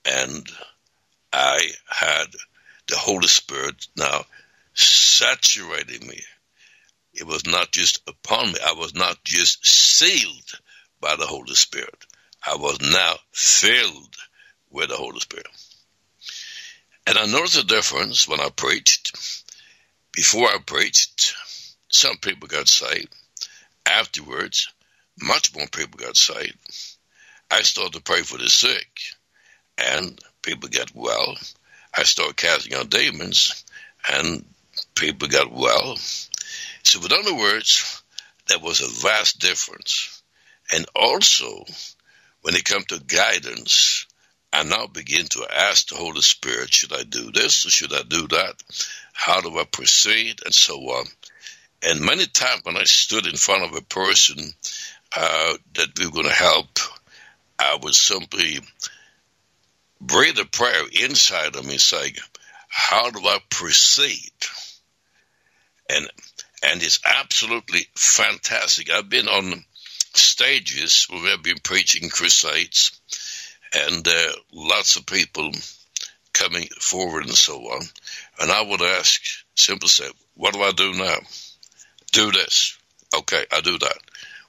And 0.05 0.49
I 1.33 1.61
had 1.89 2.27
the 2.89 2.97
Holy 2.97 3.29
Spirit 3.29 3.87
now 3.97 4.25
saturating 4.75 6.07
me. 6.07 6.21
It 7.15 7.27
was 7.27 7.47
not 7.47 7.71
just 7.71 8.01
upon 8.09 8.53
me. 8.53 8.59
I 8.65 8.73
was 8.73 8.95
not 8.95 9.23
just 9.25 9.65
sealed 9.65 10.61
by 11.01 11.17
the 11.17 11.27
Holy 11.27 11.55
Spirit. 11.55 12.07
I 12.45 12.57
was 12.57 12.81
now 12.81 13.17
filled 13.33 14.17
with 14.71 14.89
the 14.89 14.97
Holy 14.97 15.21
Spirit. 15.21 15.47
And 17.07 17.19
I 17.19 17.27
noticed 17.27 17.59
a 17.59 17.65
difference 17.65 18.27
when 18.27 18.41
I 18.41 18.49
preached. 18.51 19.17
Before 20.13 20.49
I 20.49 20.59
preached, 20.59 21.35
some 21.89 22.17
people 22.17 22.49
got 22.49 22.69
saved. 22.69 23.15
Afterwards, 23.87 24.69
much 25.21 25.55
more 25.55 25.67
people 25.69 25.99
got 25.99 26.17
saved. 26.17 26.59
I 27.51 27.63
started 27.63 27.93
to 27.95 28.03
pray 28.03 28.23
for 28.23 28.39
the 28.39 28.49
sick, 28.49 28.89
and 29.79 30.19
people 30.43 30.69
got 30.69 30.95
well. 30.95 31.37
I 31.97 32.03
started 32.03 32.37
casting 32.37 32.75
out 32.75 32.91
demons, 32.91 33.65
and 34.11 34.45
people 34.95 35.29
got 35.29 35.53
well. 35.53 35.97
So, 36.83 37.01
in 37.05 37.13
other 37.13 37.35
words, 37.35 38.03
there 38.49 38.59
was 38.59 38.81
a 38.81 39.07
vast 39.07 39.39
difference. 39.39 40.23
And 40.73 40.87
also, 40.95 41.65
when 42.43 42.55
it 42.55 42.65
comes 42.65 42.87
to 42.87 43.01
guidance, 43.01 44.07
I 44.53 44.63
now 44.63 44.87
begin 44.87 45.27
to 45.27 45.47
ask 45.53 45.89
the 45.89 45.97
Holy 45.97 46.21
Spirit, 46.21 46.73
should 46.73 46.93
I 46.93 47.03
do 47.03 47.33
this 47.33 47.67
or 47.67 47.71
should 47.71 47.93
I 47.93 48.03
do 48.03 48.29
that? 48.29 48.63
How 49.13 49.41
do 49.41 49.59
I 49.59 49.65
proceed? 49.65 50.41
And 50.45 50.55
so 50.55 50.77
on. 50.79 51.07
And 51.83 52.01
many 52.01 52.27
times 52.27 52.63
when 52.65 52.77
I 52.77 52.85
stood 52.85 53.27
in 53.27 53.37
front 53.37 53.65
of 53.65 53.77
a 53.77 53.83
person 53.83 54.39
uh, 55.17 55.55
that 55.75 55.99
we 55.99 56.07
were 56.07 56.13
going 56.13 56.27
to 56.27 56.33
help, 56.33 56.79
I 57.59 57.79
would 57.83 57.95
simply 57.95 58.61
breathe 60.07 60.39
a 60.39 60.45
prayer 60.45 60.85
inside 60.93 61.57
of 61.57 61.67
me 61.67 61.79
saying, 61.79 62.15
how 62.69 63.11
do 63.11 63.21
I 63.21 63.39
proceed? 63.51 64.33
And 65.89 66.09
and 66.67 66.83
it's 66.83 67.01
absolutely 67.05 67.87
fantastic. 67.95 68.91
I've 68.91 69.09
been 69.09 69.29
on 69.29 69.65
stages 70.15 71.07
where 71.11 71.35
I've 71.35 71.43
been 71.43 71.59
preaching 71.63 72.09
crusades, 72.09 72.99
and 73.75 74.07
uh, 74.07 74.33
lots 74.53 74.97
of 74.97 75.07
people 75.07 75.51
coming 76.33 76.67
forward 76.81 77.27
and 77.27 77.35
so 77.35 77.59
on. 77.59 77.83
And 78.41 78.51
I 78.51 78.63
would 78.63 78.81
ask, 78.81 79.23
simply 79.55 79.89
say, 79.89 80.09
"What 80.35 80.55
do 80.55 80.63
I 80.63 80.73
do 80.73 80.95
now? 80.95 81.19
Do 82.13 82.33
this. 82.33 82.79
Okay, 83.15 83.45
I 83.53 83.61
do 83.61 83.79
that. 83.79 83.99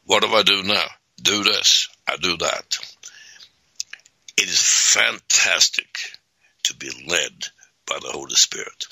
What 0.05 0.23
do 0.23 0.29
I 0.29 0.43
do 0.43 0.63
now? 0.63 0.85
Do 1.21 1.43
this. 1.43 1.89
I 2.07 2.15
do 2.15 2.37
that." 2.37 2.94
It 4.37 4.49
is 4.49 4.61
fantastic 4.61 6.17
to 6.63 6.75
be 6.75 6.89
led 7.07 7.45
by 7.85 7.99
the 7.99 8.11
Holy 8.11 8.35
Spirit. 8.35 8.85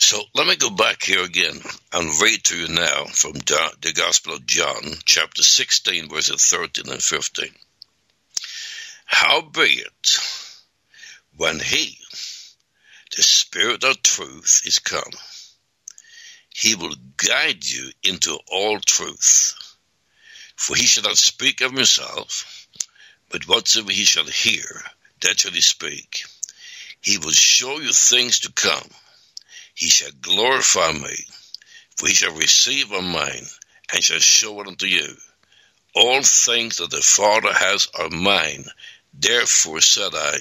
So 0.00 0.22
let 0.34 0.46
me 0.46 0.56
go 0.56 0.70
back 0.70 1.02
here 1.02 1.22
again 1.22 1.60
and 1.92 2.22
read 2.22 2.42
to 2.44 2.56
you 2.56 2.68
now 2.68 3.04
from 3.04 3.32
the 3.34 3.92
Gospel 3.94 4.34
of 4.34 4.46
John, 4.46 4.82
chapter 5.04 5.42
16, 5.42 6.08
verses 6.08 6.44
13 6.44 6.90
and 6.90 7.02
15. 7.02 7.50
Howbeit, 9.04 10.18
when 11.36 11.60
he, 11.60 11.98
the 13.16 13.22
Spirit 13.22 13.84
of 13.84 14.02
truth, 14.02 14.62
is 14.64 14.78
come, 14.78 15.12
he 16.54 16.74
will 16.74 16.94
guide 17.16 17.64
you 17.64 17.90
into 18.02 18.38
all 18.48 18.80
truth. 18.80 19.54
For 20.56 20.74
he 20.74 20.86
shall 20.86 21.04
not 21.04 21.18
speak 21.18 21.60
of 21.60 21.72
himself, 21.72 22.57
but 23.30 23.46
whatsoever 23.46 23.92
he 23.92 24.04
shall 24.04 24.24
hear, 24.24 24.82
that 25.20 25.40
shall 25.40 25.52
he 25.52 25.60
speak. 25.60 26.24
He 27.00 27.18
will 27.18 27.30
show 27.30 27.78
you 27.78 27.92
things 27.92 28.40
to 28.40 28.52
come. 28.52 28.88
He 29.74 29.88
shall 29.88 30.10
glorify 30.20 30.92
me, 30.92 31.16
for 31.96 32.08
he 32.08 32.14
shall 32.14 32.34
receive 32.34 32.90
of 32.92 33.04
mine, 33.04 33.46
and 33.92 34.02
shall 34.02 34.18
show 34.18 34.60
it 34.60 34.66
unto 34.66 34.86
you. 34.86 35.16
All 35.94 36.22
things 36.22 36.78
that 36.78 36.90
the 36.90 37.02
Father 37.02 37.52
has 37.52 37.88
are 37.98 38.10
mine. 38.10 38.64
Therefore 39.14 39.80
said 39.80 40.14
I, 40.14 40.38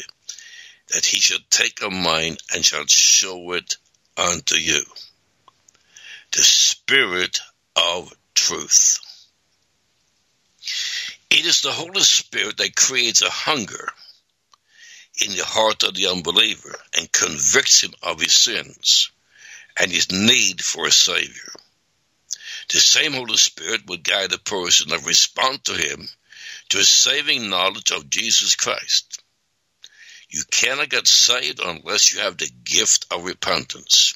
that 0.89 1.05
he 1.05 1.19
shall 1.19 1.39
take 1.49 1.81
of 1.81 1.93
mine, 1.93 2.37
and 2.53 2.65
shall 2.65 2.85
show 2.87 3.53
it 3.53 3.77
unto 4.17 4.55
you. 4.55 4.83
The 6.31 6.43
Spirit 6.43 7.39
of 7.75 8.13
truth. 8.35 8.99
It 11.29 11.45
is 11.45 11.61
the 11.61 11.73
Holy 11.73 12.03
Spirit 12.03 12.57
that 12.57 12.75
creates 12.75 13.21
a 13.21 13.29
hunger 13.29 13.93
in 15.19 15.35
the 15.35 15.43
heart 15.43 15.83
of 15.83 15.93
the 15.93 16.07
unbeliever 16.07 16.79
and 16.95 17.11
convicts 17.11 17.81
him 17.81 17.93
of 18.01 18.21
his 18.21 18.33
sins 18.33 19.11
and 19.77 19.91
his 19.91 20.09
need 20.11 20.63
for 20.63 20.85
a 20.87 20.91
Savior. 20.91 21.51
The 22.69 22.79
same 22.79 23.13
Holy 23.13 23.37
Spirit 23.37 23.87
would 23.87 24.03
guide 24.03 24.31
a 24.31 24.37
person 24.37 24.89
to 24.89 24.99
respond 24.99 25.65
to 25.65 25.73
him 25.73 26.07
to 26.69 26.79
a 26.79 26.83
saving 26.83 27.49
knowledge 27.49 27.91
of 27.91 28.09
Jesus 28.09 28.55
Christ. 28.55 29.21
You 30.29 30.43
cannot 30.49 30.89
get 30.89 31.07
saved 31.07 31.59
unless 31.59 32.13
you 32.13 32.19
have 32.19 32.37
the 32.37 32.49
gift 32.63 33.05
of 33.11 33.25
repentance, 33.25 34.13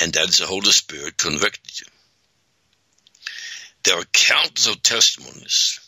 and 0.00 0.12
that 0.12 0.28
is 0.28 0.38
the 0.38 0.46
Holy 0.46 0.72
Spirit 0.72 1.16
convicted 1.16 1.80
you. 1.80 1.86
There 3.84 3.98
are 3.98 4.04
countless 4.04 4.66
of 4.66 4.82
testimonies 4.82 5.80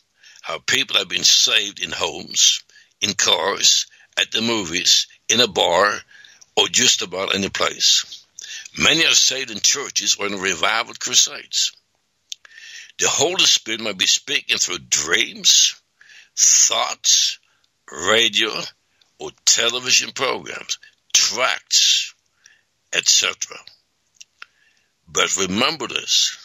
how 0.51 0.59
people 0.59 0.97
have 0.97 1.09
been 1.09 1.23
saved 1.23 1.81
in 1.81 1.93
homes, 1.93 2.65
in 3.01 3.15
cars, 3.15 3.87
at 4.19 4.33
the 4.33 4.43
movies, 4.43 5.07
in 5.29 5.41
a 5.41 5.47
bar, 5.47 5.97
or 6.57 6.67
just 6.67 7.03
about 7.03 7.37
any 7.37 7.49
place. 7.49 8.27
Many 8.77 9.07
are 9.07 9.13
saved 9.13 9.53
in 9.53 9.61
churches 9.61 10.17
or 10.19 10.27
in 10.27 10.41
revival 10.41 10.95
crusades. 10.95 11.71
The 12.99 13.09
Holy 13.09 13.45
Spirit 13.45 13.81
might 13.81 13.97
be 13.97 14.07
speaking 14.07 14.59
through 14.59 14.79
dreams, 14.89 15.81
thoughts, 16.37 17.39
radio, 18.11 18.51
or 19.21 19.31
television 19.45 20.11
programs, 20.11 20.81
tracts, 21.15 22.13
etc. 22.93 23.57
But 25.07 25.37
remember 25.37 25.87
this 25.87 26.37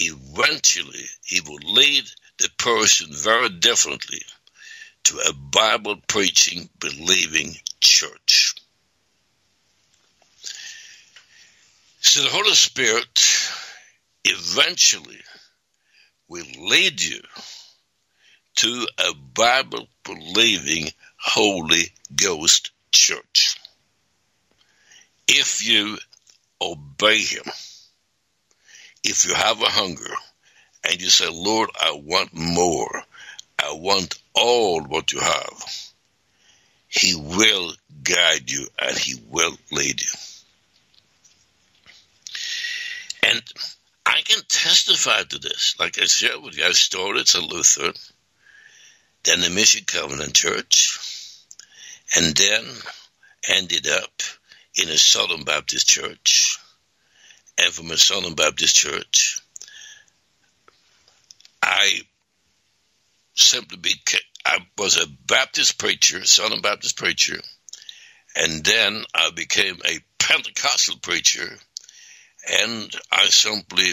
eventually, 0.00 1.04
He 1.24 1.40
will 1.42 1.60
lead 1.62 2.04
the 2.38 2.48
person 2.58 3.08
very 3.10 3.48
differently 3.48 4.22
to 5.04 5.18
a 5.18 5.32
Bible 5.32 5.96
preaching, 6.06 6.68
believing 6.80 7.54
church. 7.80 8.54
So 12.00 12.22
the 12.22 12.28
Holy 12.30 12.54
Spirit 12.54 13.50
eventually 14.24 15.20
will 16.28 16.46
lead 16.58 17.00
you 17.00 17.20
to 18.56 18.86
a 18.98 19.14
Bible 19.14 19.86
believing 20.04 20.88
Holy 21.16 21.92
Ghost 22.14 22.70
church. 22.92 23.58
If 25.26 25.66
you 25.66 25.98
obey 26.60 27.18
Him, 27.18 27.44
if 29.02 29.26
you 29.26 29.34
have 29.34 29.60
a 29.60 29.66
hunger, 29.66 30.14
and 30.84 31.00
you 31.00 31.08
say, 31.08 31.28
Lord, 31.30 31.70
I 31.80 32.00
want 32.04 32.34
more. 32.34 33.02
I 33.58 33.72
want 33.72 34.14
all 34.34 34.82
what 34.82 35.12
you 35.12 35.20
have. 35.20 35.64
He 36.88 37.14
will 37.14 37.72
guide 38.02 38.50
you 38.50 38.66
and 38.78 38.96
he 38.96 39.14
will 39.28 39.56
lead 39.72 40.00
you. 40.02 40.10
And 43.26 43.42
I 44.04 44.20
can 44.20 44.42
testify 44.48 45.22
to 45.22 45.38
this. 45.38 45.76
Like 45.78 45.98
I 46.00 46.04
shared 46.04 46.42
with 46.42 46.56
you, 46.56 46.64
I 46.64 46.72
started 46.72 47.28
at 47.34 47.42
Lutheran, 47.42 47.94
then 49.24 49.40
the 49.40 49.50
Mission 49.50 49.84
Covenant 49.86 50.34
Church, 50.34 50.98
and 52.16 52.36
then 52.36 52.64
ended 53.48 53.88
up 53.88 54.22
in 54.76 54.88
a 54.88 54.98
Southern 54.98 55.44
Baptist 55.44 55.88
church. 55.88 56.58
And 57.56 57.72
from 57.72 57.90
a 57.90 57.96
Southern 57.96 58.34
Baptist 58.34 58.76
church, 58.76 59.40
I 61.66 62.00
simply 63.34 63.78
became, 63.78 64.20
I 64.44 64.58
was 64.76 64.98
a 64.98 65.06
Baptist 65.26 65.78
preacher, 65.78 66.22
Southern 66.26 66.60
Baptist 66.60 66.98
preacher, 66.98 67.40
and 68.36 68.62
then 68.62 69.02
I 69.14 69.30
became 69.30 69.78
a 69.86 69.98
Pentecostal 70.18 70.98
preacher, 70.98 71.48
and 72.60 72.94
I 73.10 73.26
simply, 73.26 73.92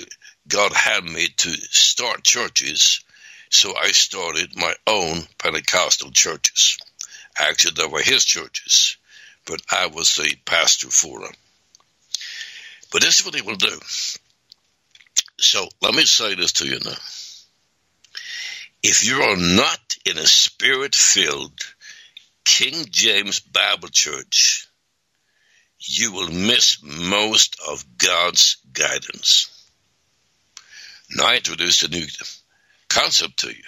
God 0.49 0.73
had 0.73 1.05
me 1.05 1.29
to 1.37 1.49
start 1.49 2.25
churches, 2.25 3.05
so 3.49 3.73
I 3.73 3.87
started 3.91 4.57
my 4.57 4.73
own 4.85 5.21
Pentecostal 5.37 6.11
churches. 6.11 6.77
Actually, 7.39 7.75
they 7.77 7.87
were 7.87 8.01
his 8.01 8.25
churches, 8.25 8.97
but 9.45 9.61
I 9.71 9.87
was 9.87 10.15
the 10.15 10.35
pastor 10.43 10.89
for 10.89 11.21
them. 11.21 11.33
But 12.91 13.01
this 13.01 13.19
is 13.19 13.25
what 13.25 13.35
he 13.35 13.41
will 13.41 13.55
do. 13.55 13.79
So 15.39 15.69
let 15.81 15.95
me 15.95 16.03
say 16.03 16.35
this 16.35 16.51
to 16.53 16.67
you 16.67 16.79
now 16.83 16.97
if 18.83 19.05
you 19.05 19.21
are 19.21 19.37
not 19.37 19.79
in 20.05 20.17
a 20.17 20.25
spirit 20.25 20.95
filled 20.95 21.59
King 22.43 22.85
James 22.89 23.39
Bible 23.39 23.89
church, 23.89 24.67
you 25.79 26.13
will 26.13 26.29
miss 26.29 26.79
most 26.83 27.59
of 27.67 27.85
God's 27.97 28.57
guidance. 28.73 29.49
Now 31.11 31.27
I 31.27 31.35
introduce 31.35 31.83
a 31.83 31.89
new 31.89 32.05
concept 32.89 33.39
to 33.39 33.49
you 33.49 33.63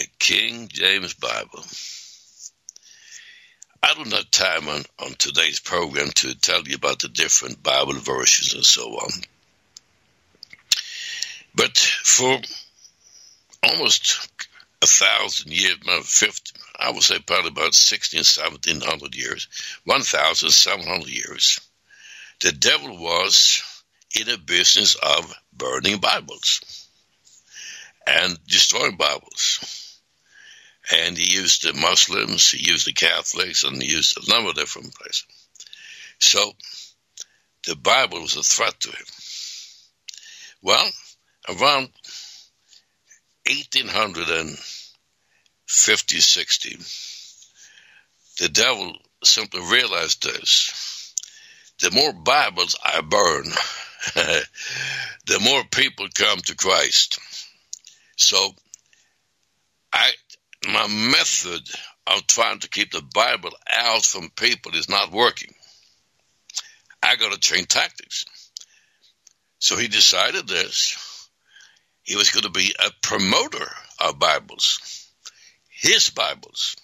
a 0.00 0.04
King 0.18 0.68
James 0.68 1.14
Bible. 1.14 1.64
I 3.82 3.94
don't 3.94 4.12
have 4.12 4.30
time 4.30 4.68
on, 4.68 4.84
on 4.98 5.14
today's 5.14 5.60
program 5.60 6.10
to 6.16 6.34
tell 6.34 6.62
you 6.62 6.76
about 6.76 7.00
the 7.00 7.08
different 7.08 7.62
Bible 7.62 7.94
versions 7.94 8.54
and 8.54 8.64
so 8.64 8.90
on. 8.90 9.10
But 11.54 11.76
for 11.78 12.40
almost 13.62 14.28
a 14.82 14.86
thousand 14.86 15.52
years, 15.52 15.76
about 15.82 16.00
uh, 16.00 16.02
50, 16.02 16.60
I 16.78 16.90
would 16.90 17.02
say 17.02 17.18
probably 17.18 17.50
about 17.50 17.74
16, 17.74 18.18
1700 18.18 19.14
years, 19.14 19.48
1,700 19.84 21.08
years, 21.08 21.60
the 22.40 22.52
devil 22.52 22.96
was 22.98 23.62
in 24.14 24.26
the 24.26 24.38
business 24.38 24.94
of 24.94 25.34
burning 25.52 25.98
Bibles 25.98 26.88
and 28.06 28.38
destroying 28.46 28.96
Bibles. 28.96 30.00
And 30.90 31.18
he 31.18 31.34
used 31.34 31.64
the 31.64 31.74
Muslims, 31.74 32.50
he 32.50 32.70
used 32.70 32.86
the 32.86 32.92
Catholics, 32.92 33.64
and 33.64 33.82
he 33.82 33.90
used 33.90 34.16
a 34.16 34.30
number 34.30 34.50
of 34.50 34.56
different 34.56 34.94
places. 34.94 35.26
So 36.18 36.52
the 37.66 37.76
Bible 37.76 38.22
was 38.22 38.36
a 38.36 38.42
threat 38.42 38.78
to 38.80 38.88
him. 38.88 39.06
Well, 40.62 40.88
around 41.48 41.90
1850, 43.48 46.20
60, 46.20 46.78
the 48.38 48.48
devil 48.48 48.96
simply 49.24 49.60
realized 49.62 50.22
this. 50.22 51.14
The 51.80 51.90
more 51.92 52.12
Bibles 52.12 52.76
I 52.84 53.00
burn, 53.00 53.44
the 55.26 55.40
more 55.40 55.64
people 55.70 56.08
come 56.14 56.40
to 56.40 56.54
Christ. 56.56 57.18
So, 58.16 58.54
I 59.92 60.12
my 60.66 60.88
method 60.88 61.62
of 62.06 62.26
trying 62.26 62.58
to 62.60 62.68
keep 62.68 62.90
the 62.90 63.02
Bible 63.14 63.50
out 63.72 64.04
from 64.04 64.28
people 64.30 64.74
is 64.74 64.88
not 64.88 65.12
working. 65.12 65.54
I 67.02 67.16
got 67.16 67.32
to 67.32 67.38
change 67.38 67.68
tactics. 67.68 68.24
So 69.60 69.76
he 69.76 69.88
decided 69.88 70.48
this 70.48 71.17
he 72.08 72.16
was 72.16 72.30
going 72.30 72.44
to 72.44 72.50
be 72.50 72.74
a 72.78 72.90
promoter 73.02 73.70
of 74.00 74.18
Bibles, 74.18 75.10
his 75.68 76.08
Bibles. 76.08 76.74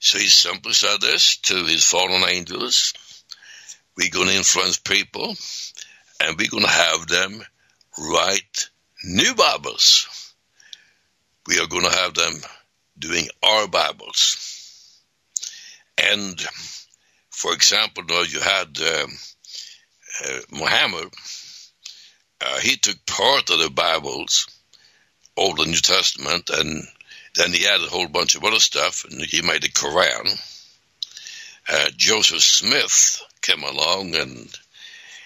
So 0.00 0.18
he 0.18 0.26
simply 0.26 0.72
said 0.72 1.00
this 1.00 1.36
to 1.42 1.64
his 1.64 1.84
fallen 1.84 2.28
angels 2.28 2.94
We're 3.96 4.10
going 4.10 4.26
to 4.26 4.36
influence 4.36 4.78
people, 4.78 5.36
and 6.20 6.36
we're 6.36 6.50
going 6.50 6.64
to 6.64 6.68
have 6.68 7.06
them 7.06 7.44
write 7.96 8.70
new 9.04 9.36
Bibles. 9.36 10.34
We 11.46 11.60
are 11.60 11.68
going 11.68 11.84
to 11.84 11.96
have 11.96 12.14
them 12.14 12.34
doing 12.98 13.28
our 13.40 13.68
Bibles. 13.68 15.00
And 15.96 16.44
for 17.30 17.52
example, 17.52 18.02
now 18.08 18.22
you 18.22 18.40
had 18.40 18.76
uh, 18.80 19.06
uh, 20.26 20.38
Muhammad 20.50 21.12
uh, 22.40 22.58
he 22.58 22.76
took 22.76 23.04
part 23.06 23.50
of 23.50 23.58
the 23.58 23.70
Bibles 23.70 24.46
Old 25.36 25.58
and 25.60 25.70
New 25.70 25.76
Testament, 25.76 26.50
and 26.50 26.86
then 27.34 27.52
he 27.52 27.66
added 27.66 27.86
a 27.86 27.90
whole 27.90 28.08
bunch 28.08 28.36
of 28.36 28.44
other 28.44 28.60
stuff, 28.60 29.04
and 29.04 29.20
he 29.24 29.42
made 29.42 29.62
the 29.62 29.68
Koran. 29.68 30.26
Uh, 31.68 31.90
Joseph 31.96 32.42
Smith 32.42 33.22
came 33.42 33.62
along, 33.62 34.14
and 34.14 34.58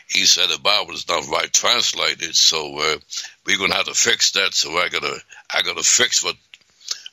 he 0.09 0.25
said 0.25 0.49
the 0.49 0.59
Bible 0.59 0.95
is 0.95 1.09
not 1.09 1.29
right 1.29 1.53
translated, 1.53 2.35
so 2.35 2.79
uh, 2.79 2.97
we're 3.45 3.59
going 3.59 3.71
to 3.71 3.77
have 3.77 3.87
to 3.87 3.95
fix 3.95 4.33
that. 4.33 4.55
So 4.55 4.77
I 4.79 4.89
got 4.89 5.03
to 5.03 5.19
I 5.53 5.63
got 5.63 5.77
to 5.77 5.83
fix 5.83 6.25
what 6.25 6.37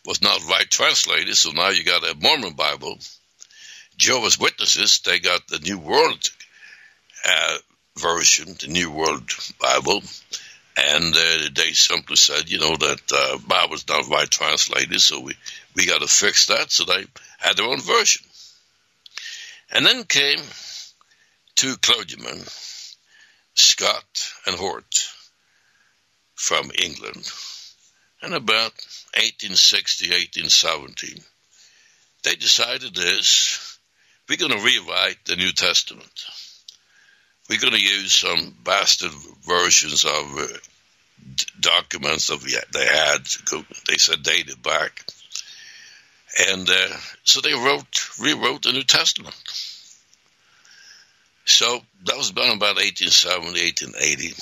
was 0.05 0.21
not 0.21 0.47
right 0.47 0.69
translated. 0.69 1.35
So 1.35 1.51
now 1.51 1.69
you 1.69 1.83
got 1.83 2.03
a 2.03 2.15
Mormon 2.15 2.53
Bible. 2.53 2.97
Jehovah's 3.97 4.39
Witnesses 4.39 4.99
they 4.99 5.19
got 5.19 5.47
the 5.47 5.59
New 5.59 5.79
World 5.79 6.19
uh, 7.25 7.57
version, 7.97 8.55
the 8.59 8.67
New 8.67 8.91
World 8.91 9.29
Bible, 9.59 10.01
and 10.77 11.15
uh, 11.15 11.49
they 11.53 11.71
simply 11.71 12.17
said, 12.17 12.49
you 12.49 12.59
know, 12.59 12.75
that 12.75 13.01
uh, 13.13 13.37
Bible's 13.47 13.87
not 13.87 14.09
right 14.09 14.29
translated, 14.29 14.99
so 14.99 15.21
we 15.21 15.33
we 15.75 15.85
got 15.85 16.01
to 16.01 16.07
fix 16.07 16.47
that. 16.47 16.71
So 16.71 16.83
they 16.83 17.05
had 17.39 17.57
their 17.57 17.67
own 17.67 17.81
version, 17.81 18.25
and 19.71 19.85
then 19.85 20.03
came 20.03 20.39
two 21.55 21.75
clergymen, 21.77 22.43
Scott 23.53 24.31
and 24.45 24.57
Hort, 24.57 25.09
from 26.35 26.71
England, 26.77 27.31
and 28.21 28.33
about 28.33 28.73
1860, 29.15 30.09
1870, 30.09 31.23
they 32.23 32.35
decided 32.35 32.93
this: 32.93 33.79
we're 34.27 34.37
going 34.37 34.51
to 34.51 34.65
rewrite 34.65 35.23
the 35.25 35.37
New 35.37 35.53
Testament 35.53 36.11
we're 37.49 37.59
going 37.59 37.73
to 37.73 37.79
use 37.81 38.13
some 38.13 38.55
bastard 38.63 39.11
versions 39.47 40.03
of 40.03 40.37
uh, 40.37 40.47
d- 41.35 41.45
documents 41.59 42.27
that 42.27 42.43
we, 42.43 42.57
they 42.73 42.85
had. 42.85 43.25
They 43.87 43.97
said 43.97 44.23
dated 44.23 44.61
back, 44.63 45.05
and 46.49 46.69
uh, 46.69 46.97
so 47.23 47.41
they 47.41 47.53
wrote, 47.53 48.19
rewrote 48.19 48.63
the 48.63 48.71
New 48.71 48.83
Testament. 48.83 49.35
So 51.45 51.79
that 52.05 52.17
was 52.17 52.31
done 52.31 52.57
about 52.57 52.77
1870, 52.77 53.45
1880. 53.47 54.33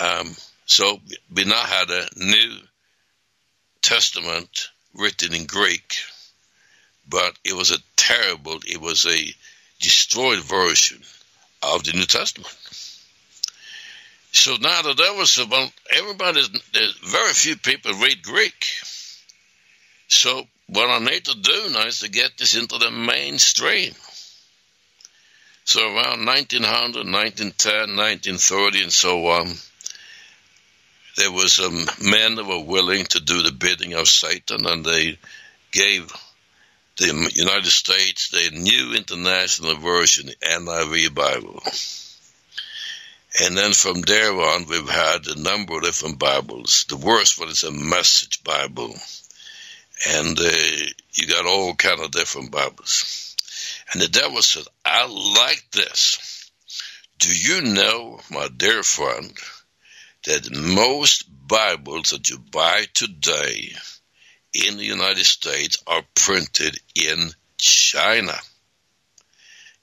Um, 0.00 0.36
so 0.66 1.00
we 1.34 1.44
now 1.44 1.56
had 1.56 1.90
a 1.90 2.06
New 2.16 2.56
Testament 3.82 4.68
written 4.94 5.34
in 5.34 5.46
Greek, 5.46 5.96
but 7.08 7.36
it 7.44 7.54
was 7.54 7.72
a 7.72 7.82
terrible, 7.96 8.60
it 8.64 8.80
was 8.80 9.04
a 9.06 9.34
destroyed 9.80 10.38
version 10.38 11.02
of 11.62 11.84
the 11.84 11.92
New 11.92 12.04
Testament. 12.04 12.52
So 14.32 14.56
now 14.56 14.82
that 14.82 14.96
there 14.96 15.14
was 15.14 15.38
about 15.38 15.70
everybody, 15.94 16.42
there's 16.72 16.98
very 16.98 17.32
few 17.32 17.56
people 17.56 17.92
read 17.94 18.22
Greek. 18.22 18.66
So 20.08 20.46
what 20.68 20.88
I 20.88 20.98
need 20.98 21.24
to 21.26 21.34
do 21.34 21.68
now 21.70 21.86
is 21.86 22.00
to 22.00 22.10
get 22.10 22.38
this 22.38 22.56
into 22.56 22.78
the 22.78 22.90
mainstream. 22.90 23.92
So 25.64 25.80
around 25.82 26.24
1900, 26.26 27.06
1910, 27.06 27.96
1930, 27.96 28.82
and 28.82 28.92
so 28.92 29.26
on, 29.28 29.46
there 31.16 31.30
was 31.30 31.60
um, 31.60 31.86
men 32.02 32.36
that 32.36 32.46
were 32.46 32.64
willing 32.64 33.04
to 33.04 33.20
do 33.20 33.42
the 33.42 33.52
bidding 33.52 33.92
of 33.92 34.08
Satan, 34.08 34.66
and 34.66 34.84
they 34.84 35.18
gave 35.70 36.10
the 36.96 37.30
United 37.34 37.70
States, 37.70 38.28
the 38.30 38.50
New 38.52 38.94
International 38.94 39.76
Version, 39.76 40.26
the 40.26 40.36
NIV 40.46 41.14
Bible. 41.14 41.62
And 43.40 43.56
then 43.56 43.72
from 43.72 44.02
there 44.02 44.32
on, 44.32 44.66
we've 44.66 44.88
had 44.88 45.26
a 45.26 45.40
number 45.40 45.76
of 45.76 45.84
different 45.84 46.18
Bibles. 46.18 46.84
The 46.88 46.98
worst 46.98 47.40
one 47.40 47.48
is 47.48 47.64
a 47.64 47.72
Message 47.72 48.44
Bible. 48.44 48.94
And 50.06 50.38
uh, 50.38 50.86
you 51.14 51.26
got 51.28 51.46
all 51.46 51.74
kind 51.74 52.00
of 52.00 52.10
different 52.10 52.50
Bibles. 52.50 53.36
And 53.92 54.02
the 54.02 54.08
devil 54.08 54.42
said, 54.42 54.64
I 54.84 55.06
like 55.06 55.64
this. 55.72 56.50
Do 57.18 57.32
you 57.34 57.62
know, 57.62 58.20
my 58.30 58.48
dear 58.54 58.82
friend, 58.82 59.32
that 60.24 60.50
most 60.54 61.24
Bibles 61.48 62.10
that 62.10 62.28
you 62.28 62.38
buy 62.38 62.86
today 62.92 63.72
in 64.54 64.76
the 64.76 64.84
United 64.84 65.24
States 65.24 65.82
are 65.86 66.02
printed 66.14 66.78
in 66.94 67.30
China. 67.58 68.34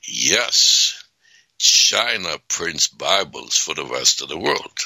Yes, 0.03 1.03
China 1.57 2.38
prints 2.47 2.88
Bibles 2.88 3.57
for 3.57 3.74
the 3.74 3.86
rest 3.86 4.22
of 4.22 4.30
the 4.30 4.38
world. 4.38 4.78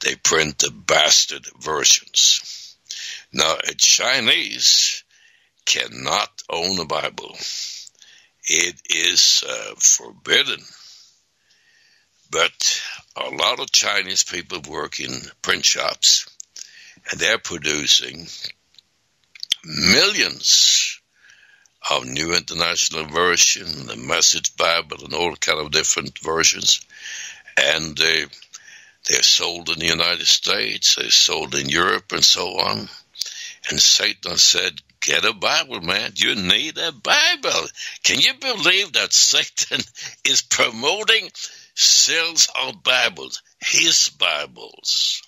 They 0.00 0.14
print 0.14 0.58
the 0.58 0.70
bastard 0.70 1.46
versions. 1.58 2.76
Now, 3.32 3.56
a 3.56 3.74
Chinese 3.74 5.04
cannot 5.66 6.30
own 6.48 6.78
a 6.80 6.86
Bible. 6.86 7.36
It 8.44 8.80
is 8.88 9.44
uh, 9.46 9.74
forbidden. 9.78 10.60
But 12.30 12.82
a 13.16 13.28
lot 13.28 13.60
of 13.60 13.70
Chinese 13.72 14.24
people 14.24 14.60
work 14.68 15.00
in 15.00 15.12
print 15.42 15.64
shops 15.64 16.26
and 17.10 17.20
they're 17.20 17.38
producing 17.38 18.26
millions 19.64 21.00
of 21.90 22.06
New 22.06 22.34
International 22.34 23.04
Version, 23.06 23.86
the 23.86 23.96
Message 23.96 24.56
Bible, 24.56 25.04
and 25.04 25.14
all 25.14 25.34
kind 25.36 25.60
of 25.60 25.70
different 25.70 26.18
versions. 26.18 26.84
And 27.56 27.96
they, 27.96 28.26
they're 29.08 29.22
sold 29.22 29.70
in 29.70 29.78
the 29.78 29.86
United 29.86 30.26
States, 30.26 30.96
they're 30.96 31.10
sold 31.10 31.54
in 31.54 31.68
Europe, 31.68 32.12
and 32.12 32.24
so 32.24 32.58
on. 32.58 32.88
And 33.70 33.80
Satan 33.80 34.36
said, 34.36 34.80
Get 35.00 35.24
a 35.24 35.32
Bible, 35.32 35.80
man. 35.80 36.12
You 36.14 36.34
need 36.34 36.76
a 36.76 36.92
Bible. 36.92 37.66
Can 38.02 38.20
you 38.20 38.34
believe 38.34 38.92
that 38.92 39.14
Satan 39.14 39.80
is 40.24 40.42
promoting 40.42 41.30
sales 41.74 42.48
of 42.62 42.82
Bibles, 42.82 43.42
his 43.60 44.10
Bibles? 44.10 45.22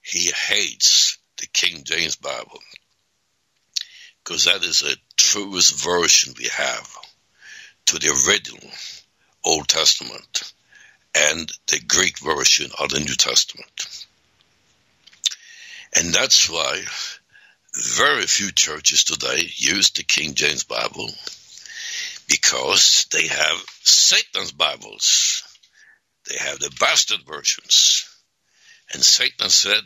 He 0.00 0.32
hates 0.48 1.18
the 1.42 1.48
King 1.52 1.82
James 1.84 2.16
Bible 2.16 2.60
because 4.22 4.44
that 4.44 4.62
is 4.62 4.80
the 4.80 4.96
truest 5.16 5.84
version 5.84 6.34
we 6.38 6.46
have 6.56 6.96
to 7.86 7.98
the 7.98 8.08
original 8.28 8.70
Old 9.44 9.66
Testament 9.66 10.52
and 11.14 11.50
the 11.66 11.80
Greek 11.80 12.18
version 12.20 12.70
of 12.78 12.90
the 12.90 13.00
New 13.00 13.14
Testament. 13.14 14.06
And 15.96 16.14
that's 16.14 16.48
why 16.48 16.80
very 17.74 18.22
few 18.22 18.52
churches 18.52 19.02
today 19.04 19.42
use 19.56 19.90
the 19.90 20.04
King 20.04 20.34
James 20.34 20.62
Bible 20.62 21.10
because 22.28 23.06
they 23.12 23.26
have 23.26 23.64
Satan's 23.82 24.52
Bibles. 24.52 25.42
They 26.30 26.36
have 26.38 26.60
the 26.60 26.74
bastard 26.78 27.22
versions. 27.26 28.08
And 28.94 29.02
Satan 29.02 29.50
said, 29.50 29.82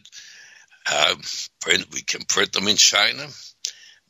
uh, 0.91 1.15
print, 1.61 1.87
we 1.93 2.03
can 2.03 2.23
print 2.25 2.53
them 2.53 2.69
in 2.69 2.77
China. 2.77 3.27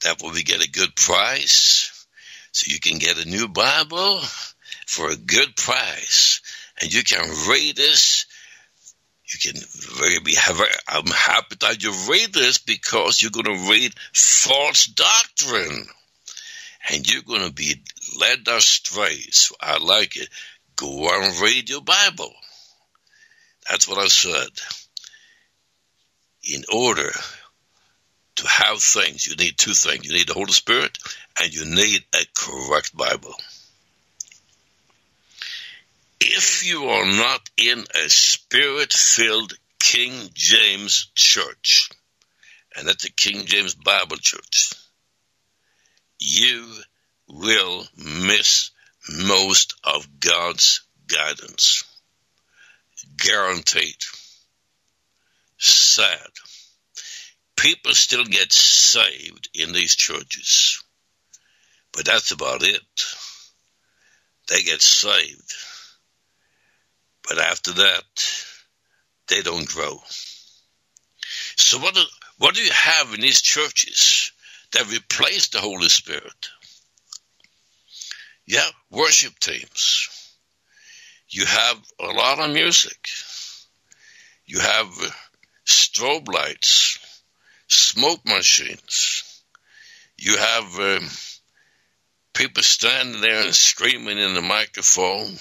That 0.05 0.21
way 0.21 0.31
we 0.33 0.43
get 0.43 0.65
a 0.65 0.71
good 0.71 0.95
price. 0.95 2.07
So 2.53 2.71
you 2.73 2.81
can 2.81 2.99
get 2.99 3.25
a 3.25 3.29
new 3.29 3.49
Bible 3.49 4.21
for 4.87 5.11
a 5.11 5.17
good 5.17 5.57
price. 5.57 6.41
And 6.81 6.93
you 6.93 7.03
can 7.03 7.29
read 7.49 7.77
this. 7.77 8.27
You 9.29 9.53
can 9.53 9.61
really 10.01 10.35
have, 10.35 10.61
I'm 10.89 11.07
happy 11.07 11.57
that 11.61 11.83
you 11.83 11.93
read 12.11 12.33
this 12.33 12.59
because 12.59 13.21
you're 13.21 13.31
going 13.31 13.47
to 13.47 13.71
read 13.71 13.93
false 14.15 14.87
doctrine. 14.87 15.87
And 16.89 17.11
you're 17.11 17.23
going 17.23 17.47
to 17.47 17.53
be 17.53 17.83
led 18.21 18.47
astray. 18.49 19.17
So 19.33 19.57
I 19.61 19.79
like 19.79 20.17
it. 20.17 20.29
Go 20.77 21.09
and 21.11 21.41
read 21.41 21.69
your 21.69 21.81
Bible. 21.81 22.33
That's 23.69 23.89
what 23.89 23.99
I 23.99 24.07
said 24.07 24.51
in 26.47 26.65
order 26.73 27.13
to 28.37 28.47
have 28.47 28.83
things, 28.83 29.27
you 29.27 29.37
need 29.37 29.57
two 29.57 29.73
things. 29.73 30.07
You 30.07 30.13
need 30.13 30.29
the 30.29 30.35
Holy 30.35 30.53
Spirit 30.53 30.99
and 31.41 31.53
you 31.53 31.65
need 31.65 32.05
a 32.15 32.25
correct 32.35 32.97
Bible. 32.97 33.35
If 36.21 36.67
you 36.67 36.85
are 36.85 37.07
not 37.07 37.51
in 37.57 37.85
a 37.95 38.09
spirit 38.09 38.93
filled 38.93 39.55
King 39.79 40.31
James 40.35 41.11
church, 41.15 41.91
and 42.77 42.89
that's 42.89 43.05
the 43.05 43.11
King 43.11 43.47
James 43.47 43.75
Bible 43.75 44.17
church, 44.17 44.73
you 46.19 46.73
will 47.29 47.85
miss 47.97 48.71
most 49.09 49.75
of 49.85 50.21
God's 50.21 50.83
guidance. 51.07 51.85
Guaranteed 53.17 53.97
sad. 55.59 56.31
People 57.57 57.95
still 57.95 58.25
get 58.25 58.53
saved 58.53 59.49
in 59.55 59.73
these 59.73 59.97
churches, 59.97 60.83
but 61.93 62.05
that's 62.05 62.31
about 62.31 62.63
it. 62.63 62.83
They 64.49 64.63
get 64.63 64.83
saved, 64.83 65.55
but 67.29 67.39
after 67.39 67.73
that, 67.73 68.05
they 69.29 69.43
don't 69.43 69.69
grow. 69.69 70.01
So 71.57 71.79
what 71.79 71.95
do, 71.95 72.03
what 72.39 72.55
do 72.55 72.63
you 72.63 72.71
have 72.73 73.15
in 73.15 73.21
these 73.21 73.41
churches 73.41 74.33
that 74.73 74.93
replace 74.93 75.49
the 75.49 75.61
Holy 75.61 75.89
Spirit? 75.89 76.49
Yeah, 78.47 78.69
worship 78.91 79.39
teams. 79.41 80.09
You 81.29 81.45
have 81.45 81.83
a 81.99 82.07
lot 82.07 82.39
of 82.39 82.53
music. 82.53 83.09
You 84.47 84.61
have 84.61 84.89
strobe 85.67 86.33
lights, 86.33 86.99
smoke 87.69 88.25
machines. 88.25 89.43
You 90.17 90.37
have 90.39 90.79
um, 90.79 91.09
people 92.33 92.63
standing 92.63 93.21
there 93.21 93.45
and 93.45 93.55
screaming 93.55 94.19
in 94.19 94.35
the 94.35 94.43
microphone. 94.43 95.37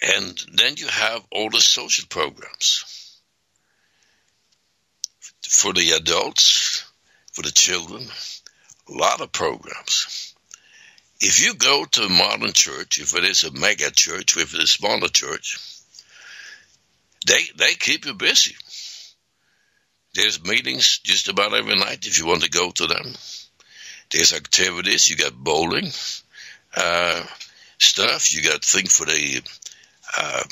And 0.00 0.44
then 0.54 0.76
you 0.76 0.86
have 0.86 1.24
all 1.32 1.50
the 1.50 1.60
social 1.60 2.06
programs 2.08 3.20
for 5.46 5.72
the 5.72 5.92
adults, 5.92 6.84
for 7.32 7.42
the 7.42 7.50
children, 7.50 8.06
a 8.88 8.92
lot 8.92 9.20
of 9.20 9.32
programs. 9.32 10.34
If 11.20 11.44
you 11.44 11.54
go 11.54 11.84
to 11.84 12.02
a 12.02 12.08
modern 12.08 12.52
church, 12.52 12.98
if 13.00 13.16
it 13.16 13.24
is 13.24 13.42
a 13.42 13.50
mega 13.50 13.90
church, 13.90 14.36
if 14.36 14.54
it 14.54 14.58
is 14.58 14.64
a 14.64 14.66
smaller 14.66 15.08
church, 15.08 15.58
they 17.26 17.40
they 17.56 17.74
keep 17.74 18.06
you 18.06 18.14
busy. 18.14 18.54
There's 20.14 20.42
meetings 20.42 21.00
just 21.04 21.28
about 21.28 21.54
every 21.54 21.76
night 21.76 22.06
if 22.06 22.18
you 22.18 22.26
want 22.26 22.42
to 22.42 22.50
go 22.50 22.70
to 22.70 22.86
them. 22.86 23.14
There's 24.10 24.32
activities. 24.32 25.08
You 25.08 25.16
got 25.16 25.34
bowling 25.34 25.90
uh, 26.76 27.22
stuff. 27.78 28.34
You 28.34 28.42
got 28.42 28.64
things 28.64 28.96
for 28.96 29.04
the 29.04 29.42
uh, 30.16 30.42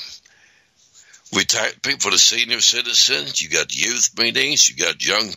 retired 1.34 1.82
people, 1.82 2.00
for 2.00 2.10
the 2.10 2.18
senior 2.18 2.60
citizens. 2.60 3.40
You 3.40 3.48
got 3.48 3.74
youth 3.74 4.10
meetings. 4.18 4.68
You 4.68 4.76
got 4.76 5.04
young 5.04 5.32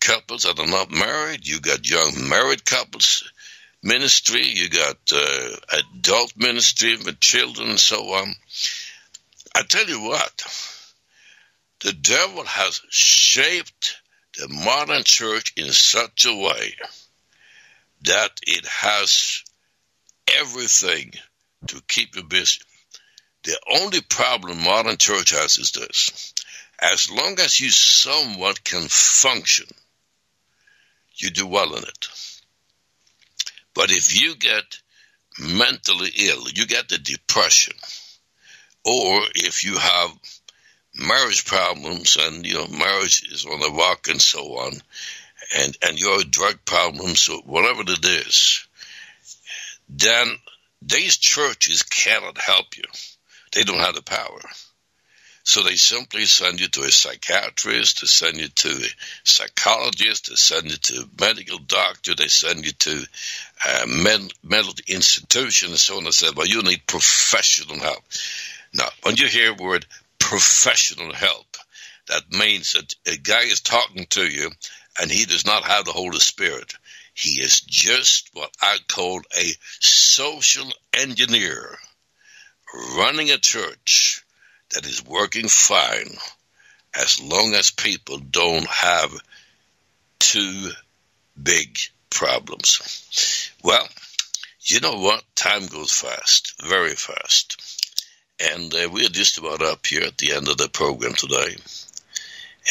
couples 0.00 0.44
that 0.44 0.58
are 0.58 0.66
not 0.66 0.90
married. 0.90 1.46
You 1.46 1.60
got 1.60 1.88
young 1.88 2.28
married 2.28 2.64
couples 2.64 3.30
ministry. 3.82 4.44
You 4.44 4.68
got 4.70 4.96
uh, 5.14 5.48
adult 5.94 6.32
ministry 6.36 6.96
with 6.96 7.20
children 7.20 7.70
and 7.70 7.80
so 7.80 8.02
on. 8.14 8.34
I 9.58 9.62
tell 9.62 9.86
you 9.86 10.02
what, 10.02 10.44
the 11.80 11.92
devil 11.92 12.44
has 12.44 12.80
shaped 12.90 14.00
the 14.36 14.46
modern 14.48 15.02
church 15.02 15.52
in 15.56 15.72
such 15.72 16.26
a 16.26 16.32
way 16.32 16.76
that 18.02 18.38
it 18.46 18.64
has 18.66 19.42
everything 20.38 21.12
to 21.66 21.82
keep 21.88 22.14
you 22.14 22.22
busy. 22.22 22.60
The 23.42 23.58
only 23.80 24.00
problem 24.00 24.62
modern 24.62 24.96
church 24.96 25.32
has 25.32 25.58
is 25.58 25.72
this. 25.72 26.34
As 26.78 27.10
long 27.10 27.40
as 27.40 27.58
you 27.58 27.70
somewhat 27.70 28.62
can 28.62 28.86
function, 28.88 29.66
you 31.16 31.30
do 31.30 31.48
well 31.48 31.74
in 31.74 31.82
it. 31.82 32.08
But 33.74 33.90
if 33.90 34.22
you 34.22 34.36
get 34.36 34.78
mentally 35.36 36.12
ill, 36.14 36.48
you 36.48 36.64
get 36.68 36.88
the 36.88 36.98
depression, 36.98 37.74
or 38.88 39.22
if 39.34 39.64
you 39.64 39.76
have 39.76 40.10
marriage 40.94 41.44
problems 41.44 42.16
and 42.18 42.46
your 42.46 42.66
marriage 42.68 43.22
is 43.30 43.44
on 43.44 43.60
the 43.60 43.70
rock 43.70 44.08
and 44.08 44.20
so 44.20 44.40
on, 44.58 44.72
and 45.58 45.76
and 45.86 46.00
your 46.00 46.22
drug 46.24 46.64
problems 46.64 47.28
or 47.28 47.38
whatever 47.42 47.82
it 47.86 48.04
is, 48.04 48.66
then 49.88 50.28
these 50.82 51.16
churches 51.16 51.82
cannot 51.82 52.38
help 52.38 52.76
you. 52.76 52.84
They 53.52 53.62
don't 53.62 53.80
have 53.80 53.94
the 53.94 54.02
power. 54.02 54.40
So 55.48 55.62
they 55.62 55.76
simply 55.76 56.26
send 56.26 56.60
you 56.60 56.68
to 56.68 56.82
a 56.82 56.90
psychiatrist, 56.90 58.02
they 58.02 58.06
send 58.06 58.36
you 58.36 58.48
to 58.48 58.68
a 58.68 58.88
psychologist, 59.24 60.28
they 60.28 60.34
send 60.34 60.70
you 60.70 60.76
to 60.76 61.02
a 61.04 61.24
medical 61.24 61.58
doctor, 61.58 62.14
they 62.14 62.28
send 62.28 62.66
you 62.66 62.72
to 62.72 63.06
a 63.66 63.86
med- 63.86 64.34
mental 64.42 64.74
institution 64.86 65.70
and 65.70 65.78
so 65.78 65.96
on 65.96 66.04
and 66.04 66.12
said, 66.12 66.36
well, 66.36 66.46
you 66.46 66.60
need 66.62 66.86
professional 66.86 67.78
help. 67.78 68.04
Now, 68.74 68.88
when 69.02 69.16
you 69.16 69.26
hear 69.26 69.54
the 69.54 69.62
word 69.62 69.86
professional 70.18 71.12
help, 71.12 71.56
that 72.08 72.32
means 72.32 72.72
that 72.72 72.94
a 73.06 73.16
guy 73.16 73.42
is 73.42 73.60
talking 73.60 74.06
to 74.10 74.22
you 74.22 74.50
and 75.00 75.10
he 75.10 75.24
does 75.24 75.46
not 75.46 75.64
have 75.64 75.84
the 75.84 75.92
Holy 75.92 76.18
Spirit. 76.18 76.74
He 77.14 77.40
is 77.40 77.60
just 77.60 78.30
what 78.32 78.50
I 78.60 78.78
call 78.88 79.20
a 79.36 79.52
social 79.80 80.70
engineer 80.92 81.76
running 82.96 83.30
a 83.30 83.38
church 83.38 84.24
that 84.74 84.86
is 84.86 85.04
working 85.04 85.48
fine 85.48 86.16
as 86.94 87.20
long 87.20 87.54
as 87.54 87.70
people 87.70 88.18
don't 88.18 88.66
have 88.66 89.12
two 90.18 90.70
big 91.40 91.78
problems. 92.10 93.52
Well, 93.62 93.86
you 94.62 94.80
know 94.80 94.98
what? 95.00 95.22
Time 95.34 95.66
goes 95.66 95.92
fast, 95.92 96.54
very 96.62 96.94
fast. 96.94 97.77
And 98.40 98.72
uh, 98.72 98.88
we're 98.92 99.08
just 99.08 99.38
about 99.38 99.62
up 99.62 99.86
here 99.86 100.02
at 100.02 100.16
the 100.18 100.32
end 100.32 100.48
of 100.48 100.56
the 100.56 100.68
program 100.68 101.14
today. 101.14 101.56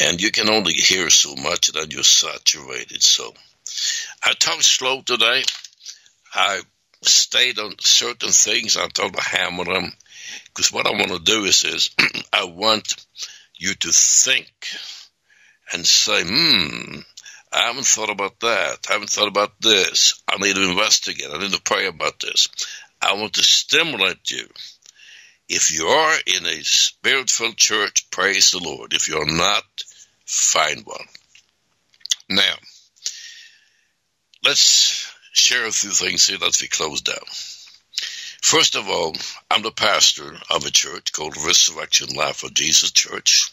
And 0.01 0.21
you 0.21 0.31
can 0.31 0.49
only 0.49 0.73
hear 0.73 1.09
so 1.09 1.35
much 1.35 1.71
that 1.73 1.91
you're 1.91 2.03
saturated. 2.03 3.01
So 3.03 3.33
I 4.23 4.33
talked 4.33 4.63
slow 4.63 5.01
today. 5.01 5.43
I 6.33 6.61
stayed 7.01 7.59
on 7.59 7.75
certain 7.79 8.29
things. 8.29 8.77
I 8.77 8.87
told 8.87 9.13
to 9.13 9.21
hammer 9.21 9.65
them 9.65 9.91
because 10.45 10.71
what 10.71 10.87
I 10.87 10.91
want 10.91 11.09
to 11.09 11.19
do 11.19 11.45
is, 11.45 11.63
is 11.63 11.89
I 12.33 12.45
want 12.45 13.05
you 13.57 13.73
to 13.73 13.89
think 13.91 14.49
and 15.73 15.85
say, 15.85 16.23
hmm, 16.23 16.99
I 17.51 17.67
haven't 17.67 17.85
thought 17.85 18.09
about 18.09 18.39
that. 18.41 18.87
I 18.89 18.93
haven't 18.93 19.09
thought 19.09 19.27
about 19.27 19.59
this. 19.61 20.21
I 20.27 20.37
need 20.37 20.55
to 20.55 20.69
investigate. 20.69 21.27
I 21.31 21.39
need 21.39 21.53
to 21.53 21.61
pray 21.61 21.87
about 21.87 22.19
this. 22.19 22.47
I 23.01 23.13
want 23.13 23.33
to 23.33 23.43
stimulate 23.43 24.29
you. 24.31 24.47
If 25.49 25.71
you 25.71 25.87
are 25.87 26.17
in 26.25 26.45
a 26.45 26.63
spiritual 26.63 27.53
church, 27.53 28.11
praise 28.11 28.51
the 28.51 28.59
Lord. 28.59 28.93
If 28.93 29.07
you're 29.07 29.25
not, 29.25 29.63
find 30.25 30.85
one. 30.85 31.07
Now, 32.29 32.55
let's 34.43 35.09
share 35.31 35.65
a 35.65 35.71
few 35.71 35.91
things 35.91 36.27
here 36.27 36.39
as 36.43 36.61
we 36.61 36.67
close 36.67 37.01
down. 37.01 37.23
First 38.41 38.75
of 38.75 38.89
all, 38.89 39.15
I'm 39.49 39.61
the 39.61 39.71
pastor 39.71 40.37
of 40.49 40.65
a 40.65 40.71
church 40.71 41.13
called 41.13 41.37
Resurrection 41.37 42.13
Life 42.13 42.43
of 42.43 42.53
Jesus 42.53 42.91
Church. 42.91 43.51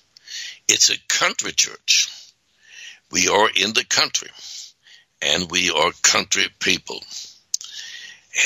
It's 0.68 0.90
a 0.90 0.98
country 1.08 1.52
church. 1.52 2.08
We 3.12 3.28
are 3.28 3.48
in 3.54 3.72
the 3.72 3.84
country, 3.84 4.30
and 5.22 5.48
we 5.48 5.70
are 5.70 5.92
country 6.02 6.46
people. 6.58 7.00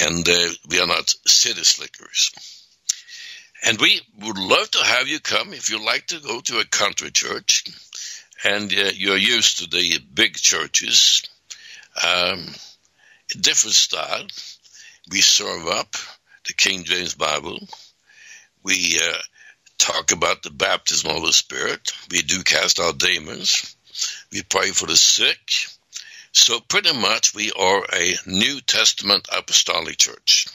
And 0.03 0.29
uh, 0.29 0.49
we 0.69 0.81
are 0.81 0.87
not 0.87 1.15
city 1.27 1.65
slickers. 1.65 2.31
And 3.65 3.81
we 3.81 4.01
would 4.21 4.39
love 4.39 4.71
to 4.73 4.85
have 4.85 5.09
you 5.09 5.21
come 5.21 5.53
if 5.53 5.71
you 5.71 5.85
like 5.85 6.07
to 6.09 6.21
go 6.21 6.41
to 6.41 6.61
a 6.61 6.65
country 6.65 7.11
church 7.11 7.65
and 8.45 8.73
uh, 8.73 8.91
you're 8.95 9.17
used 9.17 9.59
to 9.59 9.67
the 9.69 9.99
big 10.15 10.35
churches. 10.35 11.23
Um, 12.07 12.47
different 13.41 13.75
style. 13.75 14.27
We 15.11 15.21
serve 15.21 15.67
up 15.67 15.97
the 16.47 16.53
King 16.53 16.85
James 16.85 17.15
Bible. 17.15 17.59
We 18.63 18.99
uh, 19.03 19.19
talk 19.79 20.13
about 20.13 20.43
the 20.43 20.51
baptism 20.51 21.11
of 21.11 21.23
the 21.23 21.33
Spirit. 21.33 21.93
We 22.11 22.23
do 22.23 22.43
cast 22.43 22.79
out 22.79 22.99
demons. 22.99 23.77
We 24.31 24.43
pray 24.43 24.71
for 24.71 24.87
the 24.87 24.97
sick. 24.97 25.39
So 26.33 26.61
pretty 26.61 26.93
much 26.93 27.35
we 27.35 27.51
are 27.53 27.85
a 27.93 28.15
New 28.27 28.61
Testament 28.61 29.29
apostolic 29.37 29.99
church. 29.99 30.47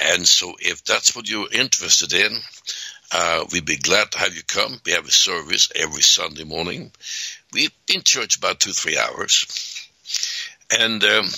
And 0.00 0.26
so 0.26 0.54
if 0.58 0.84
that's 0.84 1.14
what 1.14 1.28
you're 1.28 1.52
interested 1.52 2.12
in, 2.12 2.32
uh, 3.12 3.44
we'd 3.52 3.66
be 3.66 3.76
glad 3.76 4.12
to 4.12 4.18
have 4.18 4.34
you 4.34 4.42
come. 4.42 4.80
We 4.86 4.92
have 4.92 5.06
a 5.06 5.10
service 5.10 5.70
every 5.74 6.02
Sunday 6.02 6.44
morning. 6.44 6.92
We've 7.52 7.72
in 7.92 8.02
church 8.02 8.36
about 8.36 8.60
two, 8.60 8.72
three 8.72 8.96
hours. 8.96 9.88
And 10.70 11.02
um, 11.02 11.28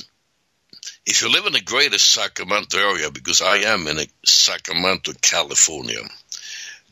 if 1.06 1.22
you 1.22 1.32
live 1.32 1.46
in 1.46 1.54
the 1.54 1.62
greater 1.62 1.98
Sacramento 1.98 2.78
area, 2.78 3.10
because 3.10 3.42
I 3.42 3.58
am 3.58 3.88
in 3.88 3.98
Sacramento, 4.24 5.12
California, 5.20 6.00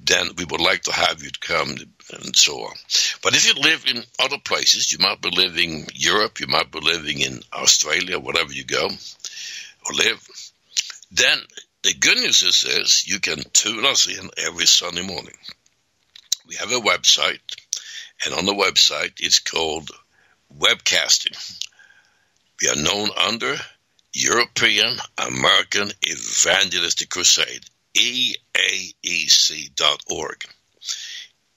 then 0.02 0.30
we 0.36 0.46
would 0.46 0.60
like 0.60 0.82
to 0.82 0.92
have 0.92 1.22
you 1.22 1.30
come 1.40 1.76
and 2.12 2.34
so 2.34 2.60
on. 2.60 2.74
But 3.22 3.34
if 3.34 3.46
you 3.46 3.62
live 3.62 3.84
in 3.86 4.02
other 4.18 4.38
places, 4.38 4.90
you 4.90 4.98
might 4.98 5.20
be 5.20 5.30
living 5.30 5.80
in 5.80 5.86
Europe, 5.92 6.40
you 6.40 6.46
might 6.46 6.70
be 6.70 6.80
living 6.80 7.20
in 7.20 7.40
Australia, 7.52 8.18
wherever 8.18 8.52
you 8.52 8.64
go 8.64 8.86
or 8.86 9.94
live, 9.94 10.26
then 11.10 11.38
the 11.82 11.94
good 11.94 12.18
news 12.18 12.42
is 12.42 12.60
this, 12.60 13.06
you 13.06 13.20
can 13.20 13.42
tune 13.52 13.84
us 13.84 14.06
in 14.06 14.30
every 14.36 14.66
Sunday 14.66 15.02
morning. 15.02 15.34
We 16.46 16.56
have 16.56 16.72
a 16.72 16.80
website, 16.80 17.40
and 18.24 18.34
on 18.34 18.44
the 18.44 18.54
website 18.54 19.14
it's 19.18 19.38
called 19.38 19.90
webcasting. 20.56 21.36
We 22.60 22.68
are 22.68 22.76
known 22.76 23.08
under 23.16 23.56
European 24.12 24.98
American 25.16 25.90
Evangelistic 26.06 27.08
Crusade, 27.10 27.64
EAEC.org. 27.96 28.34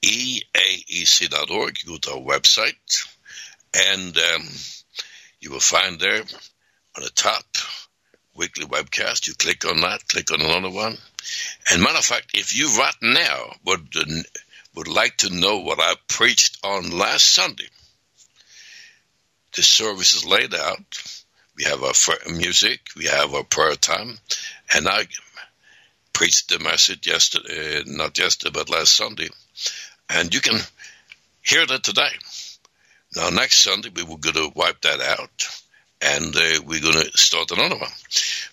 eaec.org. 0.04 1.78
You 1.82 1.90
go 1.90 1.96
to 1.98 2.12
our 2.12 2.18
website, 2.18 3.06
and 3.74 4.16
um, 4.16 4.48
you 5.40 5.50
will 5.50 5.60
find 5.60 6.00
there 6.00 6.22
on 6.96 7.02
the 7.02 7.10
top 7.10 7.44
weekly 8.34 8.66
webcast. 8.66 9.26
You 9.26 9.34
click 9.34 9.64
on 9.64 9.80
that, 9.80 10.06
click 10.08 10.30
on 10.32 10.40
another 10.40 10.70
one. 10.70 10.96
And 11.70 11.82
matter 11.82 11.98
of 11.98 12.04
fact, 12.04 12.32
if 12.34 12.56
you 12.56 12.76
right 12.78 12.94
now 13.02 13.54
would 13.64 13.94
would 14.74 14.88
like 14.88 15.16
to 15.18 15.34
know 15.34 15.60
what 15.60 15.78
I 15.80 15.94
preached 16.08 16.58
on 16.64 16.90
last 16.90 17.32
Sunday, 17.32 17.68
the 19.54 19.62
service 19.62 20.14
is 20.14 20.24
laid 20.24 20.54
out. 20.54 21.02
We 21.56 21.64
have 21.64 21.82
our 21.84 21.92
music, 22.32 22.80
we 22.96 23.04
have 23.04 23.32
our 23.32 23.44
prayer 23.44 23.76
time, 23.76 24.18
and 24.74 24.88
I 24.88 25.06
preached 26.12 26.48
the 26.48 26.58
message 26.58 27.06
yesterday, 27.06 27.84
not 27.86 28.18
yesterday, 28.18 28.50
but 28.52 28.68
last 28.68 28.96
Sunday. 28.96 29.28
And 30.10 30.34
you 30.34 30.40
can 30.40 30.58
hear 31.42 31.64
that 31.64 31.84
today. 31.84 32.10
Now, 33.14 33.30
next 33.30 33.58
Sunday, 33.58 33.90
we 33.94 34.02
will 34.02 34.16
go 34.16 34.32
to 34.32 34.50
wipe 34.56 34.80
that 34.80 35.00
out 35.00 35.63
and 36.00 36.36
uh, 36.36 36.60
we're 36.66 36.80
going 36.80 37.04
to 37.04 37.10
start 37.16 37.50
another 37.50 37.76
one. 37.76 37.90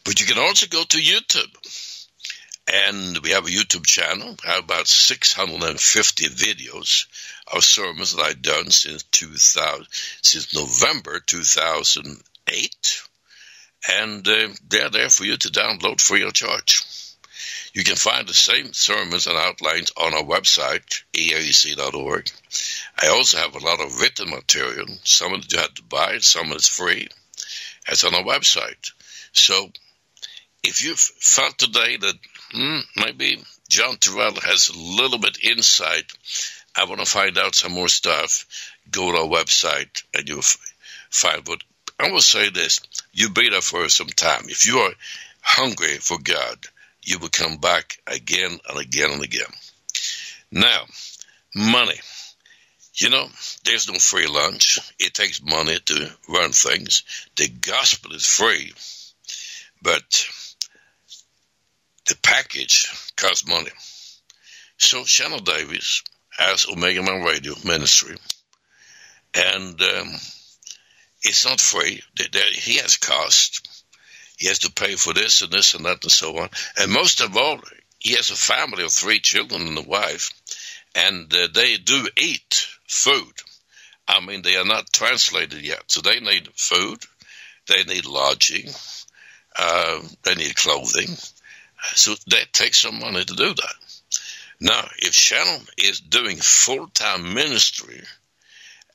But 0.06 0.20
you 0.20 0.26
can 0.26 0.40
also 0.40 0.68
go 0.68 0.84
to 0.84 0.98
YouTube. 0.98 1.56
And 2.72 3.18
we 3.18 3.32
have 3.32 3.46
a 3.46 3.50
YouTube 3.50 3.86
channel, 3.86 4.36
we 4.44 4.50
have 4.50 4.64
about 4.64 4.88
650 4.88 6.26
videos 6.28 7.08
of 7.52 7.64
sermons 7.64 8.16
that 8.16 8.22
I've 8.22 8.42
done 8.42 8.70
since 8.70 9.04
2000, 9.04 9.88
since 10.22 10.54
November 10.54 11.20
2008. 11.20 13.02
And 13.90 14.28
uh, 14.28 14.48
they're 14.70 14.90
there 14.90 15.10
for 15.10 15.26
you 15.26 15.38
to 15.38 15.50
download 15.50 16.00
free 16.00 16.22
of 16.22 16.34
charge. 16.34 16.84
You 17.74 17.84
can 17.84 17.96
find 17.96 18.28
the 18.28 18.34
same 18.34 18.74
sermons 18.74 19.28
and 19.28 19.38
outlines 19.38 19.92
on 19.98 20.14
our 20.14 20.24
website, 20.24 21.04
eaec.org. 21.14 22.32
I 23.02 23.08
also 23.08 23.38
have 23.38 23.56
a 23.56 23.66
lot 23.66 23.80
of 23.80 24.00
written 24.00 24.30
material. 24.30 24.88
Some 25.04 25.34
of 25.34 25.46
it 25.46 25.52
you 25.52 25.60
have 25.60 25.74
to 25.76 25.84
buy, 25.84 26.20
some 26.20 26.52
of 26.52 26.58
it's 26.58 26.68
free. 26.68 27.08
It's 27.88 28.04
on 28.04 28.16
our 28.16 28.24
website. 28.24 28.92
So 29.34 29.72
if 30.64 30.84
you 30.84 30.96
felt 30.96 31.58
today 31.58 31.98
that 31.98 32.16
hmm, 32.52 32.80
maybe 32.96 33.44
John 33.70 33.96
Torell 33.96 34.42
has 34.44 34.70
a 34.70 34.78
little 34.78 35.20
bit 35.20 35.44
insight, 35.44 36.12
I 36.76 36.86
want 36.86 37.00
to 37.00 37.06
find 37.06 37.38
out 37.38 37.56
some 37.56 37.74
more 37.74 37.88
stuff, 37.88 38.46
go 38.90 39.12
to 39.12 39.18
our 39.20 39.28
website 39.28 40.04
and 40.14 40.28
you'll 40.28 40.44
find 41.10 41.48
what 41.48 41.64
I 42.00 42.10
will 42.12 42.22
say 42.22 42.50
this, 42.50 42.80
you 43.14 43.30
be 43.30 43.50
there 43.50 43.62
for 43.62 43.88
some 43.90 44.08
time. 44.08 44.46
If 44.48 44.66
you 44.66 44.80
are 44.80 44.94
hungry 45.42 45.98
for 45.98 46.18
God, 46.18 46.58
you 47.04 47.20
will 47.20 47.30
come 47.30 47.58
back 47.58 48.00
again 48.08 48.60
and 48.68 48.80
again 48.80 49.12
and 49.12 49.24
again. 49.24 49.52
Now, 50.52 50.86
money. 51.56 52.00
You 53.02 53.10
know, 53.10 53.28
there's 53.66 53.92
no 53.92 53.98
free 53.98 54.28
lunch. 54.28 54.78
It 55.00 55.16
takes 55.16 55.42
money 55.42 55.76
to 55.86 56.12
run 56.30 56.52
things. 56.52 57.02
The 57.36 57.48
gospel 57.48 58.14
is 58.14 58.28
free, 58.28 58.74
but 59.82 60.30
the 62.08 62.16
package 62.22 63.12
costs 63.16 63.48
money. 63.48 63.72
So 64.78 65.04
Shannon 65.04 65.44
Davis 65.44 66.04
has 66.38 66.68
Omega 66.72 67.02
Man 67.02 67.24
Radio 67.24 67.56
Ministry, 67.66 68.18
and 69.34 69.82
um, 69.82 70.12
it's 71.24 71.44
not 71.44 71.60
free. 71.60 72.04
He 72.54 72.76
has 72.76 72.98
cost. 72.98 73.68
He 74.38 74.46
has 74.46 74.60
to 74.60 74.72
pay 74.72 74.94
for 74.94 75.12
this 75.12 75.42
and 75.42 75.52
this 75.52 75.74
and 75.74 75.86
that 75.86 76.04
and 76.04 76.12
so 76.12 76.38
on. 76.38 76.50
And 76.78 76.92
most 76.92 77.22
of 77.22 77.36
all, 77.36 77.62
he 77.98 78.14
has 78.14 78.30
a 78.30 78.36
family 78.36 78.84
of 78.84 78.92
three 78.92 79.20
children 79.20 79.70
and 79.70 79.78
a 79.80 79.90
wife, 79.90 80.34
and 80.94 81.34
uh, 81.34 81.48
they 81.52 81.78
do 81.78 82.08
eat 82.16 82.68
food. 82.92 83.34
I 84.08 84.20
mean, 84.20 84.42
they 84.42 84.58
are 84.58 84.66
not 84.66 84.92
translated 84.92 85.62
yet, 85.62 85.84
so 85.88 86.02
they 86.02 86.20
need 86.20 86.50
food, 86.56 87.00
they 87.68 87.84
need 87.84 88.06
lodging, 88.06 88.70
uh, 89.58 90.02
they 90.24 90.36
need 90.36 90.56
clothing. 90.56 91.16
So 91.94 92.16
that 92.28 92.54
takes 92.54 92.82
some 92.82 93.00
money 93.00 93.24
to 93.24 93.34
do 93.34 93.54
that. 93.54 93.76
Now, 94.60 94.88
if 95.00 95.14
Shannon 95.14 95.66
is 95.78 96.02
doing 96.02 96.38
full 96.38 96.88
time 96.88 97.34
ministry 97.34 98.02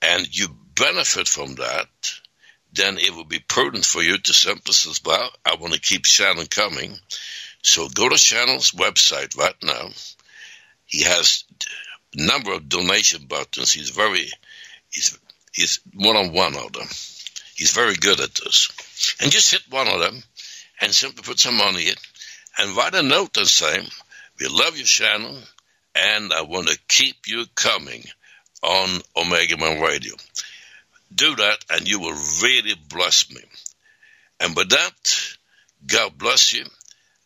and 0.02 0.28
you 0.30 0.48
benefit 0.74 1.26
from 1.26 1.54
that, 1.56 1.88
then 2.72 2.98
it 2.98 3.14
would 3.14 3.28
be 3.28 3.40
prudent 3.40 3.84
for 3.84 4.02
you 4.02 4.18
to 4.18 4.32
simply 4.34 4.74
say, 4.74 5.00
well, 5.04 5.30
I 5.44 5.56
want 5.56 5.72
to 5.72 5.80
keep 5.80 6.04
Shannon 6.04 6.46
coming. 6.46 6.96
So 7.62 7.88
go 7.88 8.08
to 8.08 8.18
Shannon's 8.18 8.72
website 8.72 9.36
right 9.36 9.56
now. 9.62 9.88
He 10.84 11.02
has 11.02 11.44
number 12.14 12.52
of 12.52 12.68
donation 12.68 13.26
buttons. 13.26 13.72
He's 13.72 13.90
very, 13.90 14.26
he's, 14.90 15.18
he's 15.52 15.80
one 15.94 16.16
on 16.16 16.32
one 16.32 16.56
of 16.56 16.72
them. 16.72 16.88
He's 17.54 17.72
very 17.72 17.94
good 17.94 18.20
at 18.20 18.34
this. 18.34 18.70
And 19.20 19.32
just 19.32 19.50
hit 19.50 19.62
one 19.70 19.88
of 19.88 20.00
them 20.00 20.22
and 20.80 20.92
simply 20.92 21.22
put 21.22 21.38
some 21.38 21.56
money 21.56 21.88
in 21.88 21.94
and 22.58 22.76
write 22.76 22.94
a 22.94 23.02
note 23.02 23.36
and 23.36 23.46
say, 23.46 23.80
we 24.40 24.48
love 24.48 24.76
you, 24.76 24.84
Shannon, 24.84 25.42
and 25.94 26.32
I 26.32 26.42
want 26.42 26.68
to 26.68 26.78
keep 26.88 27.26
you 27.26 27.46
coming 27.54 28.04
on 28.62 29.00
Omega 29.16 29.56
Man 29.56 29.80
Radio. 29.80 30.14
Do 31.14 31.36
that, 31.36 31.64
and 31.70 31.88
you 31.88 32.00
will 32.00 32.18
really 32.42 32.74
bless 32.88 33.30
me. 33.30 33.40
And 34.40 34.54
with 34.54 34.70
that, 34.70 35.36
God 35.86 36.18
bless 36.18 36.52
you, 36.52 36.64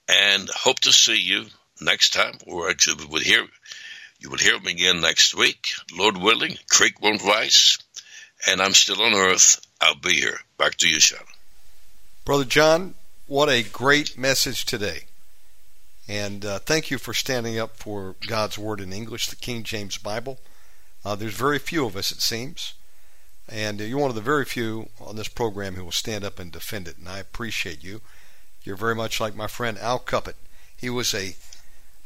and 0.08 0.48
hope 0.48 0.80
to 0.80 0.92
see 0.92 1.20
you 1.20 1.46
next 1.80 2.12
time, 2.12 2.34
or 2.46 2.68
actually 2.68 3.04
we 3.04 3.10
will 3.10 3.20
hear 3.20 3.44
you 4.20 4.28
will 4.28 4.38
hear 4.38 4.60
me 4.60 4.72
again 4.72 5.00
next 5.00 5.34
week. 5.34 5.68
Lord 5.96 6.18
willing, 6.18 6.58
creek 6.70 7.00
won't 7.00 7.24
rise, 7.24 7.78
and 8.46 8.60
I'm 8.60 8.74
still 8.74 9.02
on 9.02 9.14
earth. 9.14 9.64
I'll 9.80 9.94
be 9.94 10.12
here. 10.12 10.38
Back 10.58 10.76
to 10.76 10.88
you, 10.88 11.00
Shannon. 11.00 11.24
Brother 12.26 12.44
John, 12.44 12.94
what 13.26 13.48
a 13.48 13.62
great 13.62 14.18
message 14.18 14.66
today. 14.66 15.04
And 16.06 16.44
uh, 16.44 16.58
thank 16.58 16.90
you 16.90 16.98
for 16.98 17.14
standing 17.14 17.58
up 17.58 17.76
for 17.76 18.14
God's 18.26 18.58
Word 18.58 18.80
in 18.80 18.92
English, 18.92 19.28
the 19.28 19.36
King 19.36 19.62
James 19.62 19.96
Bible. 19.96 20.38
Uh, 21.02 21.14
there's 21.14 21.34
very 21.34 21.58
few 21.58 21.86
of 21.86 21.96
us, 21.96 22.10
it 22.10 22.20
seems. 22.20 22.74
And 23.48 23.80
you're 23.80 23.98
one 23.98 24.10
of 24.10 24.16
the 24.16 24.20
very 24.20 24.44
few 24.44 24.90
on 25.00 25.16
this 25.16 25.28
program 25.28 25.76
who 25.76 25.84
will 25.84 25.92
stand 25.92 26.24
up 26.24 26.38
and 26.38 26.52
defend 26.52 26.88
it, 26.88 26.98
and 26.98 27.08
I 27.08 27.20
appreciate 27.20 27.82
you. 27.82 28.02
You're 28.64 28.76
very 28.76 28.94
much 28.94 29.18
like 29.18 29.34
my 29.34 29.46
friend 29.46 29.78
Al 29.78 29.98
Cuppett. 29.98 30.34
He 30.76 30.90
was 30.90 31.14
a 31.14 31.36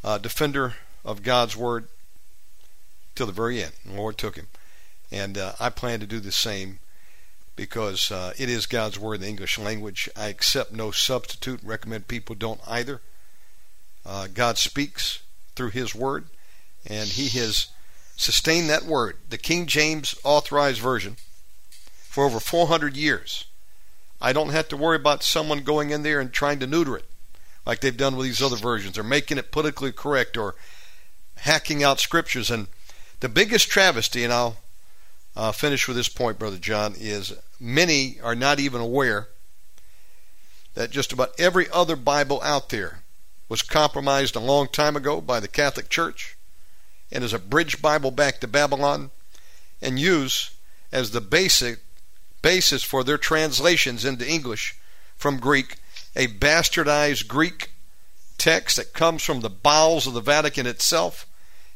uh, 0.05 0.19
defender 0.19 0.75
of 1.05 1.23
God's 1.23 1.57
Word 1.57 1.89
till 3.15 3.27
the 3.27 3.33
very 3.33 3.63
end. 3.63 3.73
The 3.85 3.95
Lord 3.95 4.19
took 4.19 4.37
him. 4.37 4.49
And 5.11 5.39
uh, 5.39 5.53
I 5.61 5.71
plan 5.71 6.01
to 6.01 6.07
do 6.07 6.21
the 6.21 6.33
same 6.33 6.81
because 7.57 8.11
uh, 8.11 8.33
it 8.37 8.49
is 8.49 8.67
God's 8.67 8.99
Word 8.99 9.17
in 9.17 9.21
the 9.23 9.29
English 9.29 9.59
language. 9.59 10.09
I 10.17 10.27
accept 10.29 10.73
no 10.73 10.91
substitute, 10.91 11.61
recommend 11.63 12.09
people 12.09 12.35
don't 12.35 12.61
either. 12.67 13.01
Uh, 14.05 14.27
God 14.33 14.59
speaks 14.59 15.23
through 15.55 15.71
His 15.71 15.95
Word, 15.95 16.27
and 16.87 17.09
He 17.09 17.29
has 17.39 17.69
sustained 18.17 18.69
that 18.71 18.85
Word, 18.85 19.19
the 19.31 19.39
King 19.39 19.67
James 19.67 20.15
Authorized 20.25 20.81
Version 20.81 21.17
for 22.09 22.25
over 22.25 22.41
400 22.41 22.97
years. 22.97 23.45
I 24.21 24.33
don't 24.33 24.51
have 24.51 24.69
to 24.69 24.77
worry 24.77 24.97
about 24.97 25.23
someone 25.23 25.61
going 25.61 25.91
in 25.91 26.03
there 26.03 26.21
and 26.21 26.33
trying 26.33 26.59
to 26.61 26.67
neuter 26.67 26.97
it 26.97 27.05
like 27.67 27.81
they've 27.81 27.97
done 27.97 28.17
with 28.17 28.27
these 28.27 28.43
other 28.43 28.57
versions 28.57 28.99
or 28.99 29.03
making 29.03 29.39
it 29.39 29.51
politically 29.51 29.93
correct 29.93 30.37
or 30.37 30.55
hacking 31.39 31.83
out 31.83 32.01
scriptures. 32.01 32.51
And 32.51 32.69
the 33.21 33.29
biggest 33.29 33.69
travesty, 33.69 34.25
and 34.25 34.33
I'll 34.33 34.57
uh, 35.37 35.53
finish 35.53 35.89
with 35.89 35.97
this 35.97 36.09
point, 36.09 36.39
Brother 36.39 36.59
John, 36.59 36.95
is 36.99 37.35
many 37.59 38.21
are 38.21 38.35
not 38.35 38.61
even 38.61 38.81
aware 38.81 39.29
that 40.75 40.91
just 40.91 41.13
about 41.13 41.33
every 41.39 41.69
other 41.71 41.97
Bible 41.97 42.43
out 42.43 42.69
there 42.69 43.01
was 43.49 43.63
compromised 43.63 44.37
a 44.37 44.41
long 44.41 44.69
time 44.69 44.97
ago 44.97 45.21
by 45.21 45.41
the 45.41 45.49
Catholic 45.49 45.89
Church 45.89 46.37
and 47.13 47.23
is 47.23 47.33
a 47.33 47.39
bridge 47.39 47.81
Bible 47.81 48.11
back 48.11 48.41
to 48.41 48.49
Babylon 48.49 49.11
and 49.81 49.99
used 49.99 50.51
as 50.91 51.11
the 51.11 51.21
basic 51.21 51.81
basis 52.43 52.83
for 52.83 53.05
their 53.05 53.19
translations 53.19 54.05
into 54.05 54.29
English 54.29 54.77
from 55.17 55.39
Greek, 55.39 55.77
a 56.17 56.27
bastardized 56.27 57.29
Greek 57.29 57.71
text 58.39 58.77
that 58.77 58.93
comes 58.93 59.23
from 59.23 59.41
the 59.41 59.51
bowels 59.51 60.07
of 60.07 60.15
the 60.15 60.21
Vatican 60.21 60.67
itself 60.67 61.27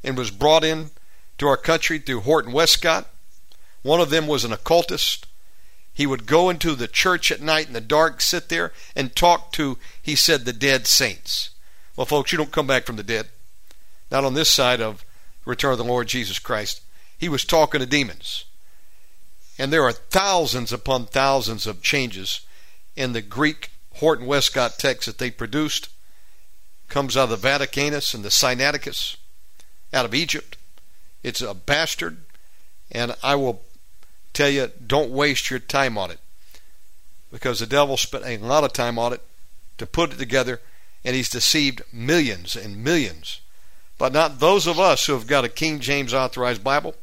and 0.02 0.16
was 0.16 0.30
brought 0.30 0.64
in 0.64 0.90
to 1.38 1.46
our 1.46 1.56
country 1.56 1.98
through 1.98 2.20
Horton 2.20 2.52
Westcott. 2.52 3.08
One 3.82 4.00
of 4.00 4.10
them 4.10 4.26
was 4.26 4.44
an 4.44 4.52
occultist. 4.52 5.26
He 5.94 6.06
would 6.06 6.26
go 6.26 6.50
into 6.50 6.74
the 6.74 6.88
church 6.88 7.32
at 7.32 7.40
night 7.40 7.66
in 7.66 7.72
the 7.72 7.80
dark, 7.80 8.20
sit 8.20 8.48
there, 8.48 8.72
and 8.94 9.14
talk 9.14 9.52
to, 9.52 9.78
he 10.00 10.14
said, 10.14 10.44
the 10.44 10.52
dead 10.52 10.86
saints. 10.86 11.50
Well, 11.96 12.06
folks, 12.06 12.30
you 12.30 12.38
don't 12.38 12.52
come 12.52 12.66
back 12.66 12.84
from 12.84 12.96
the 12.96 13.02
dead. 13.02 13.28
Not 14.10 14.24
on 14.24 14.34
this 14.34 14.48
side 14.48 14.80
of 14.80 15.04
the 15.44 15.50
return 15.50 15.72
of 15.72 15.78
the 15.78 15.84
Lord 15.84 16.06
Jesus 16.06 16.38
Christ. 16.38 16.82
He 17.18 17.28
was 17.28 17.44
talking 17.44 17.80
to 17.80 17.86
demons. 17.86 18.44
And 19.58 19.72
there 19.72 19.82
are 19.82 19.92
thousands 19.92 20.72
upon 20.72 21.06
thousands 21.06 21.66
of 21.66 21.82
changes 21.82 22.42
in 22.94 23.12
the 23.12 23.22
Greek 23.22 23.70
Horton 23.94 24.26
Westcott 24.26 24.78
text 24.78 25.06
that 25.06 25.18
they 25.18 25.32
produced. 25.32 25.88
Comes 26.88 27.16
out 27.16 27.30
of 27.30 27.42
the 27.42 27.48
Vaticanus 27.48 28.14
and 28.14 28.24
the 28.24 28.28
Sinaiticus, 28.28 29.16
out 29.92 30.04
of 30.04 30.14
Egypt. 30.14 30.57
It's 31.22 31.40
a 31.40 31.54
bastard, 31.54 32.18
and 32.90 33.14
I 33.22 33.34
will 33.34 33.62
tell 34.32 34.48
you, 34.48 34.70
don't 34.86 35.10
waste 35.10 35.50
your 35.50 35.58
time 35.58 35.98
on 35.98 36.10
it. 36.10 36.20
Because 37.30 37.60
the 37.60 37.66
devil 37.66 37.96
spent 37.96 38.24
a 38.24 38.38
lot 38.38 38.64
of 38.64 38.72
time 38.72 38.98
on 38.98 39.12
it 39.12 39.20
to 39.78 39.86
put 39.86 40.12
it 40.12 40.18
together, 40.18 40.60
and 41.04 41.14
he's 41.14 41.28
deceived 41.28 41.82
millions 41.92 42.56
and 42.56 42.82
millions. 42.82 43.40
But 43.98 44.12
not 44.12 44.38
those 44.38 44.66
of 44.66 44.78
us 44.78 45.06
who 45.06 45.12
have 45.12 45.26
got 45.26 45.44
a 45.44 45.48
King 45.48 45.80
James 45.80 46.14
authorized 46.14 46.62
Bible, 46.62 46.94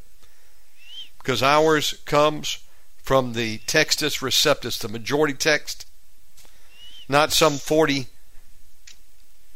because 1.18 1.44
ours 1.44 1.96
comes 2.06 2.60
from 3.04 3.34
the 3.34 3.60
Textus 3.60 4.22
Receptus, 4.22 4.80
the 4.80 4.88
majority 4.88 5.34
text, 5.34 5.86
not 7.08 7.32
some 7.32 7.58
40 7.58 8.08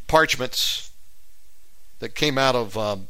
parchments 0.07 0.91
that 1.99 2.15
came 2.15 2.37
out 2.37 2.55
of 2.55 2.77
um, 2.77 3.07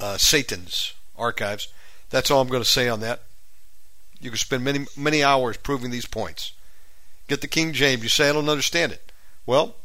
uh, 0.00 0.16
Satan's 0.16 0.94
archives. 1.16 1.68
That's 2.10 2.30
all 2.30 2.40
I'm 2.40 2.48
going 2.48 2.62
to 2.62 2.68
say 2.68 2.88
on 2.88 3.00
that. 3.00 3.22
You 4.20 4.30
can 4.30 4.38
spend 4.38 4.64
many 4.64 4.86
many 4.96 5.22
hours 5.22 5.56
proving 5.56 5.90
these 5.90 6.06
points. 6.06 6.52
Get 7.28 7.40
the 7.40 7.48
King 7.48 7.72
James. 7.72 8.02
You 8.02 8.08
say 8.08 8.28
I 8.28 8.32
don't 8.32 8.48
understand 8.48 8.92
it. 8.92 9.12
Well, 9.46 9.76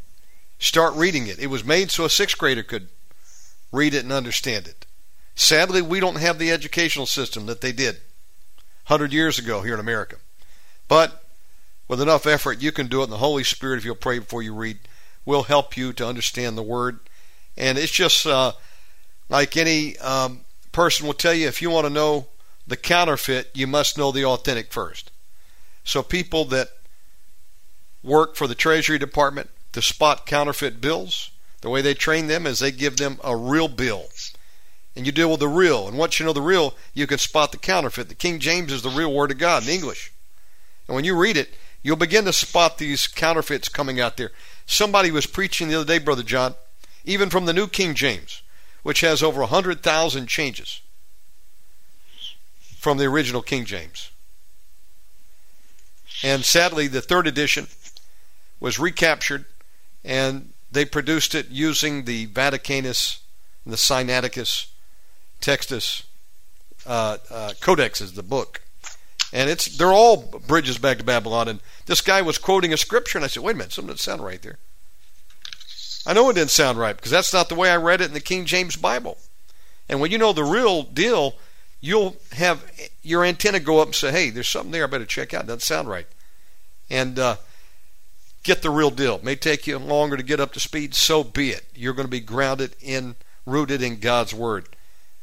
start 0.60 0.94
reading 0.96 1.28
it. 1.28 1.40
It 1.40 1.48
was 1.48 1.64
made 1.64 1.92
so 1.92 2.06
a 2.06 2.10
sixth 2.10 2.38
grader 2.38 2.64
could 2.64 2.90
read 3.72 3.94
it 3.94 4.04
and 4.04 4.12
understand 4.12 4.68
it. 4.68 4.86
Sadly, 5.36 5.82
we 5.82 6.00
don't 6.00 6.18
have 6.18 6.40
the 6.40 6.52
educational 6.52 7.06
system 7.06 7.46
that 7.46 7.62
they 7.62 7.72
did 7.72 7.96
100 8.88 9.12
years 9.12 9.38
ago 9.38 9.62
here 9.62 9.74
in 9.74 9.80
America. 9.80 10.18
But 10.88 11.24
with 11.88 12.02
enough 12.02 12.26
effort, 12.26 12.62
you 12.62 12.72
can 12.72 12.88
do 12.88 13.02
it, 13.02 13.06
and 13.06 13.12
the 13.12 13.18
Holy 13.18 13.44
Spirit, 13.44 13.78
if 13.78 13.86
you'll 13.86 13.96
pray 13.96 14.20
before 14.20 14.42
you 14.42 14.54
read, 14.54 14.80
will 15.26 15.44
help 15.44 15.76
you 15.76 15.92
to 15.94 16.08
understand 16.08 16.58
the 16.58 16.64
Word. 16.64 17.00
And 17.58 17.78
it's 17.78 17.92
just 17.92 18.26
uh, 18.26 18.54
like 19.30 19.58
any 19.58 19.98
um, 19.98 20.42
person 20.72 21.06
will 21.06 21.14
tell 21.14 21.34
you 21.34 21.48
if 21.48 21.62
you 21.62 21.70
want 21.70 21.86
to 21.86 21.94
know 21.94 22.28
the 22.68 22.78
counterfeit, 22.78 23.50
you 23.54 23.68
must 23.68 23.98
know 23.98 24.12
the 24.12 24.26
authentic 24.26 24.72
first. 24.72 25.12
So 25.84 26.02
people 26.02 26.46
that 26.46 26.70
work 28.04 28.36
for 28.36 28.48
the 28.48 28.56
Treasury 28.56 28.98
Department 28.98 29.50
to 29.74 29.82
spot 29.82 30.26
counterfeit 30.26 30.82
bills, 30.82 31.32
the 31.62 31.70
way 31.70 31.82
they 31.82 31.94
train 31.94 32.28
them 32.28 32.46
is 32.46 32.60
they 32.60 32.72
give 32.72 32.98
them 32.98 33.20
a 33.24 33.36
real 33.36 33.68
bill. 33.68 34.06
And 34.96 35.06
you 35.06 35.12
deal 35.12 35.30
with 35.30 35.42
the 35.42 35.48
real. 35.48 35.88
And 35.88 35.98
once 35.98 36.20
you 36.20 36.26
know 36.26 36.34
the 36.34 36.42
real, 36.42 36.74
you 36.94 37.06
can 37.06 37.18
spot 37.18 37.52
the 37.52 37.58
counterfeit. 37.58 38.08
The 38.08 38.16
King 38.16 38.40
James 38.40 38.72
is 38.72 38.82
the 38.82 38.90
real 38.90 39.14
Word 39.14 39.32
of 39.32 39.38
God 39.38 39.64
in 39.64 39.70
English. 39.70 40.14
And 40.88 40.96
when 40.96 41.04
you 41.04 41.18
read 41.18 41.36
it, 41.36 41.54
you'll 41.84 41.98
begin 41.98 42.26
to 42.26 42.34
spot 42.34 42.78
these 42.78 43.08
counterfeits 43.08 43.70
coming 43.70 44.00
out 44.00 44.18
there. 44.18 44.32
Somebody 44.66 45.12
was 45.12 45.26
preaching 45.26 45.68
the 45.68 45.76
other 45.76 45.86
day, 45.86 46.00
Brother 46.00 46.24
John, 46.24 46.56
even 47.04 47.30
from 47.30 47.46
the 47.46 47.54
New 47.54 47.68
King 47.68 47.94
James, 47.94 48.42
which 48.86 49.02
has 49.02 49.24
over 49.24 49.40
100,000 49.40 50.28
changes 50.28 50.80
from 52.78 53.00
the 53.00 53.06
original 53.06 53.42
King 53.42 53.66
James. 53.66 54.12
And 56.22 56.46
sadly, 56.46 56.86
the 56.86 57.02
third 57.02 57.26
edition 57.26 57.66
was 58.60 58.78
recaptured, 58.78 59.46
and 60.04 60.54
they 60.72 60.86
produced 60.86 61.34
it 61.34 61.48
using 61.50 62.06
the 62.06 62.28
Vaticanus, 62.28 63.22
the 63.66 63.76
Sinaiticus, 63.76 64.68
Textus 65.42 66.04
uh, 66.86 67.18
uh, 67.32 67.54
codexes, 67.62 68.14
the 68.14 68.22
book. 68.22 68.62
And 69.34 69.50
it's 69.50 69.66
they're 69.66 69.92
all 69.92 70.18
bridges 70.18 70.78
back 70.78 71.00
to 71.00 71.04
Babylon. 71.04 71.48
And 71.48 71.60
this 71.88 72.02
guy 72.02 72.22
was 72.22 72.38
quoting 72.38 72.72
a 72.72 72.78
scripture, 72.78 73.18
and 73.18 73.26
I 73.26 73.30
said, 73.30 73.42
"Wait 73.42 73.56
a 73.56 73.58
minute, 73.58 73.74
something 73.74 73.88
doesn't 73.88 74.04
sound 74.04 74.24
right 74.24 74.44
there." 74.44 74.60
I 76.06 76.14
know 76.14 76.30
it 76.30 76.34
didn't 76.34 76.52
sound 76.52 76.78
right 76.78 76.96
because 76.96 77.12
that's 77.12 77.34
not 77.34 77.50
the 77.50 77.56
way 77.56 77.70
I 77.70 77.78
read 77.78 78.02
it 78.02 78.08
in 78.08 78.14
the 78.14 78.20
King 78.20 78.46
James 78.46 78.76
Bible. 78.76 79.18
And 79.90 80.00
when 80.00 80.12
you 80.12 80.18
know 80.18 80.34
the 80.34 80.44
real 80.44 80.84
deal, 80.84 81.36
you'll 81.82 82.16
have 82.34 82.64
your 83.04 83.24
antenna 83.24 83.60
go 83.60 83.80
up 83.80 83.88
and 83.88 83.96
say, 83.96 84.12
hey, 84.12 84.30
there's 84.30 84.48
something 84.48 84.72
there 84.72 84.84
I 84.84 84.88
better 84.88 85.06
check 85.06 85.34
out. 85.34 85.44
It 85.44 85.48
doesn't 85.48 85.62
sound 85.62 85.88
right. 85.88 86.08
And 86.90 87.18
uh, 87.18 87.38
get 88.44 88.62
the 88.62 88.70
real 88.70 88.92
deal. 88.92 89.16
It 89.16 89.24
may 89.24 89.36
take 89.36 89.68
you 89.68 89.78
longer 89.78 90.18
to 90.18 90.24
get 90.24 90.40
up 90.40 90.54
to 90.54 90.60
speed. 90.60 90.96
So 90.96 91.24
be 91.24 91.50
it. 91.50 91.66
You're 91.76 91.94
going 91.94 92.08
to 92.08 92.12
be 92.12 92.20
grounded 92.20 92.76
in, 92.82 93.16
rooted 93.46 93.82
in 93.82 94.00
God's 94.00 94.34
Word. 94.34 94.70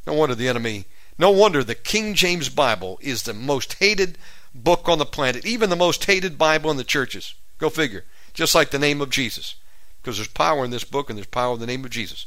No 0.06 0.14
wonder 0.14 0.34
the 0.34 0.48
enemy, 0.48 0.86
no 1.18 1.30
wonder 1.30 1.62
the 1.62 1.76
King 1.76 2.14
James 2.14 2.48
Bible 2.48 2.98
is 3.00 3.22
the 3.22 3.34
most 3.34 3.74
hated 3.74 4.18
book 4.52 4.88
on 4.88 4.98
the 4.98 5.06
planet, 5.06 5.46
even 5.46 5.70
the 5.70 5.76
most 5.76 6.04
hated 6.04 6.36
Bible 6.36 6.70
in 6.70 6.76
the 6.76 6.84
churches. 6.84 7.34
Go 7.58 7.70
figure. 7.70 8.04
Just 8.34 8.54
like 8.54 8.70
the 8.70 8.78
name 8.78 9.00
of 9.00 9.10
Jesus. 9.10 9.54
Because 10.02 10.16
there's 10.16 10.28
power 10.28 10.64
in 10.64 10.70
this 10.70 10.84
book 10.84 11.08
and 11.08 11.16
there's 11.16 11.26
power 11.26 11.54
in 11.54 11.60
the 11.60 11.66
name 11.66 11.84
of 11.84 11.90
Jesus. 11.90 12.26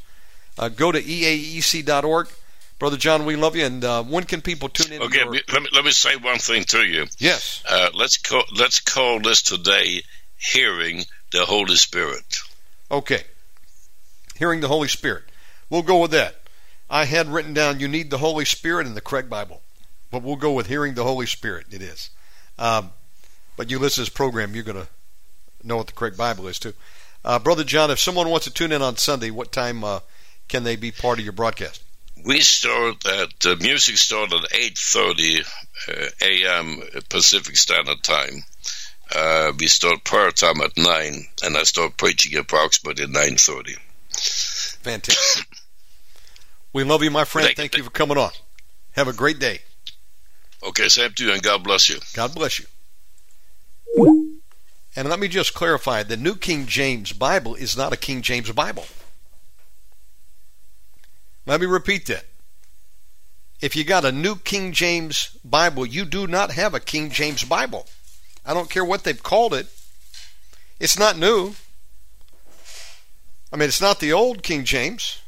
Uh, 0.57 0.69
go 0.69 0.91
to 0.91 1.01
eaec.org 1.01 2.29
Brother 2.77 2.97
John, 2.97 3.25
we 3.25 3.35
love 3.35 3.55
you. 3.55 3.65
And 3.65 3.83
uh, 3.83 4.03
when 4.03 4.23
can 4.25 4.41
people 4.41 4.69
tune 4.69 4.93
in? 4.93 5.01
Okay, 5.01 5.19
your... 5.19 5.31
let, 5.31 5.61
me, 5.61 5.69
let 5.73 5.85
me 5.85 5.91
say 5.91 6.17
one 6.17 6.39
thing 6.39 6.63
to 6.65 6.85
you. 6.85 7.05
Yes. 7.17 7.63
Uh, 7.69 7.89
let's 7.93 8.17
call 8.17 8.43
let's 8.57 8.79
call 8.79 9.19
this 9.21 9.41
today 9.41 10.03
hearing 10.37 11.05
the 11.31 11.45
Holy 11.45 11.75
Spirit. 11.75 12.39
Okay. 12.91 13.23
Hearing 14.35 14.59
the 14.59 14.67
Holy 14.67 14.89
Spirit. 14.89 15.23
We'll 15.69 15.83
go 15.83 16.01
with 16.01 16.11
that. 16.11 16.35
I 16.89 17.05
had 17.05 17.27
written 17.27 17.53
down 17.53 17.79
you 17.79 17.87
need 17.87 18.09
the 18.09 18.17
Holy 18.17 18.45
Spirit 18.45 18.85
in 18.85 18.93
the 18.93 19.01
Craig 19.01 19.29
Bible, 19.29 19.61
but 20.11 20.21
we'll 20.21 20.35
go 20.35 20.51
with 20.51 20.67
hearing 20.67 20.93
the 20.93 21.03
Holy 21.03 21.25
Spirit. 21.25 21.67
It 21.71 21.81
is. 21.81 22.09
Um, 22.59 22.91
but 23.57 23.71
you 23.71 23.79
listen 23.79 24.03
to 24.03 24.09
this 24.09 24.15
program, 24.15 24.53
you're 24.53 24.63
going 24.63 24.83
to 24.83 24.87
know 25.63 25.77
what 25.77 25.87
the 25.87 25.93
Craig 25.93 26.17
Bible 26.17 26.47
is 26.47 26.59
too. 26.59 26.73
Uh, 27.25 27.39
Brother 27.39 27.65
John, 27.65 27.91
if 27.91 27.99
someone 27.99 28.29
wants 28.29 28.45
to 28.45 28.53
tune 28.53 28.71
in 28.71 28.81
on 28.81 28.95
Sunday, 28.95 29.31
what 29.31 29.51
time 29.51 29.83
uh, 29.83 29.99
can 30.47 30.63
they 30.63 30.77
be 30.77 30.91
part 30.91 31.19
of 31.19 31.25
your 31.25 31.33
broadcast? 31.33 31.81
we 32.25 32.39
start 32.39 33.05
at 33.05 33.39
the 33.41 33.55
music 33.57 33.97
start 33.97 34.33
at 34.33 34.49
8.30 34.49 35.45
uh, 35.87 36.09
a.m. 36.21 36.81
Pacific 37.09 37.55
Standard 37.55 38.01
Time. 38.03 38.43
Uh, 39.13 39.51
we 39.59 39.67
start 39.67 40.03
prayer 40.03 40.31
time 40.31 40.61
at 40.61 40.75
9, 40.75 41.27
and 41.43 41.57
I 41.57 41.63
start 41.63 41.97
preaching 41.97 42.37
approximately 42.37 43.05
9.30. 43.05 43.75
Fantastic. 44.81 45.45
we 46.73 46.83
love 46.83 47.03
you, 47.03 47.11
my 47.11 47.25
friend. 47.25 47.45
Thank, 47.45 47.57
Thank 47.57 47.77
you 47.77 47.83
for 47.83 47.91
coming 47.91 48.17
on. 48.17 48.31
Have 48.93 49.07
a 49.07 49.13
great 49.13 49.39
day. 49.39 49.59
Okay, 50.63 50.87
same 50.87 51.11
to 51.11 51.25
you, 51.25 51.33
and 51.33 51.43
God 51.43 51.63
bless 51.63 51.89
you. 51.89 51.99
God 52.15 52.33
bless 52.33 52.59
you. 52.59 52.65
And 54.95 55.09
let 55.09 55.19
me 55.19 55.27
just 55.27 55.53
clarify 55.53 56.03
the 56.03 56.15
New 56.15 56.35
King 56.35 56.67
James 56.67 57.11
Bible 57.11 57.55
is 57.55 57.75
not 57.75 57.91
a 57.91 57.97
King 57.97 58.21
James 58.21 58.49
Bible. 58.51 58.85
Let 61.45 61.59
me 61.59 61.67
repeat 61.67 62.05
that. 62.07 62.25
If 63.61 63.75
you 63.75 63.83
got 63.83 64.05
a 64.05 64.11
new 64.11 64.35
King 64.37 64.71
James 64.71 65.37
Bible, 65.43 65.85
you 65.85 66.05
do 66.05 66.27
not 66.27 66.51
have 66.51 66.73
a 66.73 66.79
King 66.79 67.09
James 67.09 67.43
Bible. 67.43 67.87
I 68.45 68.53
don't 68.53 68.69
care 68.69 68.85
what 68.85 69.03
they've 69.03 69.21
called 69.21 69.53
it. 69.53 69.67
It's 70.79 70.97
not 70.97 71.17
new. 71.17 71.55
I 73.51 73.57
mean, 73.57 73.67
it's 73.67 73.81
not 73.81 73.99
the 73.99 74.13
old 74.13 74.43
King 74.43 74.63
James. 74.63 75.21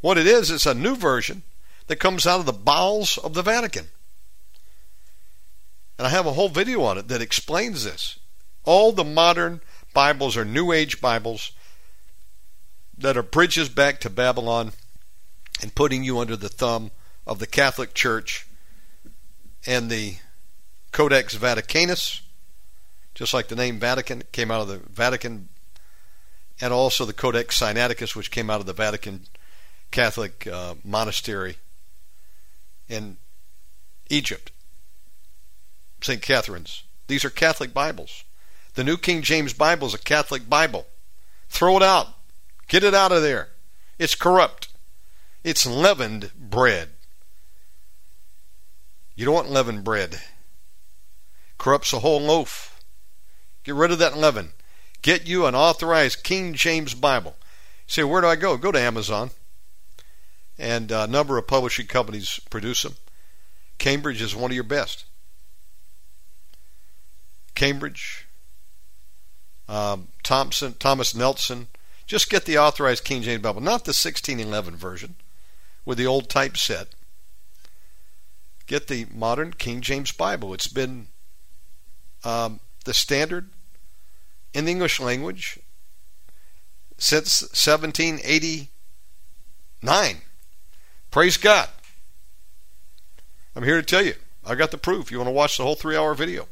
What 0.00 0.18
it 0.18 0.26
is, 0.26 0.50
it's 0.50 0.66
a 0.66 0.74
new 0.74 0.96
version 0.96 1.42
that 1.88 1.96
comes 1.96 2.26
out 2.26 2.40
of 2.40 2.46
the 2.46 2.52
bowels 2.52 3.18
of 3.18 3.34
the 3.34 3.42
Vatican. 3.42 3.88
And 5.98 6.06
I 6.06 6.10
have 6.10 6.26
a 6.26 6.32
whole 6.32 6.48
video 6.48 6.82
on 6.84 6.96
it 6.96 7.08
that 7.08 7.20
explains 7.20 7.84
this. 7.84 8.20
All 8.64 8.92
the 8.92 9.04
modern 9.04 9.60
Bibles 9.92 10.36
are 10.36 10.44
New 10.44 10.70
Age 10.70 11.00
Bibles 11.00 11.50
that 12.96 13.16
are 13.16 13.22
bridges 13.22 13.68
back 13.68 13.98
to 14.00 14.10
Babylon 14.10 14.72
and 15.60 15.74
putting 15.74 16.04
you 16.04 16.20
under 16.20 16.36
the 16.36 16.48
thumb 16.48 16.92
of 17.26 17.40
the 17.40 17.46
Catholic 17.46 17.94
Church 17.94 18.46
and 19.66 19.90
the 19.90 20.16
Codex 20.92 21.34
Vaticanus, 21.36 22.20
just 23.14 23.34
like 23.34 23.48
the 23.48 23.56
name 23.56 23.80
Vatican 23.80 24.22
came 24.30 24.50
out 24.50 24.62
of 24.62 24.68
the 24.68 24.78
Vatican, 24.78 25.48
and 26.60 26.72
also 26.72 27.04
the 27.04 27.12
Codex 27.12 27.60
Sinaiticus, 27.60 28.14
which 28.14 28.30
came 28.30 28.50
out 28.50 28.60
of 28.60 28.66
the 28.66 28.72
Vatican 28.72 29.26
Catholic 29.90 30.46
uh, 30.46 30.74
monastery 30.84 31.56
in 32.88 33.16
Egypt, 34.08 34.52
St. 36.00 36.22
Catherine's. 36.22 36.84
These 37.06 37.24
are 37.24 37.30
Catholic 37.30 37.72
Bibles. 37.74 38.24
The 38.74 38.84
New 38.84 38.96
King 38.96 39.22
James 39.22 39.52
Bible 39.52 39.88
is 39.88 39.94
a 39.94 39.98
Catholic 39.98 40.48
Bible. 40.48 40.86
Throw 41.48 41.76
it 41.76 41.82
out. 41.82 42.08
Get 42.68 42.84
it 42.84 42.94
out 42.94 43.12
of 43.12 43.22
there. 43.22 43.48
It's 43.98 44.14
corrupt. 44.14 44.68
It's 45.42 45.66
leavened 45.66 46.30
bread. 46.38 46.90
You 49.16 49.24
don't 49.24 49.34
want 49.34 49.50
leavened 49.50 49.82
bread. 49.82 50.20
Corrupts 51.56 51.92
a 51.92 51.98
whole 51.98 52.20
loaf. 52.20 52.80
Get 53.64 53.74
rid 53.74 53.90
of 53.90 53.98
that 53.98 54.16
leaven. 54.16 54.52
Get 55.02 55.26
you 55.26 55.46
an 55.46 55.54
authorized 55.54 56.22
King 56.22 56.54
James 56.54 56.94
Bible. 56.94 57.36
Say, 57.86 58.04
where 58.04 58.20
do 58.20 58.28
I 58.28 58.36
go? 58.36 58.56
Go 58.56 58.70
to 58.70 58.78
Amazon. 58.78 59.30
And 60.58 60.92
a 60.92 61.06
number 61.06 61.38
of 61.38 61.46
publishing 61.46 61.86
companies 61.86 62.38
produce 62.50 62.82
them. 62.82 62.94
Cambridge 63.78 64.20
is 64.20 64.36
one 64.36 64.50
of 64.50 64.54
your 64.54 64.64
best. 64.64 65.04
Cambridge, 67.58 68.26
um, 69.68 70.08
Thompson, 70.22 70.74
Thomas 70.78 71.12
Nelson, 71.12 71.66
just 72.06 72.30
get 72.30 72.44
the 72.44 72.56
authorized 72.56 73.02
King 73.02 73.22
James 73.22 73.42
Bible, 73.42 73.60
not 73.60 73.84
the 73.84 73.90
1611 73.90 74.76
version. 74.76 75.16
with 75.84 75.98
the 75.98 76.06
old 76.06 76.28
typeset, 76.28 76.86
get 78.68 78.86
the 78.86 79.06
modern 79.12 79.52
King 79.52 79.80
James 79.80 80.12
Bible. 80.12 80.54
It's 80.54 80.68
been 80.68 81.08
um, 82.22 82.60
the 82.84 82.94
standard 82.94 83.48
in 84.54 84.66
the 84.66 84.70
English 84.70 85.00
language 85.00 85.58
since 86.96 87.42
1789. 87.42 90.16
Praise 91.10 91.36
God. 91.36 91.68
I'm 93.56 93.64
here 93.64 93.80
to 93.80 93.82
tell 93.82 94.04
you, 94.04 94.14
I 94.46 94.54
got 94.54 94.70
the 94.70 94.78
proof. 94.78 95.10
You 95.10 95.18
want 95.18 95.26
to 95.26 95.32
watch 95.32 95.56
the 95.56 95.64
whole 95.64 95.74
three 95.74 95.96
hour 95.96 96.14
video? 96.14 96.46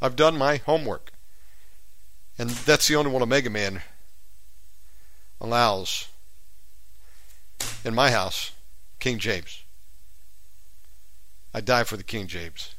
I've 0.00 0.16
done 0.16 0.36
my 0.36 0.56
homework. 0.56 1.12
And 2.38 2.50
that's 2.50 2.88
the 2.88 2.96
only 2.96 3.10
one 3.10 3.22
Omega 3.22 3.50
Man 3.50 3.82
allows 5.40 6.08
in 7.84 7.94
my 7.94 8.10
house 8.10 8.52
King 8.98 9.18
James. 9.18 9.62
I 11.54 11.60
die 11.60 11.84
for 11.84 11.96
the 11.96 12.02
King 12.02 12.26
James. 12.26 12.74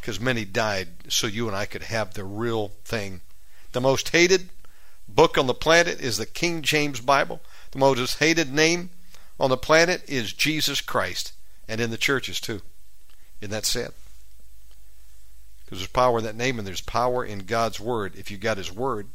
Because 0.00 0.20
many 0.20 0.44
died 0.44 0.88
so 1.08 1.26
you 1.26 1.46
and 1.46 1.56
I 1.56 1.64
could 1.64 1.84
have 1.84 2.14
the 2.14 2.24
real 2.24 2.72
thing. 2.84 3.20
The 3.72 3.80
most 3.80 4.10
hated 4.10 4.50
book 5.08 5.38
on 5.38 5.46
the 5.46 5.54
planet 5.54 6.00
is 6.00 6.16
the 6.16 6.26
King 6.26 6.62
James 6.62 7.00
Bible. 7.00 7.40
The 7.70 7.78
most 7.78 8.18
hated 8.18 8.52
name 8.52 8.90
on 9.38 9.50
the 9.50 9.56
planet 9.56 10.02
is 10.08 10.32
Jesus 10.32 10.80
Christ. 10.80 11.32
And 11.68 11.80
in 11.80 11.90
the 11.90 11.96
churches 11.96 12.40
too. 12.40 12.60
Isn't 13.40 13.52
that 13.52 13.64
sad? 13.64 13.92
Because 15.64 15.78
there's 15.78 15.88
power 15.88 16.18
in 16.18 16.24
that 16.24 16.36
name 16.36 16.58
and 16.58 16.66
there's 16.66 16.80
power 16.80 17.24
in 17.24 17.40
God's 17.40 17.80
Word 17.80 18.14
if 18.16 18.30
you 18.30 18.36
got 18.36 18.58
His 18.58 18.72
Word. 18.72 19.08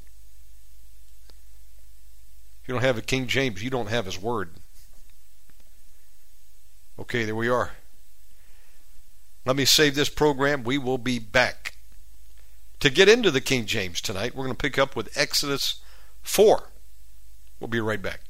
If 2.62 2.68
you 2.68 2.74
don't 2.74 2.84
have 2.84 2.98
a 2.98 3.04
King 3.04 3.28
James, 3.28 3.64
you 3.64 3.70
don't 3.70 3.90
have 3.90 4.06
His 4.06 4.20
Word. 4.20 4.52
Okay, 6.98 7.24
there 7.24 7.36
we 7.36 7.50
are. 7.50 7.72
Let 9.46 9.56
me 9.56 9.66
save 9.66 9.96
this 9.96 10.10
program. 10.10 10.64
We 10.64 10.78
will 10.78 10.98
be 10.98 11.18
back. 11.18 11.78
To 12.82 12.90
get 12.90 13.10
into 13.10 13.32
the 13.32 13.42
King 13.42 13.66
James 13.66 14.02
tonight, 14.02 14.36
we're 14.36 14.46
going 14.46 14.56
to 14.56 14.62
pick 14.62 14.78
up 14.78 14.96
with 14.96 15.18
Exodus 15.18 15.82
4. 16.22 16.70
We'll 17.60 17.68
be 17.68 17.80
right 17.80 18.02
back. 18.02 18.22